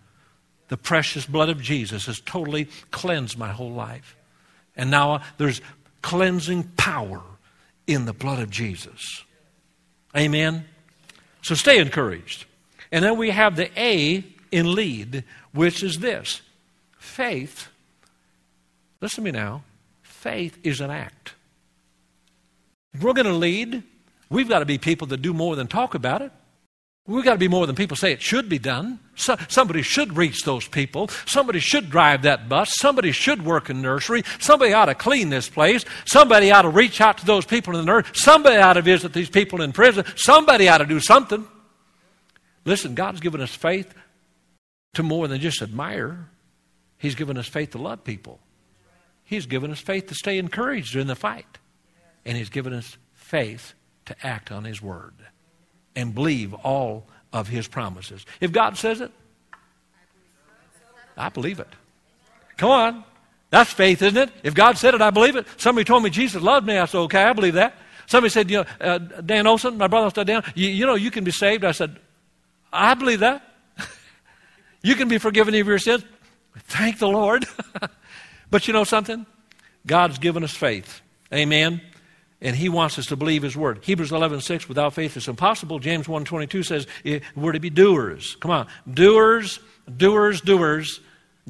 The 0.68 0.76
precious 0.76 1.24
blood 1.26 1.48
of 1.48 1.62
Jesus 1.62 2.06
has 2.06 2.20
totally 2.20 2.68
cleansed 2.90 3.38
my 3.38 3.48
whole 3.48 3.72
life. 3.72 4.16
And 4.76 4.90
now 4.90 5.14
uh, 5.14 5.22
there's 5.38 5.60
cleansing 6.02 6.64
power 6.76 7.22
in 7.86 8.04
the 8.04 8.12
blood 8.12 8.40
of 8.40 8.50
Jesus. 8.50 9.24
Amen? 10.16 10.64
So 11.42 11.54
stay 11.54 11.78
encouraged. 11.78 12.44
And 12.92 13.04
then 13.04 13.16
we 13.16 13.30
have 13.30 13.56
the 13.56 13.70
A 13.80 14.24
in 14.50 14.74
lead, 14.74 15.24
which 15.52 15.82
is 15.82 15.98
this 15.98 16.42
faith. 16.98 17.68
Listen 19.00 19.24
to 19.24 19.32
me 19.32 19.38
now. 19.38 19.62
Faith 20.18 20.58
is 20.64 20.80
an 20.80 20.90
act. 20.90 21.34
If 22.92 23.04
we're 23.04 23.12
going 23.12 23.26
to 23.26 23.32
lead, 23.32 23.84
we've 24.28 24.48
got 24.48 24.58
to 24.58 24.66
be 24.66 24.76
people 24.76 25.06
that 25.08 25.22
do 25.22 25.32
more 25.32 25.54
than 25.54 25.68
talk 25.68 25.94
about 25.94 26.22
it. 26.22 26.32
We've 27.06 27.24
got 27.24 27.34
to 27.34 27.38
be 27.38 27.46
more 27.46 27.68
than 27.68 27.76
people 27.76 27.96
say 27.96 28.10
it 28.10 28.20
should 28.20 28.48
be 28.48 28.58
done. 28.58 28.98
So, 29.14 29.36
somebody 29.48 29.82
should 29.82 30.16
reach 30.16 30.42
those 30.42 30.66
people. 30.66 31.06
Somebody 31.24 31.60
should 31.60 31.88
drive 31.88 32.22
that 32.22 32.48
bus. 32.48 32.74
Somebody 32.80 33.12
should 33.12 33.44
work 33.44 33.70
in 33.70 33.80
nursery. 33.80 34.24
Somebody 34.40 34.72
ought 34.72 34.86
to 34.86 34.96
clean 34.96 35.28
this 35.28 35.48
place. 35.48 35.84
Somebody 36.04 36.50
ought 36.50 36.62
to 36.62 36.68
reach 36.68 37.00
out 37.00 37.18
to 37.18 37.24
those 37.24 37.46
people 37.46 37.74
in 37.74 37.86
the 37.86 37.86
nursery. 37.86 38.12
Somebody 38.12 38.56
ought 38.56 38.72
to 38.72 38.82
visit 38.82 39.12
these 39.12 39.30
people 39.30 39.62
in 39.62 39.70
prison. 39.70 40.04
Somebody 40.16 40.68
ought 40.68 40.78
to 40.78 40.86
do 40.86 40.98
something. 40.98 41.46
Listen, 42.64 42.96
God's 42.96 43.20
given 43.20 43.40
us 43.40 43.54
faith 43.54 43.94
to 44.94 45.04
more 45.04 45.28
than 45.28 45.40
just 45.40 45.62
admire. 45.62 46.28
He's 46.98 47.14
given 47.14 47.38
us 47.38 47.46
faith 47.46 47.70
to 47.70 47.78
love 47.78 48.02
people. 48.02 48.40
He's 49.28 49.46
given 49.46 49.70
us 49.70 49.78
faith 49.78 50.08
to 50.08 50.14
stay 50.14 50.38
encouraged 50.38 50.96
in 50.96 51.06
the 51.06 51.14
fight. 51.14 51.58
And 52.24 52.36
He's 52.36 52.50
given 52.50 52.72
us 52.72 52.98
faith 53.14 53.74
to 54.06 54.16
act 54.26 54.50
on 54.50 54.64
His 54.64 54.82
word 54.82 55.14
and 55.94 56.14
believe 56.14 56.54
all 56.54 57.04
of 57.32 57.48
his 57.48 57.68
promises. 57.68 58.24
If 58.40 58.52
God 58.52 58.76
says 58.76 59.00
it, 59.00 59.10
I 61.16 61.28
believe 61.28 61.58
it. 61.58 61.68
Come 62.56 62.70
on. 62.70 63.04
That's 63.50 63.72
faith, 63.72 64.02
isn't 64.02 64.16
it? 64.16 64.30
If 64.42 64.54
God 64.54 64.78
said 64.78 64.94
it, 64.94 65.02
I 65.02 65.10
believe 65.10 65.34
it. 65.34 65.46
Somebody 65.56 65.84
told 65.84 66.02
me 66.02 66.10
Jesus 66.10 66.42
loved 66.42 66.66
me. 66.66 66.78
I 66.78 66.84
said, 66.84 66.98
okay, 66.98 67.24
I 67.24 67.32
believe 67.32 67.54
that. 67.54 67.74
Somebody 68.06 68.30
said, 68.30 68.50
you 68.50 68.58
know, 68.58 68.64
uh, 68.80 68.98
Dan 68.98 69.46
Olson, 69.46 69.76
my 69.76 69.88
brother 69.88 70.10
said, 70.14 70.26
Dan, 70.26 70.42
you, 70.54 70.68
you 70.68 70.86
know, 70.86 70.94
you 70.94 71.10
can 71.10 71.24
be 71.24 71.30
saved. 71.30 71.64
I 71.64 71.72
said, 71.72 71.98
I 72.72 72.94
believe 72.94 73.20
that. 73.20 73.42
you 74.82 74.94
can 74.94 75.08
be 75.08 75.18
forgiven 75.18 75.54
of 75.54 75.66
your 75.66 75.78
sins. 75.78 76.04
Thank 76.58 76.98
the 76.98 77.08
Lord. 77.08 77.46
but 78.50 78.66
you 78.66 78.72
know 78.72 78.84
something? 78.84 79.26
God's 79.86 80.18
given 80.18 80.44
us 80.44 80.54
faith. 80.54 81.00
Amen? 81.32 81.80
And 82.40 82.54
he 82.54 82.68
wants 82.68 82.98
us 82.98 83.06
to 83.06 83.16
believe 83.16 83.42
his 83.42 83.56
word. 83.56 83.80
Hebrews 83.82 84.12
11 84.12 84.40
6 84.40 84.68
without 84.68 84.94
faith 84.94 85.16
it's 85.16 85.28
impossible. 85.28 85.80
James 85.80 86.08
1 86.08 86.24
22 86.24 86.62
says 86.62 86.86
we're 87.34 87.52
to 87.52 87.60
be 87.60 87.70
doers. 87.70 88.36
Come 88.36 88.50
on. 88.52 88.66
Doers 88.92 89.58
doers 89.96 90.40
doers 90.40 91.00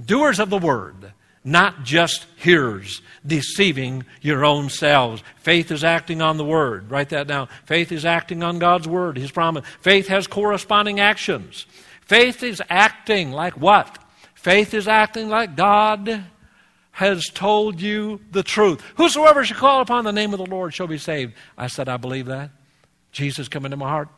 doers 0.02 0.40
of 0.40 0.48
the 0.48 0.58
word 0.58 1.12
not 1.44 1.82
just 1.82 2.26
hearers 2.36 3.00
deceiving 3.26 4.04
your 4.20 4.44
own 4.44 4.68
selves. 4.68 5.22
Faith 5.36 5.70
is 5.70 5.82
acting 5.82 6.20
on 6.20 6.36
the 6.36 6.44
word. 6.44 6.90
Write 6.90 7.08
that 7.10 7.26
down. 7.26 7.48
Faith 7.64 7.90
is 7.92 8.04
acting 8.04 8.42
on 8.42 8.58
god's 8.58 8.88
word 8.88 9.16
his 9.16 9.30
promise. 9.30 9.64
Faith 9.80 10.08
has 10.08 10.26
corresponding 10.26 11.00
actions. 11.00 11.66
Faith 12.02 12.42
is 12.42 12.62
acting 12.68 13.32
like 13.32 13.54
what? 13.54 13.98
Faith 14.34 14.72
is 14.72 14.88
acting 14.88 15.28
like 15.28 15.56
god 15.56 16.24
has 16.98 17.26
told 17.26 17.80
you 17.80 18.18
the 18.32 18.42
truth. 18.42 18.82
Whosoever 18.96 19.44
shall 19.44 19.56
call 19.56 19.80
upon 19.80 20.04
the 20.04 20.12
name 20.12 20.32
of 20.32 20.40
the 20.40 20.46
Lord 20.46 20.74
shall 20.74 20.88
be 20.88 20.98
saved. 20.98 21.32
I 21.56 21.68
said, 21.68 21.88
I 21.88 21.96
believe 21.96 22.26
that. 22.26 22.50
Jesus 23.12 23.46
come 23.46 23.64
into 23.64 23.76
my 23.76 23.88
heart. 23.88 24.08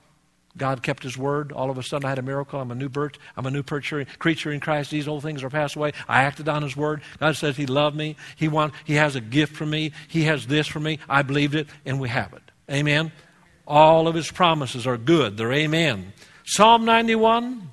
God 0.57 0.83
kept 0.83 1.03
his 1.03 1.19
word. 1.19 1.53
All 1.53 1.69
of 1.69 1.77
a 1.77 1.83
sudden, 1.83 2.07
I 2.07 2.09
had 2.09 2.19
a 2.19 2.23
miracle. 2.23 2.59
I'm 2.59 2.71
a 2.71 2.75
new 2.75 2.89
birth. 2.89 3.19
I'm 3.37 3.45
a 3.45 3.51
new 3.51 3.63
creature 3.63 4.51
in 4.51 4.61
Christ. 4.61 4.91
These 4.91 5.09
old 5.09 5.23
things 5.23 5.45
are 5.45 5.51
passed 5.51 5.77
away. 5.77 5.93
I 6.09 6.23
acted 6.23 6.49
on 6.49 6.63
his 6.63 6.75
word. 6.75 7.03
God 7.19 7.37
says 7.37 7.55
he 7.55 7.67
loved 7.67 7.97
me. 7.97 8.17
He 8.37 8.49
want, 8.49 8.73
He 8.87 8.95
has 8.95 9.15
a 9.15 9.21
gift 9.21 9.55
for 9.55 9.67
me. 9.67 9.93
He 10.09 10.23
has 10.23 10.47
this 10.47 10.67
for 10.67 10.81
me. 10.81 11.01
I 11.07 11.21
believed 11.21 11.57
it, 11.57 11.67
and 11.85 12.01
we 12.01 12.09
have 12.09 12.33
it. 12.33 12.51
Amen. 12.71 13.13
All 13.67 14.09
of 14.09 14.15
his 14.15 14.31
promises 14.31 14.87
are 14.87 14.97
good. 14.97 15.37
They're 15.37 15.53
amen. 15.53 16.15
Psalm 16.45 16.87
91. 16.87 17.71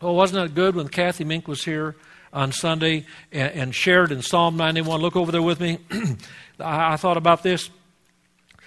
Oh, 0.00 0.14
wasn't 0.14 0.44
that 0.44 0.56
good 0.56 0.74
when 0.74 0.88
Kathy 0.88 1.22
Mink 1.22 1.46
was 1.46 1.64
here? 1.64 1.94
On 2.32 2.52
Sunday 2.52 3.04
and, 3.30 3.52
and 3.52 3.74
shared 3.74 4.12
in 4.12 4.22
Psalm 4.22 4.56
91. 4.56 5.00
Look 5.00 5.16
over 5.16 5.30
there 5.30 5.42
with 5.42 5.60
me. 5.60 5.78
I, 6.60 6.94
I, 6.94 6.96
thought 6.96 7.16
about 7.16 7.42
this. 7.42 7.70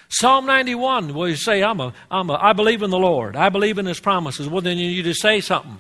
Psalm 0.10 0.46
91, 0.46 1.14
well, 1.14 1.28
you 1.28 1.36
say, 1.36 1.64
I'm 1.64 1.80
a, 1.80 1.94
I'm 2.12 2.30
a, 2.30 2.36
I 2.36 2.54
believe 2.54 2.84
in 2.84 2.90
the 2.90 3.00
Lord. 3.00 3.36
I 3.36 3.50
believe 3.50 3.78
in 3.78 3.86
His 3.86 4.00
promises. 4.00 4.48
Well, 4.48 4.62
then 4.62 4.78
you 4.78 5.04
to 5.04 5.14
say 5.14 5.42
something. 5.42 5.78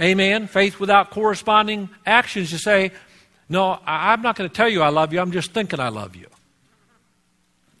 Amen. 0.00 0.46
Faith 0.46 0.80
without 0.80 1.10
corresponding 1.10 1.90
actions. 2.06 2.50
You 2.50 2.58
say, 2.58 2.92
No, 3.48 3.78
I, 3.84 4.12
I'm 4.12 4.22
not 4.22 4.36
going 4.36 4.48
to 4.48 4.54
tell 4.54 4.68
you 4.68 4.82
I 4.82 4.88
love 4.88 5.12
you. 5.12 5.20
I'm 5.20 5.32
just 5.32 5.52
thinking 5.52 5.78
I 5.78 5.88
love 5.88 6.16
you. 6.16 6.26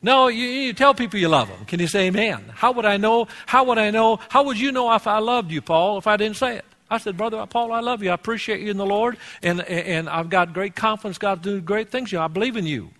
No, 0.02 0.28
you, 0.28 0.46
you, 0.46 0.72
tell 0.72 0.94
people 0.94 1.18
you 1.18 1.28
love 1.28 1.48
them. 1.48 1.64
Can 1.66 1.78
you 1.78 1.86
say 1.86 2.06
amen? 2.06 2.44
How 2.54 2.72
would 2.72 2.86
I 2.86 2.96
know? 2.96 3.28
How 3.46 3.64
would 3.64 3.76
I 3.76 3.90
know? 3.90 4.18
How 4.28 4.42
would 4.44 4.58
you 4.58 4.72
know 4.72 4.92
if 4.94 5.06
I 5.06 5.18
loved 5.18 5.50
you, 5.50 5.60
Paul, 5.60 5.98
if 5.98 6.06
I 6.06 6.16
didn't 6.16 6.36
say 6.36 6.56
it? 6.56 6.64
I 6.90 6.98
said, 6.98 7.16
Brother 7.16 7.46
Paul, 7.46 7.72
I 7.72 7.80
love 7.80 8.02
you. 8.02 8.10
I 8.10 8.14
appreciate 8.14 8.60
you 8.60 8.70
in 8.70 8.76
the 8.76 8.86
Lord, 8.86 9.16
and, 9.42 9.60
and 9.62 10.08
I've 10.08 10.28
got 10.28 10.52
great 10.52 10.74
confidence 10.74 11.18
God 11.18 11.40
do 11.40 11.60
great 11.60 11.90
things. 11.90 12.10
You, 12.10 12.20
I 12.20 12.28
believe 12.28 12.56
in 12.56 12.66
you. 12.66 12.90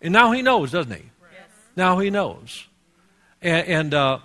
And 0.00 0.12
now 0.12 0.32
he 0.32 0.42
knows, 0.42 0.72
doesn't 0.72 0.92
he? 0.92 1.02
Yes. 1.02 1.42
Now 1.76 1.98
he 1.98 2.10
knows. 2.10 2.66
And, 3.40 3.68
and 3.68 3.94
uh, 3.94 4.18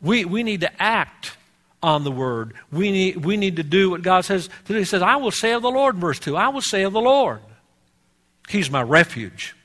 we, 0.00 0.24
we 0.24 0.42
need 0.42 0.60
to 0.60 0.82
act 0.82 1.36
on 1.82 2.04
the 2.04 2.12
word. 2.12 2.54
We 2.70 2.92
need, 2.92 3.24
we 3.24 3.36
need 3.36 3.56
to 3.56 3.62
do 3.62 3.90
what 3.90 4.02
God 4.02 4.24
says 4.24 4.48
to 4.66 4.72
do. 4.72 4.78
He 4.78 4.84
says, 4.84 5.02
I 5.02 5.16
will 5.16 5.30
say 5.30 5.52
of 5.52 5.62
the 5.62 5.70
Lord, 5.70 5.96
verse 5.96 6.18
2, 6.18 6.36
I 6.36 6.48
will 6.48 6.60
say 6.60 6.82
of 6.82 6.92
the 6.92 7.00
Lord. 7.00 7.40
He's 8.48 8.70
my 8.70 8.82
refuge. 8.82 9.56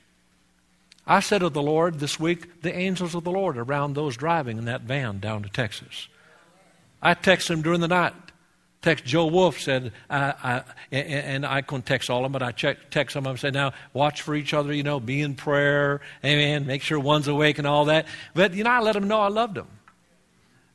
I 1.06 1.20
said 1.20 1.43
of 1.43 1.54
the 1.54 1.62
Lord 1.62 2.00
this 2.00 2.20
week, 2.20 2.62
the 2.62 2.76
angels 2.76 3.16
of 3.16 3.24
the 3.24 3.32
Lord 3.32 3.58
around 3.58 3.93
those 3.93 4.18
driving 4.18 4.58
in 4.58 4.66
that 4.66 4.82
van 4.82 5.20
down 5.20 5.43
to 5.43 5.50
Texas. 5.50 6.08
I 7.02 7.14
texted 7.14 7.52
him 7.52 7.62
during 7.62 7.80
the 7.80 7.88
night. 7.88 8.14
Text 8.82 9.06
Joe 9.06 9.26
Wolf 9.26 9.60
said, 9.60 9.92
I, 10.10 10.64
I, 10.92 10.96
and 10.96 11.46
I 11.46 11.62
couldn't 11.62 11.86
text 11.86 12.10
all 12.10 12.20
of 12.20 12.24
them, 12.24 12.32
but 12.32 12.44
I 12.44 12.52
check, 12.52 12.90
text 12.92 13.14
some 13.14 13.26
of 13.26 13.32
them 13.32 13.38
said, 13.38 13.54
now 13.54 13.74
watch 13.94 14.22
for 14.22 14.36
each 14.36 14.54
other, 14.54 14.72
you 14.72 14.84
know, 14.84 15.00
be 15.00 15.22
in 15.22 15.36
prayer, 15.36 16.02
amen, 16.24 16.68
make 16.68 16.84
sure 16.84 17.00
one's 17.00 17.28
awake 17.28 17.58
and 17.58 17.66
all 17.66 17.86
that. 17.86 18.06
But, 18.36 18.54
you 18.54 18.64
know, 18.64 18.70
I 18.70 18.80
let 18.80 18.94
them 18.94 19.08
know 19.08 19.20
I 19.20 19.30
loved 19.30 19.56
them. 19.56 19.68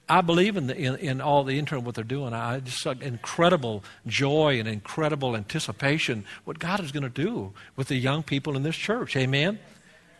I 0.09 0.21
believe 0.21 0.57
in, 0.57 0.67
the, 0.67 0.77
in, 0.77 0.97
in, 0.97 1.21
all 1.21 1.45
the 1.45 1.59
internal 1.59 1.85
what 1.85 1.95
they're 1.95 2.05
doing. 2.05 2.35
I 2.35 2.59
just 2.61 2.85
incredible 2.85 3.85
joy 4.07 4.59
and 4.59 4.69
incredible 4.69 5.37
anticipation 5.37 6.25
what 6.45 6.59
God 6.59 6.81
is 6.81 6.91
going 6.93 7.05
to 7.05 7.09
do 7.09 7.53
with 7.77 7.89
the 7.89 7.97
young 7.97 8.25
people 8.25 8.57
in 8.57 8.63
this 8.65 8.77
church. 8.77 9.17
Amen. 9.17 9.61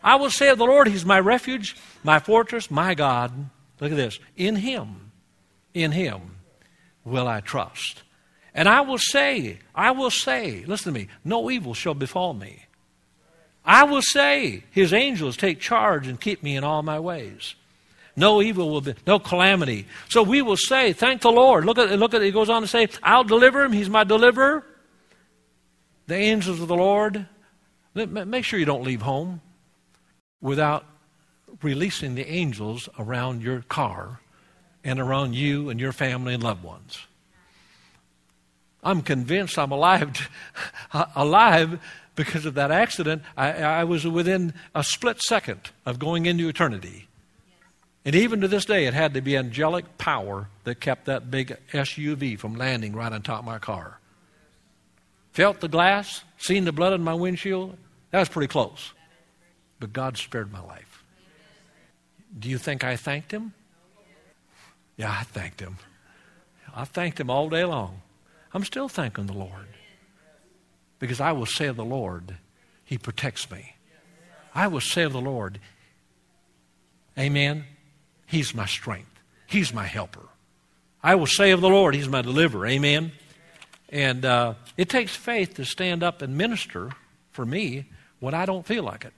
I 0.01 0.15
will 0.15 0.29
say 0.29 0.49
of 0.49 0.57
the 0.57 0.65
Lord, 0.65 0.87
He's 0.87 1.05
my 1.05 1.19
refuge, 1.19 1.75
my 2.03 2.19
fortress, 2.19 2.71
my 2.71 2.95
God. 2.95 3.49
Look 3.79 3.91
at 3.91 3.97
this. 3.97 4.19
In 4.37 4.55
Him, 4.55 5.11
in 5.73 5.91
Him 5.91 6.21
will 7.05 7.27
I 7.27 7.41
trust. 7.41 8.03
And 8.53 8.69
I 8.69 8.81
will 8.81 8.97
say, 8.97 9.59
I 9.73 9.91
will 9.91 10.11
say, 10.11 10.63
listen 10.67 10.93
to 10.93 10.99
me, 10.99 11.07
no 11.23 11.49
evil 11.49 11.73
shall 11.73 11.95
befall 11.95 12.33
me. 12.33 12.65
I 13.65 13.83
will 13.85 14.01
say, 14.01 14.63
His 14.71 14.93
angels 14.93 15.37
take 15.37 15.59
charge 15.59 16.07
and 16.07 16.19
keep 16.19 16.43
me 16.43 16.55
in 16.55 16.63
all 16.63 16.83
my 16.83 16.99
ways. 16.99 17.55
No 18.15 18.41
evil 18.41 18.69
will 18.69 18.81
be, 18.81 18.93
no 19.07 19.17
calamity. 19.17 19.87
So 20.09 20.21
we 20.21 20.41
will 20.41 20.57
say, 20.57 20.93
thank 20.93 21.21
the 21.21 21.31
Lord. 21.31 21.65
Look 21.65 21.79
at, 21.79 21.97
look 21.97 22.13
at, 22.13 22.21
it 22.21 22.31
goes 22.31 22.49
on 22.49 22.61
to 22.61 22.67
say, 22.67 22.87
I'll 23.01 23.23
deliver 23.23 23.63
him. 23.63 23.71
He's 23.71 23.89
my 23.89 24.03
deliverer. 24.03 24.63
The 26.05 26.15
angels 26.15 26.59
of 26.59 26.67
the 26.67 26.75
Lord. 26.75 27.25
Make 27.95 28.45
sure 28.45 28.59
you 28.59 28.65
don't 28.65 28.83
leave 28.83 29.01
home 29.01 29.41
without 30.41 30.85
releasing 31.61 32.13
the 32.15 32.27
angels 32.27 32.87
around 32.99 33.41
your 33.41 33.61
car 33.61 34.19
and 34.83 34.99
around 34.99 35.35
you 35.35 35.69
and 35.69 35.79
your 35.79 35.91
family 35.91 36.33
and 36.33 36.43
loved 36.43 36.63
ones. 36.63 36.99
I'm 38.83 39.01
convinced 39.01 39.57
I'm 39.57 39.71
alive, 39.71 40.29
alive 41.15 41.79
because 42.15 42.45
of 42.45 42.55
that 42.55 42.71
accident. 42.71 43.23
I, 43.37 43.51
I 43.63 43.83
was 43.85 44.05
within 44.05 44.53
a 44.75 44.83
split 44.83 45.21
second 45.21 45.71
of 45.85 45.99
going 45.99 46.25
into 46.25 46.49
eternity. 46.49 47.07
And 48.05 48.15
even 48.15 48.41
to 48.41 48.47
this 48.47 48.65
day, 48.65 48.85
it 48.85 48.93
had 48.93 49.13
to 49.13 49.21
be 49.21 49.37
angelic 49.37 49.97
power 49.97 50.49
that 50.65 50.81
kept 50.81 51.05
that 51.05 51.31
big 51.31 51.57
SUV 51.71 52.37
from 52.37 52.55
landing 52.55 52.93
right 52.93 53.11
on 53.11 53.21
top 53.21 53.39
of 53.39 53.45
my 53.45 53.59
car. 53.59 53.99
Felt 55.31 55.61
the 55.61 55.69
glass, 55.69 56.23
seen 56.37 56.65
the 56.65 56.73
blood 56.73 56.93
on 56.93 57.01
my 57.01 57.13
windshield. 57.13 57.77
That 58.11 58.19
was 58.19 58.29
pretty 58.29 58.49
close. 58.49 58.91
But 59.79 59.93
God 59.93 60.17
spared 60.17 60.51
my 60.51 60.61
life. 60.61 61.03
Do 62.37 62.49
you 62.49 62.57
think 62.57 62.83
I 62.83 62.97
thanked 62.97 63.31
Him? 63.31 63.53
Yeah, 64.97 65.11
I 65.11 65.23
thanked 65.23 65.59
Him. 65.59 65.77
I 66.75 66.85
thanked 66.85 67.19
Him 67.19 67.29
all 67.29 67.49
day 67.49 67.65
long. 67.65 68.01
I'm 68.53 68.63
still 68.63 68.89
thanking 68.89 69.25
the 69.25 69.33
Lord. 69.33 69.67
Because 70.99 71.19
I 71.19 71.31
will 71.31 71.45
say 71.45 71.67
of 71.67 71.75
the 71.75 71.85
Lord, 71.85 72.37
He 72.83 72.97
protects 72.97 73.49
me. 73.49 73.75
I 74.55 74.67
will 74.67 74.81
say 74.81 75.03
of 75.03 75.13
the 75.13 75.21
Lord, 75.21 75.59
Amen. 77.17 77.65
He's 78.25 78.55
my 78.55 78.65
strength. 78.65 79.19
He's 79.45 79.73
my 79.73 79.85
helper. 79.85 80.27
I 81.03 81.15
will 81.15 81.27
say 81.27 81.51
of 81.51 81.61
the 81.61 81.69
Lord, 81.69 81.93
He's 81.93 82.09
my 82.09 82.21
deliverer. 82.21 82.65
Amen. 82.65 83.11
And 83.89 84.25
uh, 84.25 84.55
it 84.77 84.89
takes 84.89 85.15
faith 85.15 85.55
to 85.55 85.65
stand 85.65 86.01
up 86.01 86.21
and 86.21 86.35
minister 86.35 86.89
for 87.31 87.45
me 87.45 87.85
when 88.19 88.33
I 88.33 88.45
don't 88.45 88.65
feel 88.65 88.83
like 88.83 89.05
it. 89.05 89.13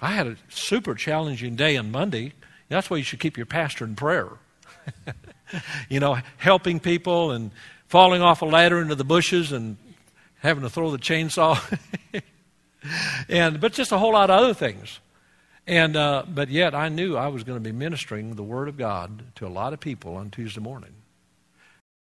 I 0.00 0.12
had 0.12 0.26
a 0.26 0.36
super 0.48 0.94
challenging 0.94 1.54
day 1.54 1.76
on 1.76 1.90
Monday. 1.90 2.32
That's 2.72 2.90
why 2.90 2.96
you 2.96 3.02
should 3.02 3.20
keep 3.20 3.36
your 3.36 3.46
pastor 3.46 3.84
in 3.84 3.94
prayer. 3.94 4.28
you 5.88 6.00
know, 6.00 6.18
helping 6.38 6.80
people 6.80 7.30
and 7.30 7.50
falling 7.88 8.22
off 8.22 8.42
a 8.42 8.46
ladder 8.46 8.80
into 8.80 8.94
the 8.94 9.04
bushes 9.04 9.52
and 9.52 9.76
having 10.40 10.62
to 10.62 10.70
throw 10.70 10.90
the 10.90 10.98
chainsaw. 10.98 11.58
and 13.28 13.60
but 13.60 13.72
just 13.72 13.92
a 13.92 13.98
whole 13.98 14.12
lot 14.12 14.30
of 14.30 14.40
other 14.40 14.54
things. 14.54 15.00
And, 15.66 15.96
uh, 15.96 16.24
but 16.26 16.48
yet 16.48 16.74
I 16.74 16.88
knew 16.88 17.16
I 17.16 17.28
was 17.28 17.44
going 17.44 17.56
to 17.56 17.62
be 17.62 17.72
ministering 17.72 18.34
the 18.34 18.42
Word 18.42 18.68
of 18.68 18.76
God 18.76 19.22
to 19.36 19.46
a 19.46 19.48
lot 19.48 19.72
of 19.72 19.80
people 19.80 20.16
on 20.16 20.30
Tuesday 20.30 20.60
morning. 20.60 20.94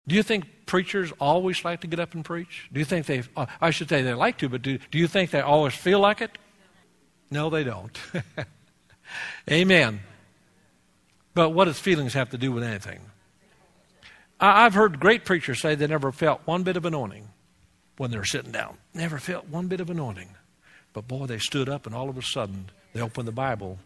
Do 0.06 0.14
you 0.14 0.22
think 0.22 0.66
preachers 0.66 1.12
always 1.20 1.64
like 1.64 1.80
to 1.80 1.86
get 1.86 2.00
up 2.00 2.14
and 2.14 2.24
preach? 2.24 2.68
Do 2.72 2.78
you 2.78 2.84
think 2.84 3.06
they, 3.06 3.22
uh, 3.36 3.46
I 3.60 3.70
should 3.70 3.88
say 3.88 4.02
they 4.02 4.12
like 4.12 4.38
to, 4.38 4.48
but 4.48 4.62
do, 4.62 4.78
do 4.90 4.98
you 4.98 5.06
think 5.06 5.30
they 5.30 5.40
always 5.40 5.74
feel 5.74 6.00
like 6.00 6.20
it? 6.20 6.30
No, 7.30 7.48
they 7.48 7.64
don't. 7.64 7.96
Amen. 9.50 10.00
But 11.34 11.50
what 11.50 11.64
does 11.64 11.78
feelings 11.78 12.14
have 12.14 12.30
to 12.30 12.38
do 12.38 12.52
with 12.52 12.62
anything? 12.62 13.00
I've 14.40 14.74
heard 14.74 15.00
great 15.00 15.24
preachers 15.24 15.60
say 15.60 15.74
they 15.74 15.86
never 15.86 16.12
felt 16.12 16.40
one 16.44 16.62
bit 16.62 16.76
of 16.76 16.84
anointing 16.84 17.28
when 17.96 18.10
they 18.10 18.18
were 18.18 18.24
sitting 18.24 18.52
down. 18.52 18.76
Never 18.92 19.18
felt 19.18 19.48
one 19.48 19.68
bit 19.68 19.80
of 19.80 19.90
anointing. 19.90 20.30
But 20.92 21.08
boy, 21.08 21.26
they 21.26 21.38
stood 21.38 21.68
up 21.68 21.86
and 21.86 21.94
all 21.94 22.08
of 22.08 22.18
a 22.18 22.22
sudden 22.22 22.70
they 22.92 23.00
opened 23.00 23.28
the 23.28 23.32
Bible. 23.32 23.78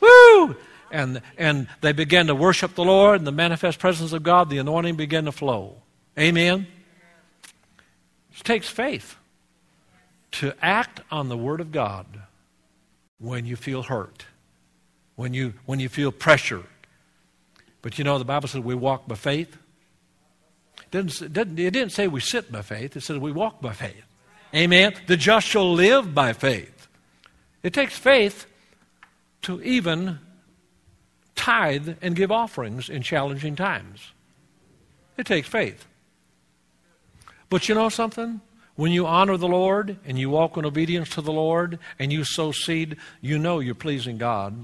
Woo! 0.00 0.56
And, 0.90 1.22
and 1.38 1.68
they 1.80 1.92
began 1.92 2.26
to 2.26 2.34
worship 2.34 2.74
the 2.74 2.84
Lord, 2.84 3.20
and 3.20 3.26
the 3.26 3.32
manifest 3.32 3.78
presence 3.78 4.12
of 4.12 4.24
God, 4.24 4.50
the 4.50 4.58
anointing 4.58 4.96
began 4.96 5.26
to 5.26 5.32
flow. 5.32 5.76
Amen? 6.18 6.66
It 8.36 8.44
takes 8.44 8.68
faith 8.68 9.16
to 10.32 10.54
act 10.60 11.00
on 11.10 11.28
the 11.28 11.36
Word 11.36 11.60
of 11.60 11.70
God 11.70 12.06
when 13.18 13.46
you 13.46 13.54
feel 13.54 13.84
hurt, 13.84 14.24
when 15.14 15.32
you, 15.32 15.54
when 15.64 15.78
you 15.78 15.88
feel 15.88 16.10
pressure. 16.10 16.64
But 17.82 17.98
you 17.98 18.04
know, 18.04 18.18
the 18.18 18.24
Bible 18.24 18.48
says 18.48 18.60
we 18.60 18.74
walk 18.74 19.08
by 19.08 19.14
faith. 19.14 19.56
It 20.82 20.90
didn't, 20.90 21.22
it 21.22 21.32
didn't, 21.32 21.58
it 21.58 21.70
didn't 21.70 21.92
say 21.92 22.08
we 22.08 22.20
sit 22.20 22.50
by 22.50 22.62
faith, 22.62 22.96
it 22.96 23.02
says 23.02 23.18
we 23.18 23.32
walk 23.32 23.60
by 23.60 23.72
faith. 23.72 24.04
Amen? 24.54 24.94
The 25.06 25.16
just 25.16 25.46
shall 25.46 25.72
live 25.72 26.14
by 26.14 26.32
faith. 26.32 26.88
It 27.62 27.72
takes 27.72 27.96
faith 27.96 28.46
to 29.42 29.62
even 29.62 30.18
tithe 31.34 31.96
and 32.02 32.16
give 32.16 32.30
offerings 32.30 32.88
in 32.88 33.02
challenging 33.02 33.56
times. 33.56 34.12
It 35.16 35.26
takes 35.26 35.48
faith. 35.48 35.86
But 37.48 37.68
you 37.68 37.74
know 37.74 37.88
something? 37.88 38.40
When 38.76 38.92
you 38.92 39.06
honor 39.06 39.36
the 39.36 39.48
Lord 39.48 39.98
and 40.06 40.18
you 40.18 40.30
walk 40.30 40.56
in 40.56 40.64
obedience 40.64 41.10
to 41.10 41.20
the 41.20 41.32
Lord 41.32 41.78
and 41.98 42.12
you 42.12 42.24
sow 42.24 42.52
seed, 42.52 42.96
you 43.20 43.38
know 43.38 43.58
you're 43.58 43.74
pleasing 43.74 44.16
God. 44.16 44.56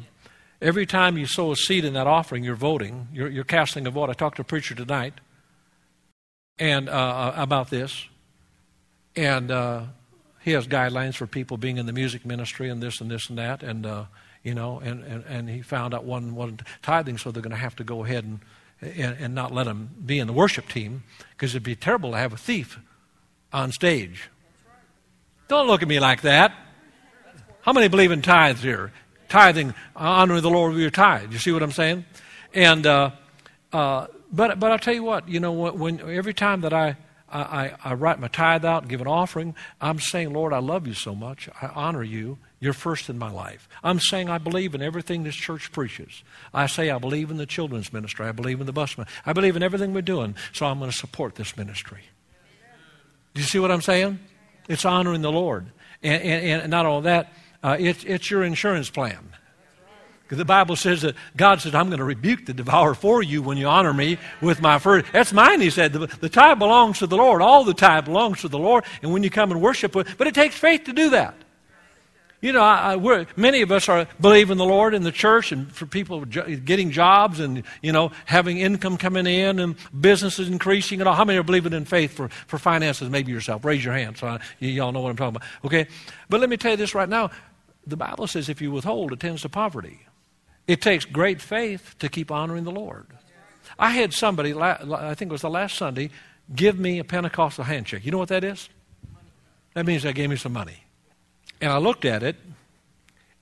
Every 0.61 0.86
time 0.86 1.18
you 1.18 1.26
sow 1.26 1.52
a 1.52 1.57
seed 1.57 1.84
in 1.84 1.92
that 1.94 2.07
offering, 2.07 2.42
you're 2.42 2.57
voting, 2.57 3.09
you're, 3.12 3.28
you're 3.28 3.44
casting 3.44 3.86
a 3.86 3.90
vote. 3.90 4.09
I 4.09 4.14
talked 4.14 4.36
to 4.36 4.42
a 4.42 4.44
preacher 4.44 4.74
tonight 4.74 5.12
and 6.59 6.88
uh, 6.88 7.32
about 7.36 7.68
this, 7.68 8.07
and 9.14 9.50
uh, 9.50 9.82
he 10.40 10.52
has 10.52 10.66
guidelines 10.66 11.14
for 11.14 11.26
people 11.26 11.59
being 11.59 11.76
in 11.76 11.84
the 11.84 11.92
music 11.92 12.24
ministry 12.24 12.70
and 12.70 12.82
this 12.82 13.02
and 13.02 13.11
this 13.11 13.28
and 13.28 13.36
that. 13.36 13.62
And, 13.62 13.84
uh, 13.84 14.04
you 14.42 14.54
know, 14.54 14.80
and, 14.80 15.04
and, 15.04 15.24
and 15.24 15.50
he 15.50 15.61
found 15.61 15.92
out 15.92 16.04
one 16.04 16.34
wasn't 16.34 16.62
tithing, 16.80 17.18
so 17.18 17.30
they're 17.30 17.42
going 17.42 17.50
to 17.50 17.57
have 17.57 17.76
to 17.76 17.84
go 17.84 18.04
ahead 18.04 18.24
and, 18.24 18.40
and, 18.80 19.16
and 19.18 19.34
not 19.34 19.52
let 19.52 19.66
him 19.66 19.90
be 20.07 20.18
in 20.18 20.26
the 20.26 20.32
worship 20.32 20.68
team 20.68 21.02
because 21.30 21.52
it'd 21.52 21.64
be 21.64 21.76
terrible 21.76 22.12
to 22.12 22.16
have 22.16 22.32
a 22.32 22.38
thief 22.38 22.78
on 23.52 23.72
stage. 23.72 24.30
Don't 25.48 25.66
look 25.66 25.82
at 25.82 25.88
me 25.88 26.00
like 26.00 26.22
that. 26.22 26.52
How 27.61 27.72
many 27.72 27.88
believe 27.88 28.11
in 28.11 28.22
tithes 28.22 28.62
here? 28.62 28.92
Tithing, 29.28 29.74
honoring 29.94 30.42
the 30.42 30.50
Lord 30.50 30.72
with 30.72 30.80
your 30.80 30.90
tithe. 30.90 31.32
You 31.32 31.38
see 31.38 31.52
what 31.52 31.62
I'm 31.62 31.72
saying? 31.72 32.04
And, 32.54 32.86
uh, 32.86 33.10
uh, 33.72 34.06
but, 34.32 34.58
but 34.58 34.72
I'll 34.72 34.78
tell 34.78 34.94
you 34.94 35.02
what, 35.02 35.28
you 35.28 35.40
know, 35.40 35.52
when, 35.52 35.78
when 35.78 36.00
every 36.00 36.34
time 36.34 36.62
that 36.62 36.72
I, 36.72 36.96
I, 37.28 37.72
I, 37.84 37.94
write 37.94 38.20
my 38.20 38.28
tithe 38.28 38.64
out 38.64 38.82
and 38.82 38.90
give 38.90 39.00
an 39.00 39.08
offering, 39.08 39.54
I'm 39.80 39.98
saying, 39.98 40.32
Lord, 40.32 40.52
I 40.52 40.58
love 40.58 40.86
you 40.86 40.94
so 40.94 41.14
much. 41.14 41.48
I 41.60 41.66
honor 41.66 42.02
you. 42.02 42.38
You're 42.60 42.72
first 42.72 43.10
in 43.10 43.18
my 43.18 43.30
life. 43.30 43.68
I'm 43.84 44.00
saying 44.00 44.30
I 44.30 44.38
believe 44.38 44.74
in 44.74 44.80
everything 44.80 45.24
this 45.24 45.34
church 45.34 45.72
preaches. 45.72 46.22
I 46.54 46.66
say 46.66 46.90
I 46.90 46.98
believe 46.98 47.30
in 47.30 47.36
the 47.36 47.46
children's 47.46 47.92
ministry. 47.92 48.26
I 48.26 48.32
believe 48.32 48.60
in 48.60 48.66
the 48.66 48.72
busman. 48.72 49.06
I 49.26 49.32
believe 49.32 49.56
in 49.56 49.62
everything 49.62 49.92
we're 49.92 50.02
doing, 50.02 50.36
so 50.52 50.66
I'm 50.66 50.78
going 50.78 50.90
to 50.90 50.96
support 50.96 51.34
this 51.34 51.56
ministry. 51.56 52.00
Do 53.34 53.40
you 53.40 53.46
see 53.46 53.58
what 53.58 53.70
I'm 53.70 53.82
saying? 53.82 54.18
It's 54.68 54.84
honoring 54.84 55.20
the 55.20 55.32
Lord. 55.32 55.66
And, 56.02 56.22
and, 56.22 56.62
and 56.62 56.70
not 56.70 56.86
all 56.86 57.02
that, 57.02 57.32
uh, 57.66 57.76
it's, 57.80 58.04
it's 58.04 58.30
your 58.30 58.44
insurance 58.44 58.88
plan. 58.88 59.18
Because 60.22 60.38
the 60.38 60.44
Bible 60.44 60.76
says 60.76 61.02
that 61.02 61.16
God 61.36 61.60
says, 61.60 61.74
I'm 61.74 61.88
going 61.88 61.98
to 61.98 62.04
rebuke 62.04 62.46
the 62.46 62.54
devourer 62.54 62.94
for 62.94 63.24
you 63.24 63.42
when 63.42 63.58
you 63.58 63.66
honor 63.66 63.92
me 63.92 64.18
with 64.40 64.60
my 64.60 64.78
first. 64.78 65.12
That's 65.12 65.32
mine, 65.32 65.60
he 65.60 65.70
said. 65.70 65.92
The, 65.92 66.06
the 66.06 66.28
tithe 66.28 66.60
belongs 66.60 67.00
to 67.00 67.08
the 67.08 67.16
Lord. 67.16 67.42
All 67.42 67.64
the 67.64 67.74
tithe 67.74 68.04
belongs 68.04 68.42
to 68.42 68.48
the 68.48 68.58
Lord. 68.58 68.84
And 69.02 69.12
when 69.12 69.24
you 69.24 69.30
come 69.30 69.50
and 69.50 69.60
worship, 69.60 69.92
but 69.92 70.06
it 70.20 70.34
takes 70.34 70.56
faith 70.56 70.84
to 70.84 70.92
do 70.92 71.10
that. 71.10 71.34
You 72.42 72.52
know, 72.52 72.62
I, 72.62 72.94
I, 72.94 73.26
many 73.34 73.62
of 73.62 73.72
us 73.72 73.88
are 73.88 74.06
believing 74.20 74.58
the 74.58 74.64
Lord 74.64 74.94
in 74.94 75.02
the 75.02 75.10
church 75.10 75.52
and 75.52 75.72
for 75.72 75.86
people 75.86 76.24
getting 76.24 76.90
jobs 76.90 77.40
and, 77.40 77.64
you 77.82 77.92
know, 77.92 78.12
having 78.26 78.58
income 78.58 78.98
coming 78.98 79.26
in 79.26 79.58
and 79.58 79.74
businesses 79.98 80.48
increasing 80.48 81.00
and 81.00 81.08
all. 81.08 81.14
How 81.14 81.24
many 81.24 81.38
are 81.38 81.42
believing 81.42 81.72
in 81.72 81.86
faith 81.86 82.12
for, 82.12 82.28
for 82.46 82.58
finances? 82.58 83.08
Maybe 83.10 83.32
yourself. 83.32 83.64
Raise 83.64 83.84
your 83.84 83.94
hand 83.94 84.18
so 84.18 84.26
I, 84.26 84.40
you 84.60 84.82
all 84.82 84.92
know 84.92 85.00
what 85.00 85.10
I'm 85.10 85.16
talking 85.16 85.36
about. 85.36 85.48
Okay? 85.64 85.88
But 86.28 86.40
let 86.40 86.50
me 86.50 86.56
tell 86.56 86.72
you 86.72 86.76
this 86.76 86.94
right 86.94 87.08
now. 87.08 87.30
The 87.87 87.97
Bible 87.97 88.26
says 88.26 88.49
if 88.49 88.61
you 88.61 88.72
withhold, 88.72 89.12
it 89.12 89.20
tends 89.20 89.43
to 89.43 89.49
poverty. 89.49 90.01
It 90.66 90.82
takes 90.82 91.05
great 91.05 91.41
faith 91.41 91.95
to 92.01 92.09
keep 92.09 92.32
honoring 92.32 92.64
the 92.64 92.72
Lord. 92.72 93.07
I 93.78 93.91
had 93.91 94.12
somebody, 94.12 94.55
I 94.55 95.14
think 95.14 95.30
it 95.30 95.32
was 95.32 95.43
the 95.43 95.51
last 95.51 95.76
Sunday, 95.76 96.11
give 96.55 96.78
me 96.78 96.99
a 96.99 97.05
Pentecostal 97.05 97.64
handshake. 97.64 98.05
You 98.05 98.12
know 98.12 98.18
what 98.18 98.28
that 98.28 98.45
is? 98.45 98.68
That 99.74 99.87
means 99.87 100.03
they 100.03 100.12
gave 100.12 100.30
me 100.30 100.37
some 100.37 100.53
money. 100.53 100.84
And 101.61 101.70
I 101.70 101.78
looked 101.78 102.05
at 102.05 102.22
it, 102.22 102.37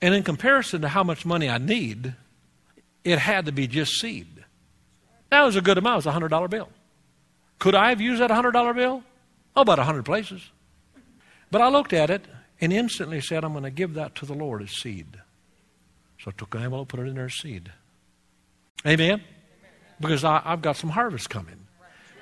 and 0.01 0.13
in 0.13 0.23
comparison 0.23 0.81
to 0.81 0.89
how 0.89 1.03
much 1.03 1.25
money 1.25 1.49
I 1.49 1.57
need, 1.57 2.13
it 3.03 3.19
had 3.19 3.45
to 3.45 3.51
be 3.51 3.67
just 3.67 3.93
seed. 3.93 4.43
That 5.29 5.41
was 5.41 5.55
a 5.55 5.61
good 5.61 5.77
amount. 5.77 6.05
It 6.05 6.09
was 6.09 6.15
a 6.15 6.19
$100 6.19 6.49
bill. 6.49 6.69
Could 7.59 7.75
I 7.75 7.89
have 7.89 8.01
used 8.01 8.21
that 8.21 8.29
$100 8.29 8.75
bill? 8.75 9.03
Oh, 9.55 9.61
about 9.61 9.77
100 9.77 10.03
places. 10.03 10.41
But 11.49 11.61
I 11.61 11.69
looked 11.69 11.93
at 11.93 12.09
it 12.09 12.25
and 12.61 12.71
instantly 12.71 13.21
said, 13.21 13.43
I'm 13.43 13.51
going 13.51 13.63
to 13.63 13.69
give 13.69 13.93
that 13.95 14.15
to 14.15 14.25
the 14.25 14.33
Lord 14.33 14.61
as 14.61 14.71
seed. 14.71 15.07
So 16.19 16.31
I 16.31 16.33
took 16.37 16.55
an 16.55 16.63
envelope, 16.63 16.87
put 16.87 16.99
it 16.99 17.07
in 17.07 17.15
there 17.15 17.25
as 17.25 17.33
seed. 17.33 17.71
Amen? 18.85 19.21
Because 19.99 20.23
I, 20.23 20.39
have 20.39 20.61
got 20.61 20.77
some 20.77 20.89
harvest 20.89 21.29
coming. 21.29 21.67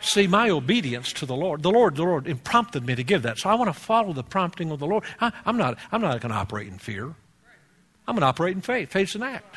See, 0.02 0.28
my 0.28 0.50
obedience 0.50 1.14
to 1.14 1.26
the 1.26 1.36
Lord, 1.36 1.64
the 1.64 1.72
Lord, 1.72 1.96
the 1.96 2.04
Lord 2.04 2.44
prompted 2.44 2.86
me 2.86 2.96
to 2.96 3.04
give 3.04 3.22
that. 3.22 3.38
So 3.38 3.50
I 3.50 3.56
want 3.56 3.74
to 3.74 3.80
follow 3.80 4.12
the 4.12 4.24
prompting 4.24 4.70
of 4.72 4.80
the 4.80 4.86
Lord. 4.86 5.04
I, 5.22 5.32
am 5.46 5.58
not, 5.58 5.78
I'm 5.92 6.02
not 6.02 6.20
going 6.20 6.32
to 6.32 6.38
operate 6.38 6.68
in 6.68 6.78
fear. 6.78 7.06
I'm 8.06 8.16
going 8.16 8.22
to 8.22 8.28
operate 8.28 8.56
in 8.56 8.62
faith. 8.62 8.92
Faith's 8.92 9.16
an 9.16 9.24
act. 9.24 9.56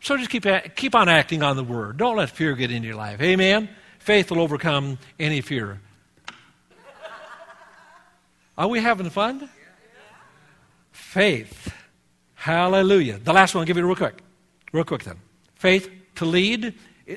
So 0.00 0.16
just 0.16 0.28
keep, 0.28 0.44
keep 0.74 0.94
on 0.94 1.08
acting 1.08 1.42
on 1.42 1.56
the 1.56 1.64
word. 1.64 1.96
Don't 1.98 2.16
let 2.16 2.30
fear 2.30 2.54
get 2.56 2.70
into 2.70 2.88
your 2.88 2.96
life. 2.96 3.20
Amen? 3.20 3.68
Faith 4.00 4.30
will 4.30 4.40
overcome 4.40 4.98
any 5.18 5.40
fear. 5.40 5.80
Are 8.58 8.68
we 8.68 8.80
having 8.80 9.08
fun? 9.08 9.48
Faith. 11.14 11.72
Hallelujah. 12.34 13.18
The 13.18 13.32
last 13.32 13.54
one, 13.54 13.62
I'll 13.62 13.66
give 13.66 13.76
you 13.76 13.86
real 13.86 13.94
quick. 13.94 14.20
Real 14.72 14.82
quick 14.82 15.04
then. 15.04 15.16
Faith 15.54 15.88
to 16.16 16.24
lead 16.24 16.74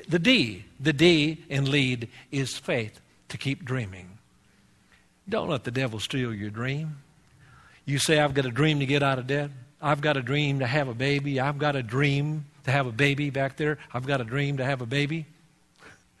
the 0.08 0.20
D, 0.20 0.64
the 0.78 0.92
D 0.92 1.44
in 1.48 1.68
lead 1.68 2.08
is 2.30 2.56
faith 2.56 3.00
to 3.28 3.36
keep 3.36 3.64
dreaming. 3.64 4.18
Don't 5.28 5.48
let 5.48 5.64
the 5.64 5.72
devil 5.72 5.98
steal 5.98 6.32
your 6.32 6.50
dream. 6.50 6.98
You 7.86 7.98
say, 7.98 8.20
I've 8.20 8.34
got 8.34 8.46
a 8.46 8.52
dream 8.52 8.78
to 8.78 8.86
get 8.86 9.02
out 9.02 9.18
of 9.18 9.26
debt. 9.26 9.50
I've 9.82 10.00
got 10.00 10.16
a 10.16 10.22
dream 10.22 10.60
to 10.60 10.66
have 10.68 10.86
a 10.86 10.94
baby. 10.94 11.40
I've 11.40 11.58
got 11.58 11.74
a 11.74 11.82
dream 11.82 12.44
to 12.66 12.70
have 12.70 12.86
a 12.86 12.92
baby 12.92 13.30
back 13.30 13.56
there. 13.56 13.78
I've 13.92 14.06
got 14.06 14.20
a 14.20 14.24
dream 14.24 14.58
to 14.58 14.64
have 14.64 14.80
a 14.80 14.86
baby. 14.86 15.26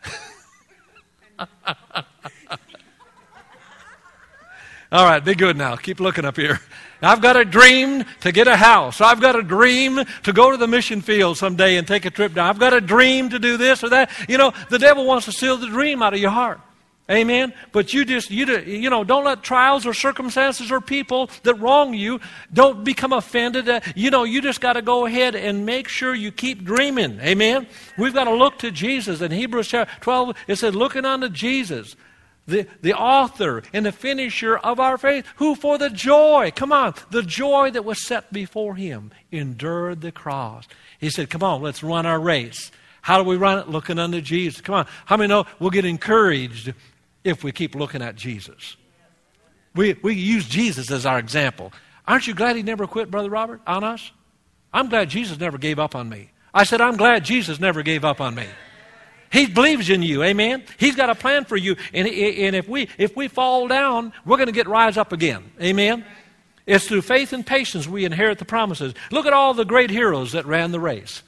All 4.90 5.04
right, 5.04 5.24
be 5.24 5.36
good 5.36 5.56
now. 5.56 5.76
Keep 5.76 6.00
looking 6.00 6.24
up 6.24 6.34
here. 6.36 6.58
I've 7.02 7.20
got 7.20 7.36
a 7.36 7.44
dream 7.44 8.04
to 8.20 8.32
get 8.32 8.48
a 8.48 8.56
house. 8.56 9.00
I've 9.00 9.20
got 9.20 9.36
a 9.36 9.42
dream 9.42 10.00
to 10.24 10.32
go 10.32 10.50
to 10.50 10.56
the 10.56 10.66
mission 10.66 11.00
field 11.00 11.38
someday 11.38 11.76
and 11.76 11.86
take 11.86 12.04
a 12.04 12.10
trip 12.10 12.34
down. 12.34 12.48
I've 12.48 12.58
got 12.58 12.72
a 12.72 12.80
dream 12.80 13.30
to 13.30 13.38
do 13.38 13.56
this 13.56 13.84
or 13.84 13.90
that. 13.90 14.10
You 14.28 14.38
know, 14.38 14.52
the 14.68 14.78
devil 14.78 15.06
wants 15.06 15.26
to 15.26 15.32
steal 15.32 15.56
the 15.56 15.68
dream 15.68 16.02
out 16.02 16.14
of 16.14 16.20
your 16.20 16.30
heart. 16.30 16.60
Amen. 17.10 17.54
But 17.72 17.94
you 17.94 18.04
just 18.04 18.30
you 18.30 18.44
you 18.58 18.90
know 18.90 19.02
don't 19.02 19.24
let 19.24 19.42
trials 19.42 19.86
or 19.86 19.94
circumstances 19.94 20.70
or 20.70 20.78
people 20.82 21.30
that 21.42 21.54
wrong 21.54 21.94
you 21.94 22.20
don't 22.52 22.84
become 22.84 23.14
offended. 23.14 23.82
You 23.94 24.10
know 24.10 24.24
you 24.24 24.42
just 24.42 24.60
got 24.60 24.74
to 24.74 24.82
go 24.82 25.06
ahead 25.06 25.34
and 25.34 25.64
make 25.64 25.88
sure 25.88 26.14
you 26.14 26.30
keep 26.30 26.64
dreaming. 26.64 27.18
Amen. 27.20 27.66
We've 27.96 28.12
got 28.12 28.24
to 28.24 28.34
look 28.34 28.58
to 28.58 28.70
Jesus. 28.70 29.22
In 29.22 29.30
Hebrews 29.30 29.68
chapter 29.68 29.98
12 30.02 30.36
it 30.48 30.56
said 30.56 30.74
looking 30.74 31.06
unto 31.06 31.30
Jesus 31.30 31.96
the, 32.48 32.66
the 32.80 32.94
author 32.94 33.62
and 33.72 33.86
the 33.86 33.92
finisher 33.92 34.56
of 34.56 34.80
our 34.80 34.98
faith, 34.98 35.24
who 35.36 35.54
for 35.54 35.78
the 35.78 35.90
joy, 35.90 36.50
come 36.56 36.72
on, 36.72 36.94
the 37.10 37.22
joy 37.22 37.70
that 37.70 37.84
was 37.84 38.04
set 38.04 38.32
before 38.32 38.74
him, 38.74 39.12
endured 39.30 40.00
the 40.00 40.10
cross. 40.10 40.66
He 40.98 41.10
said, 41.10 41.30
Come 41.30 41.42
on, 41.42 41.62
let's 41.62 41.82
run 41.82 42.06
our 42.06 42.18
race. 42.18 42.72
How 43.02 43.22
do 43.22 43.28
we 43.28 43.36
run 43.36 43.58
it? 43.58 43.68
Looking 43.68 43.98
unto 43.98 44.20
Jesus. 44.20 44.60
Come 44.60 44.74
on. 44.74 44.86
How 45.06 45.16
many 45.16 45.28
know 45.28 45.46
we'll 45.60 45.70
get 45.70 45.84
encouraged 45.84 46.74
if 47.22 47.44
we 47.44 47.52
keep 47.52 47.74
looking 47.74 48.02
at 48.02 48.16
Jesus? 48.16 48.76
We, 49.74 49.94
we 50.02 50.14
use 50.14 50.48
Jesus 50.48 50.90
as 50.90 51.06
our 51.06 51.18
example. 51.18 51.72
Aren't 52.06 52.26
you 52.26 52.34
glad 52.34 52.56
he 52.56 52.62
never 52.62 52.86
quit, 52.86 53.10
Brother 53.10 53.30
Robert, 53.30 53.60
on 53.66 53.84
us? 53.84 54.10
I'm 54.72 54.88
glad 54.88 55.08
Jesus 55.08 55.38
never 55.38 55.58
gave 55.58 55.78
up 55.78 55.94
on 55.94 56.08
me. 56.08 56.30
I 56.52 56.64
said, 56.64 56.80
I'm 56.80 56.96
glad 56.96 57.24
Jesus 57.24 57.60
never 57.60 57.82
gave 57.82 58.04
up 58.04 58.20
on 58.20 58.34
me. 58.34 58.46
He 59.30 59.46
believes 59.46 59.90
in 59.90 60.02
you, 60.02 60.22
amen. 60.22 60.64
He's 60.78 60.96
got 60.96 61.10
a 61.10 61.14
plan 61.14 61.44
for 61.44 61.56
you, 61.56 61.76
and, 61.92 62.08
and 62.08 62.56
if 62.56 62.68
we 62.68 62.88
if 62.96 63.14
we 63.16 63.28
fall 63.28 63.68
down, 63.68 64.12
we're 64.24 64.36
going 64.36 64.46
to 64.46 64.52
get 64.52 64.66
rise 64.66 64.96
up 64.96 65.12
again, 65.12 65.50
amen. 65.60 66.04
It's 66.66 66.86
through 66.86 67.02
faith 67.02 67.32
and 67.32 67.46
patience 67.46 67.86
we 67.88 68.04
inherit 68.04 68.38
the 68.38 68.44
promises. 68.44 68.94
Look 69.10 69.26
at 69.26 69.32
all 69.32 69.54
the 69.54 69.64
great 69.64 69.90
heroes 69.90 70.32
that 70.32 70.46
ran 70.46 70.70
the 70.70 70.80
race. 70.80 71.22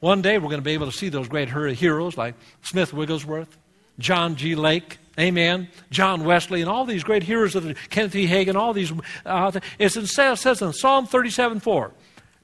One 0.00 0.22
day 0.22 0.38
we're 0.38 0.48
going 0.48 0.60
to 0.60 0.64
be 0.64 0.72
able 0.72 0.90
to 0.90 0.96
see 0.96 1.08
those 1.08 1.28
great 1.28 1.48
heroes 1.48 2.16
like 2.16 2.34
Smith 2.62 2.92
Wigglesworth, 2.92 3.56
John 3.98 4.36
G. 4.36 4.54
Lake, 4.54 4.98
Amen. 5.20 5.68
John 5.90 6.24
Wesley 6.24 6.62
and 6.62 6.70
all 6.70 6.86
these 6.86 7.04
great 7.04 7.22
heroes 7.22 7.54
of 7.54 7.76
Kenneth 7.90 8.14
E. 8.14 8.26
Hagin, 8.26 8.54
all 8.54 8.72
these. 8.72 8.90
Uh, 9.26 9.60
it 9.78 9.90
says 9.90 10.62
in 10.62 10.72
Psalm 10.72 11.06
37 11.06 11.60
4, 11.60 11.92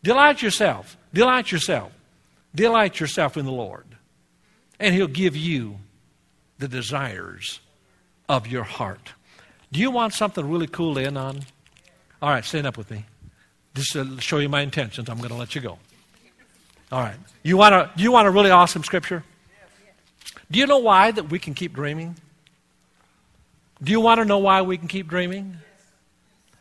Delight 0.02 0.42
yourself, 0.42 0.98
delight 1.14 1.50
yourself, 1.50 1.90
delight 2.54 3.00
yourself 3.00 3.38
in 3.38 3.46
the 3.46 3.52
Lord 3.52 3.87
and 4.80 4.94
He'll 4.94 5.06
give 5.06 5.36
you 5.36 5.78
the 6.58 6.68
desires 6.68 7.60
of 8.28 8.46
your 8.46 8.64
heart. 8.64 9.12
Do 9.72 9.80
you 9.80 9.90
want 9.90 10.14
something 10.14 10.48
really 10.48 10.66
cool 10.66 10.94
to 10.94 11.00
end 11.04 11.18
on? 11.18 11.40
All 12.20 12.30
right, 12.30 12.44
stand 12.44 12.66
up 12.66 12.76
with 12.76 12.90
me. 12.90 13.04
Just 13.74 13.92
to 13.92 14.20
show 14.20 14.38
you 14.38 14.48
my 14.48 14.62
intentions, 14.62 15.08
I'm 15.08 15.18
going 15.18 15.28
to 15.30 15.36
let 15.36 15.54
you 15.54 15.60
go. 15.60 15.78
All 16.90 17.00
right. 17.00 17.16
You 17.42 17.56
want 17.56 17.74
a, 17.74 17.90
you 17.96 18.10
want 18.10 18.26
a 18.26 18.30
really 18.30 18.50
awesome 18.50 18.82
scripture? 18.82 19.22
Do 20.50 20.58
you 20.58 20.66
know 20.66 20.78
why 20.78 21.10
that 21.10 21.28
we 21.30 21.38
can 21.38 21.54
keep 21.54 21.74
dreaming? 21.74 22.16
Do 23.82 23.92
you 23.92 24.00
want 24.00 24.18
to 24.18 24.24
know 24.24 24.38
why 24.38 24.62
we 24.62 24.78
can 24.78 24.88
keep 24.88 25.06
dreaming? 25.06 25.58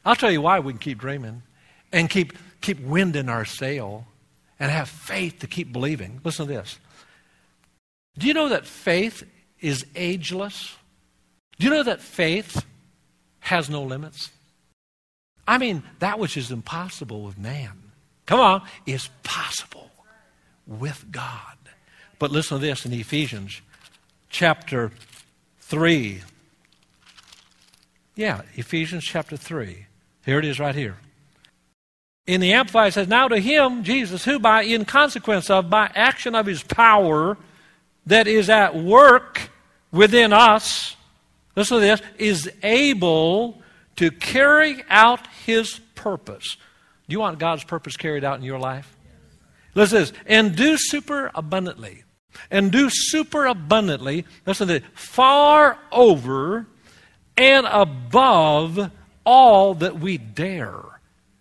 I'll 0.05 0.15
tell 0.15 0.31
you 0.31 0.41
why 0.41 0.59
we 0.59 0.73
can 0.73 0.79
keep 0.79 0.99
dreaming 0.99 1.41
and 1.91 2.09
keep, 2.09 2.33
keep 2.61 2.79
wind 2.81 3.15
in 3.15 3.29
our 3.29 3.45
sail 3.45 4.05
and 4.59 4.71
have 4.71 4.89
faith 4.89 5.39
to 5.39 5.47
keep 5.47 5.71
believing. 5.71 6.19
Listen 6.23 6.47
to 6.47 6.53
this. 6.53 6.77
Do 8.17 8.27
you 8.27 8.33
know 8.33 8.49
that 8.49 8.65
faith 8.65 9.23
is 9.59 9.85
ageless? 9.95 10.75
Do 11.59 11.65
you 11.65 11.71
know 11.71 11.83
that 11.83 12.01
faith 12.01 12.65
has 13.39 13.69
no 13.69 13.83
limits? 13.83 14.31
I 15.47 15.57
mean, 15.57 15.83
that 15.99 16.19
which 16.19 16.35
is 16.35 16.51
impossible 16.51 17.21
with 17.21 17.37
man, 17.37 17.71
come 18.25 18.39
on, 18.39 18.63
is 18.85 19.09
possible 19.23 19.89
with 20.65 21.05
God. 21.11 21.57
But 22.19 22.31
listen 22.31 22.59
to 22.59 22.65
this 22.65 22.85
in 22.85 22.93
Ephesians 22.93 23.61
chapter 24.29 24.91
3. 25.61 26.21
Yeah, 28.15 28.41
Ephesians 28.55 29.05
chapter 29.05 29.37
3. 29.37 29.85
Here 30.25 30.39
it 30.39 30.45
is 30.45 30.59
right 30.59 30.75
here. 30.75 30.97
In 32.25 32.41
the 32.41 32.51
Amplified, 32.51 32.89
it 32.89 32.93
says, 32.93 33.07
Now 33.07 33.29
to 33.29 33.39
him, 33.39 33.83
Jesus, 33.83 34.25
who 34.25 34.39
by, 34.39 34.63
in 34.63 34.83
consequence 34.83 35.49
of, 35.49 35.69
by 35.69 35.89
action 35.95 36.35
of 36.35 36.45
his 36.45 36.61
power, 36.61 37.37
that 38.07 38.27
is 38.27 38.49
at 38.49 38.75
work 38.75 39.49
within 39.91 40.33
us, 40.33 40.95
listen 41.55 41.77
to 41.77 41.81
this, 41.81 42.01
is 42.17 42.49
able 42.63 43.61
to 43.97 44.11
carry 44.11 44.83
out 44.89 45.27
his 45.45 45.79
purpose. 45.95 46.57
Do 47.07 47.13
you 47.13 47.19
want 47.19 47.39
God's 47.39 47.63
purpose 47.63 47.95
carried 47.97 48.23
out 48.23 48.37
in 48.37 48.43
your 48.43 48.59
life? 48.59 48.97
Listen 49.75 50.05
to 50.05 50.11
this. 50.11 50.21
And 50.25 50.55
do 50.55 50.77
super 50.77 51.31
abundantly. 51.35 52.03
And 52.51 52.71
do 52.71 52.89
super 52.91 53.45
abundantly, 53.45 54.25
listen 54.45 54.67
to 54.67 54.73
this, 54.79 54.83
far 54.93 55.79
over 55.91 56.67
and 57.35 57.65
above 57.67 58.91
all 59.25 59.73
that 59.75 59.99
we 59.99 60.17
dare 60.17 60.83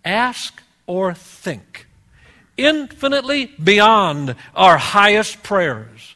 ask 0.03 0.61
or 0.87 1.13
think. 1.13 1.87
Infinitely 2.57 3.53
beyond 3.63 4.35
our 4.55 4.77
highest 4.77 5.43
prayers 5.43 6.15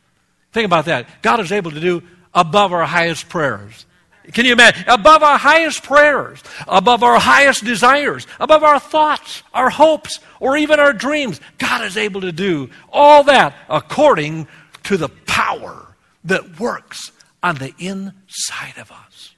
Think 0.52 0.66
about 0.66 0.86
that. 0.86 1.08
God 1.22 1.40
is 1.40 1.52
able 1.52 1.72
to 1.72 1.80
do 1.80 2.04
above 2.34 2.74
our 2.74 2.86
highest 2.86 3.30
prayers. 3.30 3.86
Can 4.34 4.46
you 4.46 4.54
imagine? 4.54 4.84
Above 4.88 5.24
our 5.24 5.38
highest 5.38 5.84
prayers, 5.84 6.42
above 6.68 7.04
our 7.04 7.20
highest 7.20 7.66
desires, 7.66 8.28
above 8.40 8.64
our 8.64 8.80
thoughts, 8.80 9.44
our 9.54 9.70
hopes, 9.70 10.20
or 10.40 10.58
even 10.58 10.80
our 10.80 10.94
dreams. 10.94 11.42
God 11.58 11.84
is 11.84 11.98
able 11.98 12.22
to 12.22 12.32
do 12.32 12.70
all 12.92 13.24
that 13.24 13.56
according 13.68 14.48
to 14.84 14.98
the 14.98 15.10
power 15.10 15.96
that 16.26 16.60
works 16.60 17.12
on 17.42 17.56
the 17.56 17.74
inside 17.80 18.78
of 18.78 18.92
us. 18.92 19.36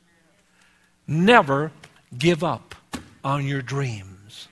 Never 1.07 1.72
give 2.18 2.43
up 2.43 2.76
on 3.24 3.45
your 3.45 3.61
dreams. 3.61 4.47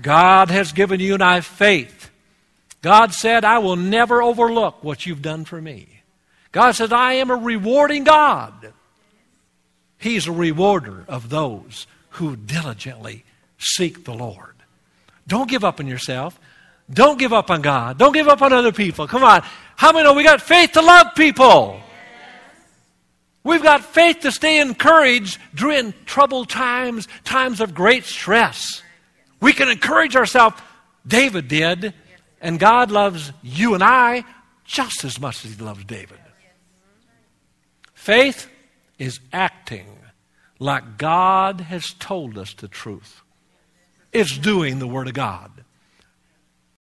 God 0.00 0.50
has 0.50 0.72
given 0.72 1.00
you 1.00 1.14
and 1.14 1.22
I 1.22 1.40
faith. 1.40 2.10
God 2.86 3.12
said, 3.12 3.44
I 3.44 3.58
will 3.58 3.74
never 3.74 4.22
overlook 4.22 4.84
what 4.84 5.06
you've 5.06 5.20
done 5.20 5.44
for 5.44 5.60
me. 5.60 5.88
God 6.52 6.70
says, 6.76 6.92
I 6.92 7.14
am 7.14 7.32
a 7.32 7.34
rewarding 7.34 8.04
God. 8.04 8.72
He's 9.98 10.28
a 10.28 10.32
rewarder 10.32 11.04
of 11.08 11.28
those 11.28 11.88
who 12.10 12.36
diligently 12.36 13.24
seek 13.58 14.04
the 14.04 14.14
Lord. 14.14 14.54
Don't 15.26 15.50
give 15.50 15.64
up 15.64 15.80
on 15.80 15.88
yourself. 15.88 16.38
Don't 16.88 17.18
give 17.18 17.32
up 17.32 17.50
on 17.50 17.60
God. 17.60 17.98
Don't 17.98 18.12
give 18.12 18.28
up 18.28 18.40
on 18.40 18.52
other 18.52 18.70
people. 18.70 19.08
Come 19.08 19.24
on. 19.24 19.42
How 19.74 19.90
many 19.90 20.04
know 20.04 20.14
we 20.14 20.22
got 20.22 20.40
faith 20.40 20.70
to 20.74 20.80
love 20.80 21.08
people? 21.16 21.80
We've 23.42 23.64
got 23.64 23.84
faith 23.84 24.20
to 24.20 24.30
stay 24.30 24.60
encouraged 24.60 25.40
during 25.56 25.92
troubled 26.04 26.50
times, 26.50 27.08
times 27.24 27.60
of 27.60 27.74
great 27.74 28.04
stress. 28.04 28.80
We 29.40 29.52
can 29.52 29.68
encourage 29.68 30.14
ourselves. 30.14 30.62
David 31.04 31.48
did. 31.48 31.92
And 32.40 32.58
God 32.58 32.90
loves 32.90 33.32
you 33.42 33.74
and 33.74 33.82
I 33.82 34.24
just 34.64 35.04
as 35.04 35.20
much 35.20 35.44
as 35.44 35.56
He 35.56 35.62
loves 35.62 35.84
David. 35.84 36.18
Faith 37.94 38.48
is 38.98 39.20
acting 39.32 39.86
like 40.58 40.98
God 40.98 41.60
has 41.60 41.92
told 41.98 42.38
us 42.38 42.54
the 42.54 42.68
truth, 42.68 43.22
it's 44.12 44.36
doing 44.38 44.78
the 44.78 44.86
Word 44.86 45.08
of 45.08 45.14
God. 45.14 45.50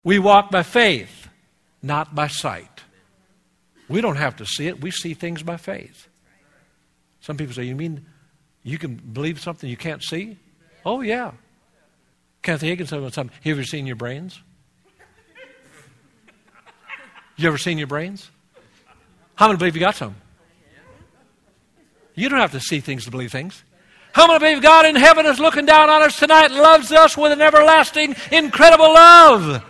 We 0.04 0.20
walk 0.20 0.50
by 0.50 0.64
faith, 0.64 1.30
not 1.82 2.16
by 2.16 2.28
sight. 2.28 2.82
We 3.88 4.02
don't 4.02 4.16
have 4.16 4.38
to 4.38 4.46
see 4.46 4.68
it, 4.68 4.82
we 4.82 4.90
see 4.92 5.14
things 5.14 5.44
by 5.44 5.58
faith. 5.58 6.08
Some 7.20 7.38
people 7.38 7.54
say, 7.54 7.64
You 7.64 7.76
mean 7.76 8.06
you 8.64 8.78
can 8.78 8.96
believe 8.96 9.40
something 9.40 9.70
you 9.70 9.78
can't 9.78 10.04
see? 10.04 10.38
Oh, 10.86 11.02
yeah. 11.02 11.32
Kathy 12.42 12.68
Higgins 12.68 12.90
said 12.90 13.14
something. 13.14 13.36
Have 13.44 13.58
you 13.58 13.64
seen 13.64 13.86
your 13.86 13.96
brains? 13.96 14.42
You 17.38 17.48
ever 17.48 17.58
seen 17.58 17.78
your 17.78 17.88
brains? 17.88 18.30
How 19.36 19.48
many 19.48 19.58
believe 19.58 19.76
you 19.76 19.80
got 19.80 19.96
some? 19.96 20.16
You 22.14 22.30
don't 22.30 22.40
have 22.40 22.52
to 22.52 22.60
see 22.60 22.80
things 22.80 23.06
to 23.06 23.12
believe 23.12 23.32
things. 23.32 23.64
How 24.14 24.28
many 24.28 24.40
believe 24.40 24.62
God 24.62 24.86
in 24.86 24.96
heaven 24.96 25.26
is 25.26 25.40
looking 25.40 25.66
down 25.66 25.90
on 25.90 26.02
us 26.02 26.20
tonight 26.20 26.52
loves 26.52 26.92
us 26.92 27.18
with 27.18 27.32
an 27.32 27.42
everlasting, 27.42 28.16
incredible 28.32 28.94
love? 28.94 29.64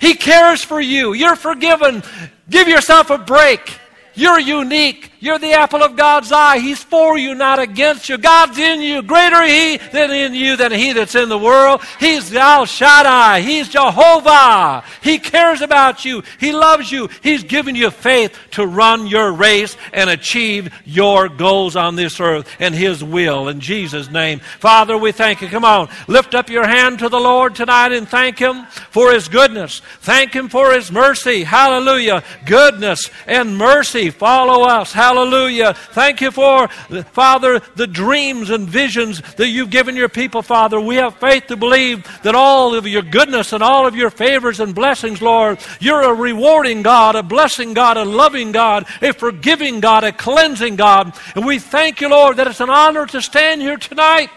He 0.00 0.14
cares 0.14 0.62
for 0.64 0.80
you. 0.80 1.12
You're 1.12 1.36
forgiven. 1.36 2.02
Give 2.48 2.68
yourself 2.68 3.10
a 3.10 3.18
break. 3.18 3.78
You're 4.14 4.40
unique. 4.40 5.09
You're 5.22 5.38
the 5.38 5.52
apple 5.52 5.82
of 5.82 5.96
God's 5.96 6.32
eye. 6.32 6.60
He's 6.60 6.82
for 6.82 7.18
you, 7.18 7.34
not 7.34 7.58
against 7.58 8.08
you. 8.08 8.16
God's 8.16 8.56
in 8.56 8.80
you. 8.80 9.02
Greater 9.02 9.46
He 9.46 9.76
than 9.92 10.10
in 10.10 10.34
you 10.34 10.56
than 10.56 10.72
He 10.72 10.94
that's 10.94 11.14
in 11.14 11.28
the 11.28 11.36
world. 11.36 11.82
He's 11.98 12.34
El 12.34 12.64
Shaddai. 12.64 13.42
He's 13.42 13.68
Jehovah. 13.68 14.82
He 15.02 15.18
cares 15.18 15.60
about 15.60 16.06
you. 16.06 16.22
He 16.38 16.52
loves 16.52 16.90
you. 16.90 17.10
He's 17.22 17.44
given 17.44 17.74
you 17.74 17.90
faith 17.90 18.34
to 18.52 18.66
run 18.66 19.06
your 19.06 19.30
race 19.30 19.76
and 19.92 20.08
achieve 20.08 20.72
your 20.86 21.28
goals 21.28 21.76
on 21.76 21.96
this 21.96 22.18
earth 22.18 22.48
and 22.58 22.74
His 22.74 23.04
will. 23.04 23.48
In 23.48 23.60
Jesus' 23.60 24.10
name. 24.10 24.40
Father, 24.58 24.96
we 24.96 25.12
thank 25.12 25.42
you. 25.42 25.48
Come 25.48 25.66
on. 25.66 25.90
Lift 26.08 26.34
up 26.34 26.48
your 26.48 26.66
hand 26.66 27.00
to 27.00 27.10
the 27.10 27.20
Lord 27.20 27.54
tonight 27.54 27.92
and 27.92 28.08
thank 28.08 28.38
Him 28.38 28.64
for 28.90 29.12
His 29.12 29.28
goodness. 29.28 29.82
Thank 30.00 30.32
Him 30.32 30.48
for 30.48 30.72
His 30.72 30.90
mercy. 30.90 31.44
Hallelujah. 31.44 32.24
Goodness 32.46 33.10
and 33.26 33.58
mercy 33.58 34.08
follow 34.08 34.62
us. 34.62 34.94
Hallelujah. 34.94 35.09
Hallelujah. 35.10 35.74
Thank 35.74 36.20
you 36.20 36.30
for, 36.30 36.68
Father, 36.68 37.58
the 37.74 37.88
dreams 37.88 38.48
and 38.48 38.68
visions 38.68 39.20
that 39.34 39.48
you've 39.48 39.68
given 39.68 39.96
your 39.96 40.08
people, 40.08 40.40
Father. 40.40 40.80
We 40.80 40.94
have 40.96 41.16
faith 41.16 41.48
to 41.48 41.56
believe 41.56 42.06
that 42.22 42.36
all 42.36 42.76
of 42.76 42.86
your 42.86 43.02
goodness 43.02 43.52
and 43.52 43.60
all 43.60 43.88
of 43.88 43.96
your 43.96 44.10
favors 44.10 44.60
and 44.60 44.72
blessings, 44.72 45.20
Lord, 45.20 45.58
you're 45.80 46.02
a 46.02 46.14
rewarding 46.14 46.82
God, 46.82 47.16
a 47.16 47.24
blessing 47.24 47.74
God, 47.74 47.96
a 47.96 48.04
loving 48.04 48.52
God, 48.52 48.86
a 49.02 49.12
forgiving 49.12 49.80
God, 49.80 50.04
a 50.04 50.12
cleansing 50.12 50.76
God. 50.76 51.12
And 51.34 51.44
we 51.44 51.58
thank 51.58 52.00
you, 52.00 52.08
Lord, 52.08 52.36
that 52.36 52.46
it's 52.46 52.60
an 52.60 52.70
honor 52.70 53.04
to 53.06 53.20
stand 53.20 53.62
here 53.62 53.78
tonight 53.78 54.30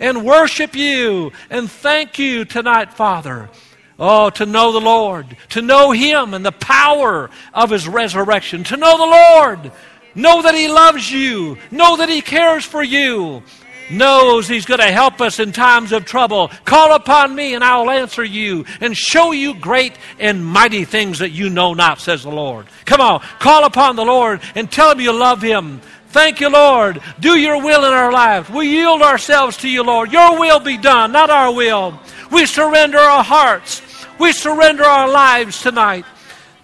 and 0.00 0.24
worship 0.24 0.74
you 0.74 1.32
and 1.50 1.70
thank 1.70 2.18
you 2.18 2.46
tonight, 2.46 2.94
Father. 2.94 3.50
Oh, 3.96 4.28
to 4.30 4.46
know 4.46 4.72
the 4.72 4.80
Lord, 4.80 5.36
to 5.50 5.62
know 5.62 5.92
Him 5.92 6.34
and 6.34 6.44
the 6.44 6.50
power 6.50 7.30
of 7.52 7.70
His 7.70 7.86
resurrection, 7.86 8.64
to 8.64 8.76
know 8.76 8.98
the 8.98 9.04
Lord, 9.04 9.72
Know 10.14 10.42
that 10.42 10.54
He 10.54 10.68
loves 10.68 11.10
you. 11.10 11.58
Know 11.70 11.96
that 11.96 12.08
He 12.08 12.20
cares 12.20 12.64
for 12.64 12.82
you. 12.82 13.42
Knows 13.90 14.48
He's 14.48 14.64
going 14.64 14.80
to 14.80 14.92
help 14.92 15.20
us 15.20 15.38
in 15.38 15.52
times 15.52 15.92
of 15.92 16.04
trouble. 16.04 16.50
Call 16.64 16.94
upon 16.94 17.34
me 17.34 17.54
and 17.54 17.62
I'll 17.62 17.90
answer 17.90 18.24
you 18.24 18.64
and 18.80 18.96
show 18.96 19.32
you 19.32 19.54
great 19.54 19.94
and 20.18 20.44
mighty 20.44 20.84
things 20.84 21.18
that 21.18 21.30
you 21.30 21.50
know 21.50 21.74
not, 21.74 22.00
says 22.00 22.22
the 22.22 22.30
Lord. 22.30 22.66
Come 22.84 23.00
on, 23.00 23.20
call 23.40 23.64
upon 23.64 23.96
the 23.96 24.04
Lord 24.04 24.40
and 24.54 24.70
tell 24.70 24.92
Him 24.92 25.00
you 25.00 25.12
love 25.12 25.42
Him. 25.42 25.80
Thank 26.08 26.40
you, 26.40 26.48
Lord. 26.48 27.02
Do 27.18 27.36
your 27.36 27.60
will 27.60 27.84
in 27.84 27.92
our 27.92 28.12
lives. 28.12 28.48
We 28.48 28.68
yield 28.68 29.02
ourselves 29.02 29.56
to 29.58 29.68
you, 29.68 29.82
Lord. 29.82 30.12
Your 30.12 30.38
will 30.38 30.60
be 30.60 30.76
done, 30.76 31.10
not 31.10 31.28
our 31.28 31.52
will. 31.52 31.98
We 32.30 32.46
surrender 32.46 32.98
our 32.98 33.24
hearts. 33.24 33.82
We 34.20 34.32
surrender 34.32 34.84
our 34.84 35.08
lives 35.08 35.60
tonight 35.60 36.04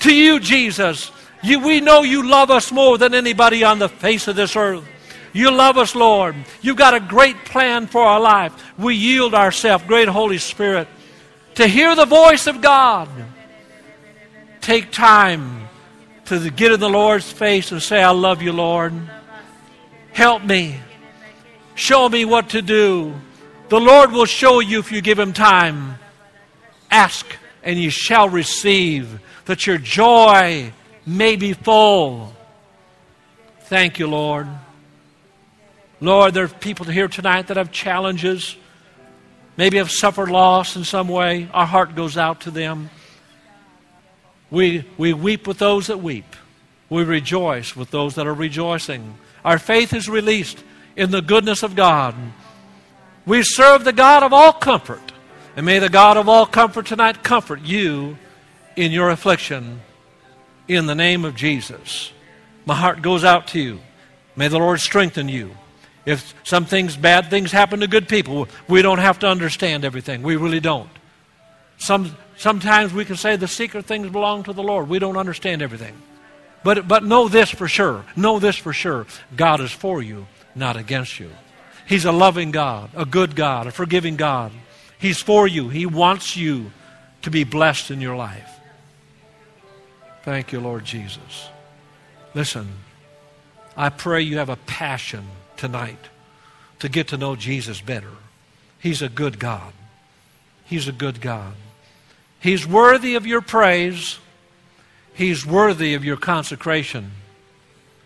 to 0.01 0.15
you, 0.15 0.39
Jesus. 0.39 1.11
You, 1.43 1.61
we 1.61 1.81
know 1.81 2.03
you 2.03 2.29
love 2.29 2.51
us 2.51 2.71
more 2.71 2.99
than 2.99 3.15
anybody 3.15 3.65
on 3.65 3.79
the 3.79 3.89
face 3.89 4.29
of 4.29 4.37
this 4.37 4.57
earth. 4.57 4.85
You 5.33 5.51
love 5.51 5.79
us, 5.79 5.95
Lord. 5.95 6.35
You've 6.61 6.77
got 6.77 6.95
a 6.95 7.01
great 7.01 7.45
plan 7.45 7.87
for 7.87 8.03
our 8.03 8.21
life. 8.21 8.53
We 8.79 8.97
yield 8.97 9.35
ourselves, 9.35 9.85
great 9.87 10.09
Holy 10.09 10.39
Spirit, 10.39 10.89
to 11.55 11.67
hear 11.67 11.95
the 11.95 12.05
voice 12.05 12.47
of 12.47 12.61
God. 12.61 13.09
Take 14.61 14.91
time 14.91 15.69
to 16.27 16.51
get 16.51 16.73
in 16.73 16.81
the 16.81 16.91
Lord's 16.91 17.31
face 17.31 17.73
and 17.73 17.83
say, 17.83 18.03
I 18.03 18.11
love 18.11 18.43
you, 18.43 18.53
Lord. 18.53 18.93
Help 20.13 20.45
me. 20.45 20.79
Show 21.75 22.09
me 22.09 22.25
what 22.25 22.51
to 22.51 22.63
do. 22.63 23.15
The 23.69 23.81
Lord 23.81 24.13
will 24.13 24.27
show 24.27 24.61
you 24.61 24.81
if 24.81 24.93
you 24.93 25.01
give 25.01 25.19
him 25.19 25.33
time. 25.33 25.97
Ask, 26.91 27.25
and 27.63 27.79
you 27.79 27.89
shall 27.89 28.29
receive 28.29 29.21
that 29.47 29.67
your 29.67 29.79
joy 29.79 30.73
may 31.07 31.37
be 31.37 31.53
full. 31.53 32.33
Thank 33.63 33.99
you, 33.99 34.07
Lord. 34.07 34.49
Lord, 36.01 36.35
there 36.35 36.45
are 36.45 36.49
people 36.49 36.87
here 36.87 37.09
tonight 37.09 37.49
that 37.49 37.57
have 37.57 37.71
challenges, 37.71 38.57
maybe 39.57 39.77
have 39.77 39.91
suffered 39.91 40.31
loss 40.31 40.77
in 40.77 40.85
some 40.85 41.09
way. 41.09 41.49
Our 41.53 41.67
heart 41.67 41.95
goes 41.95 42.17
out 42.17 42.43
to 42.43 42.51
them. 42.51 42.91
We, 44.51 44.85
we 44.97 45.13
weep 45.13 45.47
with 45.47 45.59
those 45.59 45.89
that 45.89 45.99
weep. 45.99 46.37
We 46.89 47.05
rejoice 47.05 47.77
with 47.77 47.91
those 47.91 48.17
that 48.17 48.27
are 48.27 48.35
rejoicing. 48.35 49.19
Our 49.45 49.59
faith 49.59 49.93
is 49.93 50.09
released 50.09 50.63
in 50.97 51.11
the 51.11 51.23
goodness 51.23 51.63
of 51.63 51.77
God. 51.77 52.15
We 53.27 53.43
serve 53.43 53.85
the 53.85 53.93
God 53.93 54.23
of 54.23 54.33
all 54.33 54.53
comfort. 54.53 55.13
And 55.57 55.67
may 55.67 55.79
the 55.79 55.89
God 55.89 56.17
of 56.17 56.29
all 56.29 56.47
comfort 56.47 56.87
tonight 56.87 57.23
comfort 57.23 57.61
you 57.61 58.17
in 58.75 58.91
your 58.91 59.11
affliction 59.11 59.81
in 60.77 60.87
the 60.87 60.95
name 60.95 61.25
of 61.25 61.35
Jesus. 61.35 62.13
My 62.65 62.75
heart 62.75 63.03
goes 63.03 63.25
out 63.25 63.49
to 63.49 63.61
you. 63.61 63.81
May 64.37 64.49
the 64.49 64.59
Lord 64.59 64.81
strengthen 64.81 65.29
you. 65.29 65.57
If 66.07 66.35
some 66.45 66.65
things, 66.65 66.97
bad 66.97 67.29
things 67.29 67.53
happen 67.53 67.81
to 67.81 67.87
good 67.87 68.09
people, 68.09 68.49
we 68.69 68.81
don't 68.81 68.99
have 68.99 69.19
to 69.21 69.27
understand 69.27 69.85
everything. 69.85 70.23
We 70.23 70.37
really 70.37 70.61
don't. 70.61 70.91
Some, 71.79 72.17
sometimes 72.37 72.93
we 72.93 73.05
can 73.05 73.17
say 73.17 73.37
the 73.37 73.49
secret 73.49 73.87
things 73.87 74.11
belong 74.11 74.45
to 74.45 74.53
the 74.53 74.63
Lord. 74.63 74.89
We 74.89 74.99
don't 74.99 75.17
understand 75.17 75.61
everything. 75.61 75.95
But, 76.63 76.87
but 76.87 77.05
know 77.05 77.29
this 77.29 77.51
for 77.51 77.69
sure. 77.69 78.05
Know 78.17 78.39
this 78.39 78.57
for 78.57 78.73
sure. 78.73 79.07
God 79.37 79.61
is 79.61 79.73
for 79.73 80.03
you, 80.03 80.27
not 80.55 80.77
against 80.77 81.19
you. 81.19 81.31
He's 81.87 82.05
a 82.05 82.13
loving 82.13 82.51
God, 82.51 82.91
a 82.95 83.05
good 83.05 83.35
God, 83.35 83.67
a 83.67 83.73
forgiving 83.73 84.17
God. 84.17 84.53
He's 84.99 85.21
for 85.21 85.49
you. 85.49 85.69
He 85.69 85.87
wants 85.87 86.37
you 86.37 86.71
to 87.23 87.31
be 87.31 87.43
blessed 87.45 87.91
in 87.91 88.01
your 88.01 88.15
life. 88.15 88.60
Thank 90.23 90.53
you, 90.53 90.61
Lord 90.61 90.85
Jesus. 90.85 91.49
Listen, 92.35 92.69
I 93.77 93.89
pray 93.89 94.23
you 94.23 94.39
have 94.39 94.49
a 94.49 94.57
passion 94.57 95.25
tonight 95.57 96.09
to 96.81 96.89
get 96.89 97.09
to 97.09 97.17
know 97.17 97.37
Jesus 97.37 97.81
better. 97.81 98.11
He's 98.79 99.03
a 99.03 99.09
good 99.09 99.39
God. 99.39 99.73
He's 100.65 100.89
a 100.89 100.93
good 100.93 101.21
God. 101.21 101.55
He's 102.39 102.67
worthy 102.67 103.15
of 103.15 103.27
your 103.27 103.41
praise. 103.41 104.19
He's 105.15 105.45
worthy 105.45 105.95
of 105.95 106.05
your 106.05 106.17
consecration. 106.17 107.13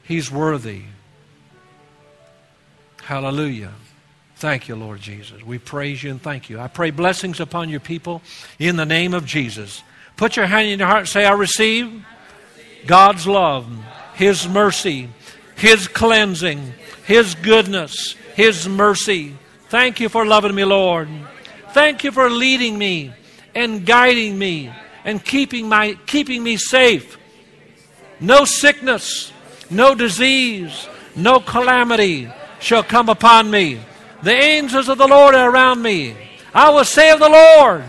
He's 0.03 0.31
worthy. 0.31 0.83
Hallelujah. 3.03 3.73
Thank 4.37 4.69
you, 4.69 4.77
Lord 4.77 5.01
Jesus. 5.01 5.43
We 5.43 5.59
praise 5.59 6.03
you 6.03 6.11
and 6.11 6.21
thank 6.21 6.51
you. 6.51 6.59
I 6.59 6.69
pray 6.69 6.91
blessings 6.91 7.39
upon 7.39 7.69
your 7.69 7.81
people 7.81 8.23
in 8.59 8.77
the 8.77 8.87
name 8.87 9.15
of 9.15 9.25
Jesus. 9.25 9.83
Put 10.17 10.37
your 10.37 10.47
hand 10.47 10.69
in 10.69 10.79
your 10.79 10.89
heart 10.89 11.01
and 11.01 11.09
say, 11.09 11.25
I 11.25 11.33
receive 11.33 12.05
God's 12.87 13.27
love, 13.27 13.67
His 14.15 14.49
mercy, 14.49 15.09
His 15.57 15.89
cleansing, 15.89 16.73
His 17.05 17.35
goodness, 17.35 18.15
His 18.35 18.69
mercy. 18.69 19.37
Thank 19.69 20.01
you 20.01 20.09
for 20.09 20.25
loving 20.25 20.55
me, 20.55 20.65
Lord. 20.65 21.09
Thank 21.73 22.05
you 22.05 22.12
for 22.12 22.31
leading 22.31 22.79
me 22.79 23.12
and 23.55 23.85
guiding 23.85 24.39
me 24.39 24.73
and 25.05 25.23
keeping, 25.25 25.69
my, 25.69 25.95
keeping 26.07 26.43
me 26.43 26.57
safe. 26.57 27.19
No 28.21 28.45
sickness, 28.45 29.33
no 29.71 29.95
disease, 29.95 30.89
no 31.17 31.41
calamity 31.41 32.31
shall 32.61 32.83
come 32.83 33.09
upon 33.09 33.51
me. 33.51 33.81
The 34.23 34.33
angels 34.33 34.89
of 34.89 34.99
the 34.99 35.09
Lord 35.09 35.35
are 35.35 35.51
around 35.51 35.83
me. 35.83 36.17
I 36.55 36.71
will 36.71 36.85
say 36.85 37.11
of 37.11 37.19
the 37.19 37.29
Lord, 37.29 37.85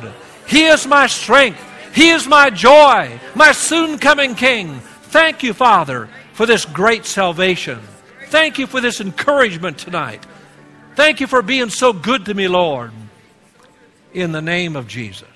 He 0.47 0.65
is 0.65 0.87
my 0.87 1.07
strength. 1.07 1.61
He 1.95 2.09
is 2.09 2.27
my 2.27 2.49
joy, 2.49 3.21
my 3.35 3.53
soon 3.53 3.99
coming 3.99 4.35
King. 4.35 4.81
Thank 5.03 5.43
you, 5.43 5.53
Father, 5.53 6.09
for 6.33 6.45
this 6.45 6.65
great 6.65 7.05
salvation. 7.05 7.79
Thank 8.27 8.59
you 8.59 8.67
for 8.67 8.81
this 8.81 8.99
encouragement 8.99 9.77
tonight. 9.77 10.25
Thank 10.95 11.21
you 11.21 11.27
for 11.27 11.41
being 11.41 11.69
so 11.69 11.93
good 11.93 12.25
to 12.25 12.33
me, 12.33 12.49
Lord. 12.49 12.91
In 14.13 14.33
the 14.33 14.41
name 14.41 14.75
of 14.75 14.89
Jesus. 14.89 15.34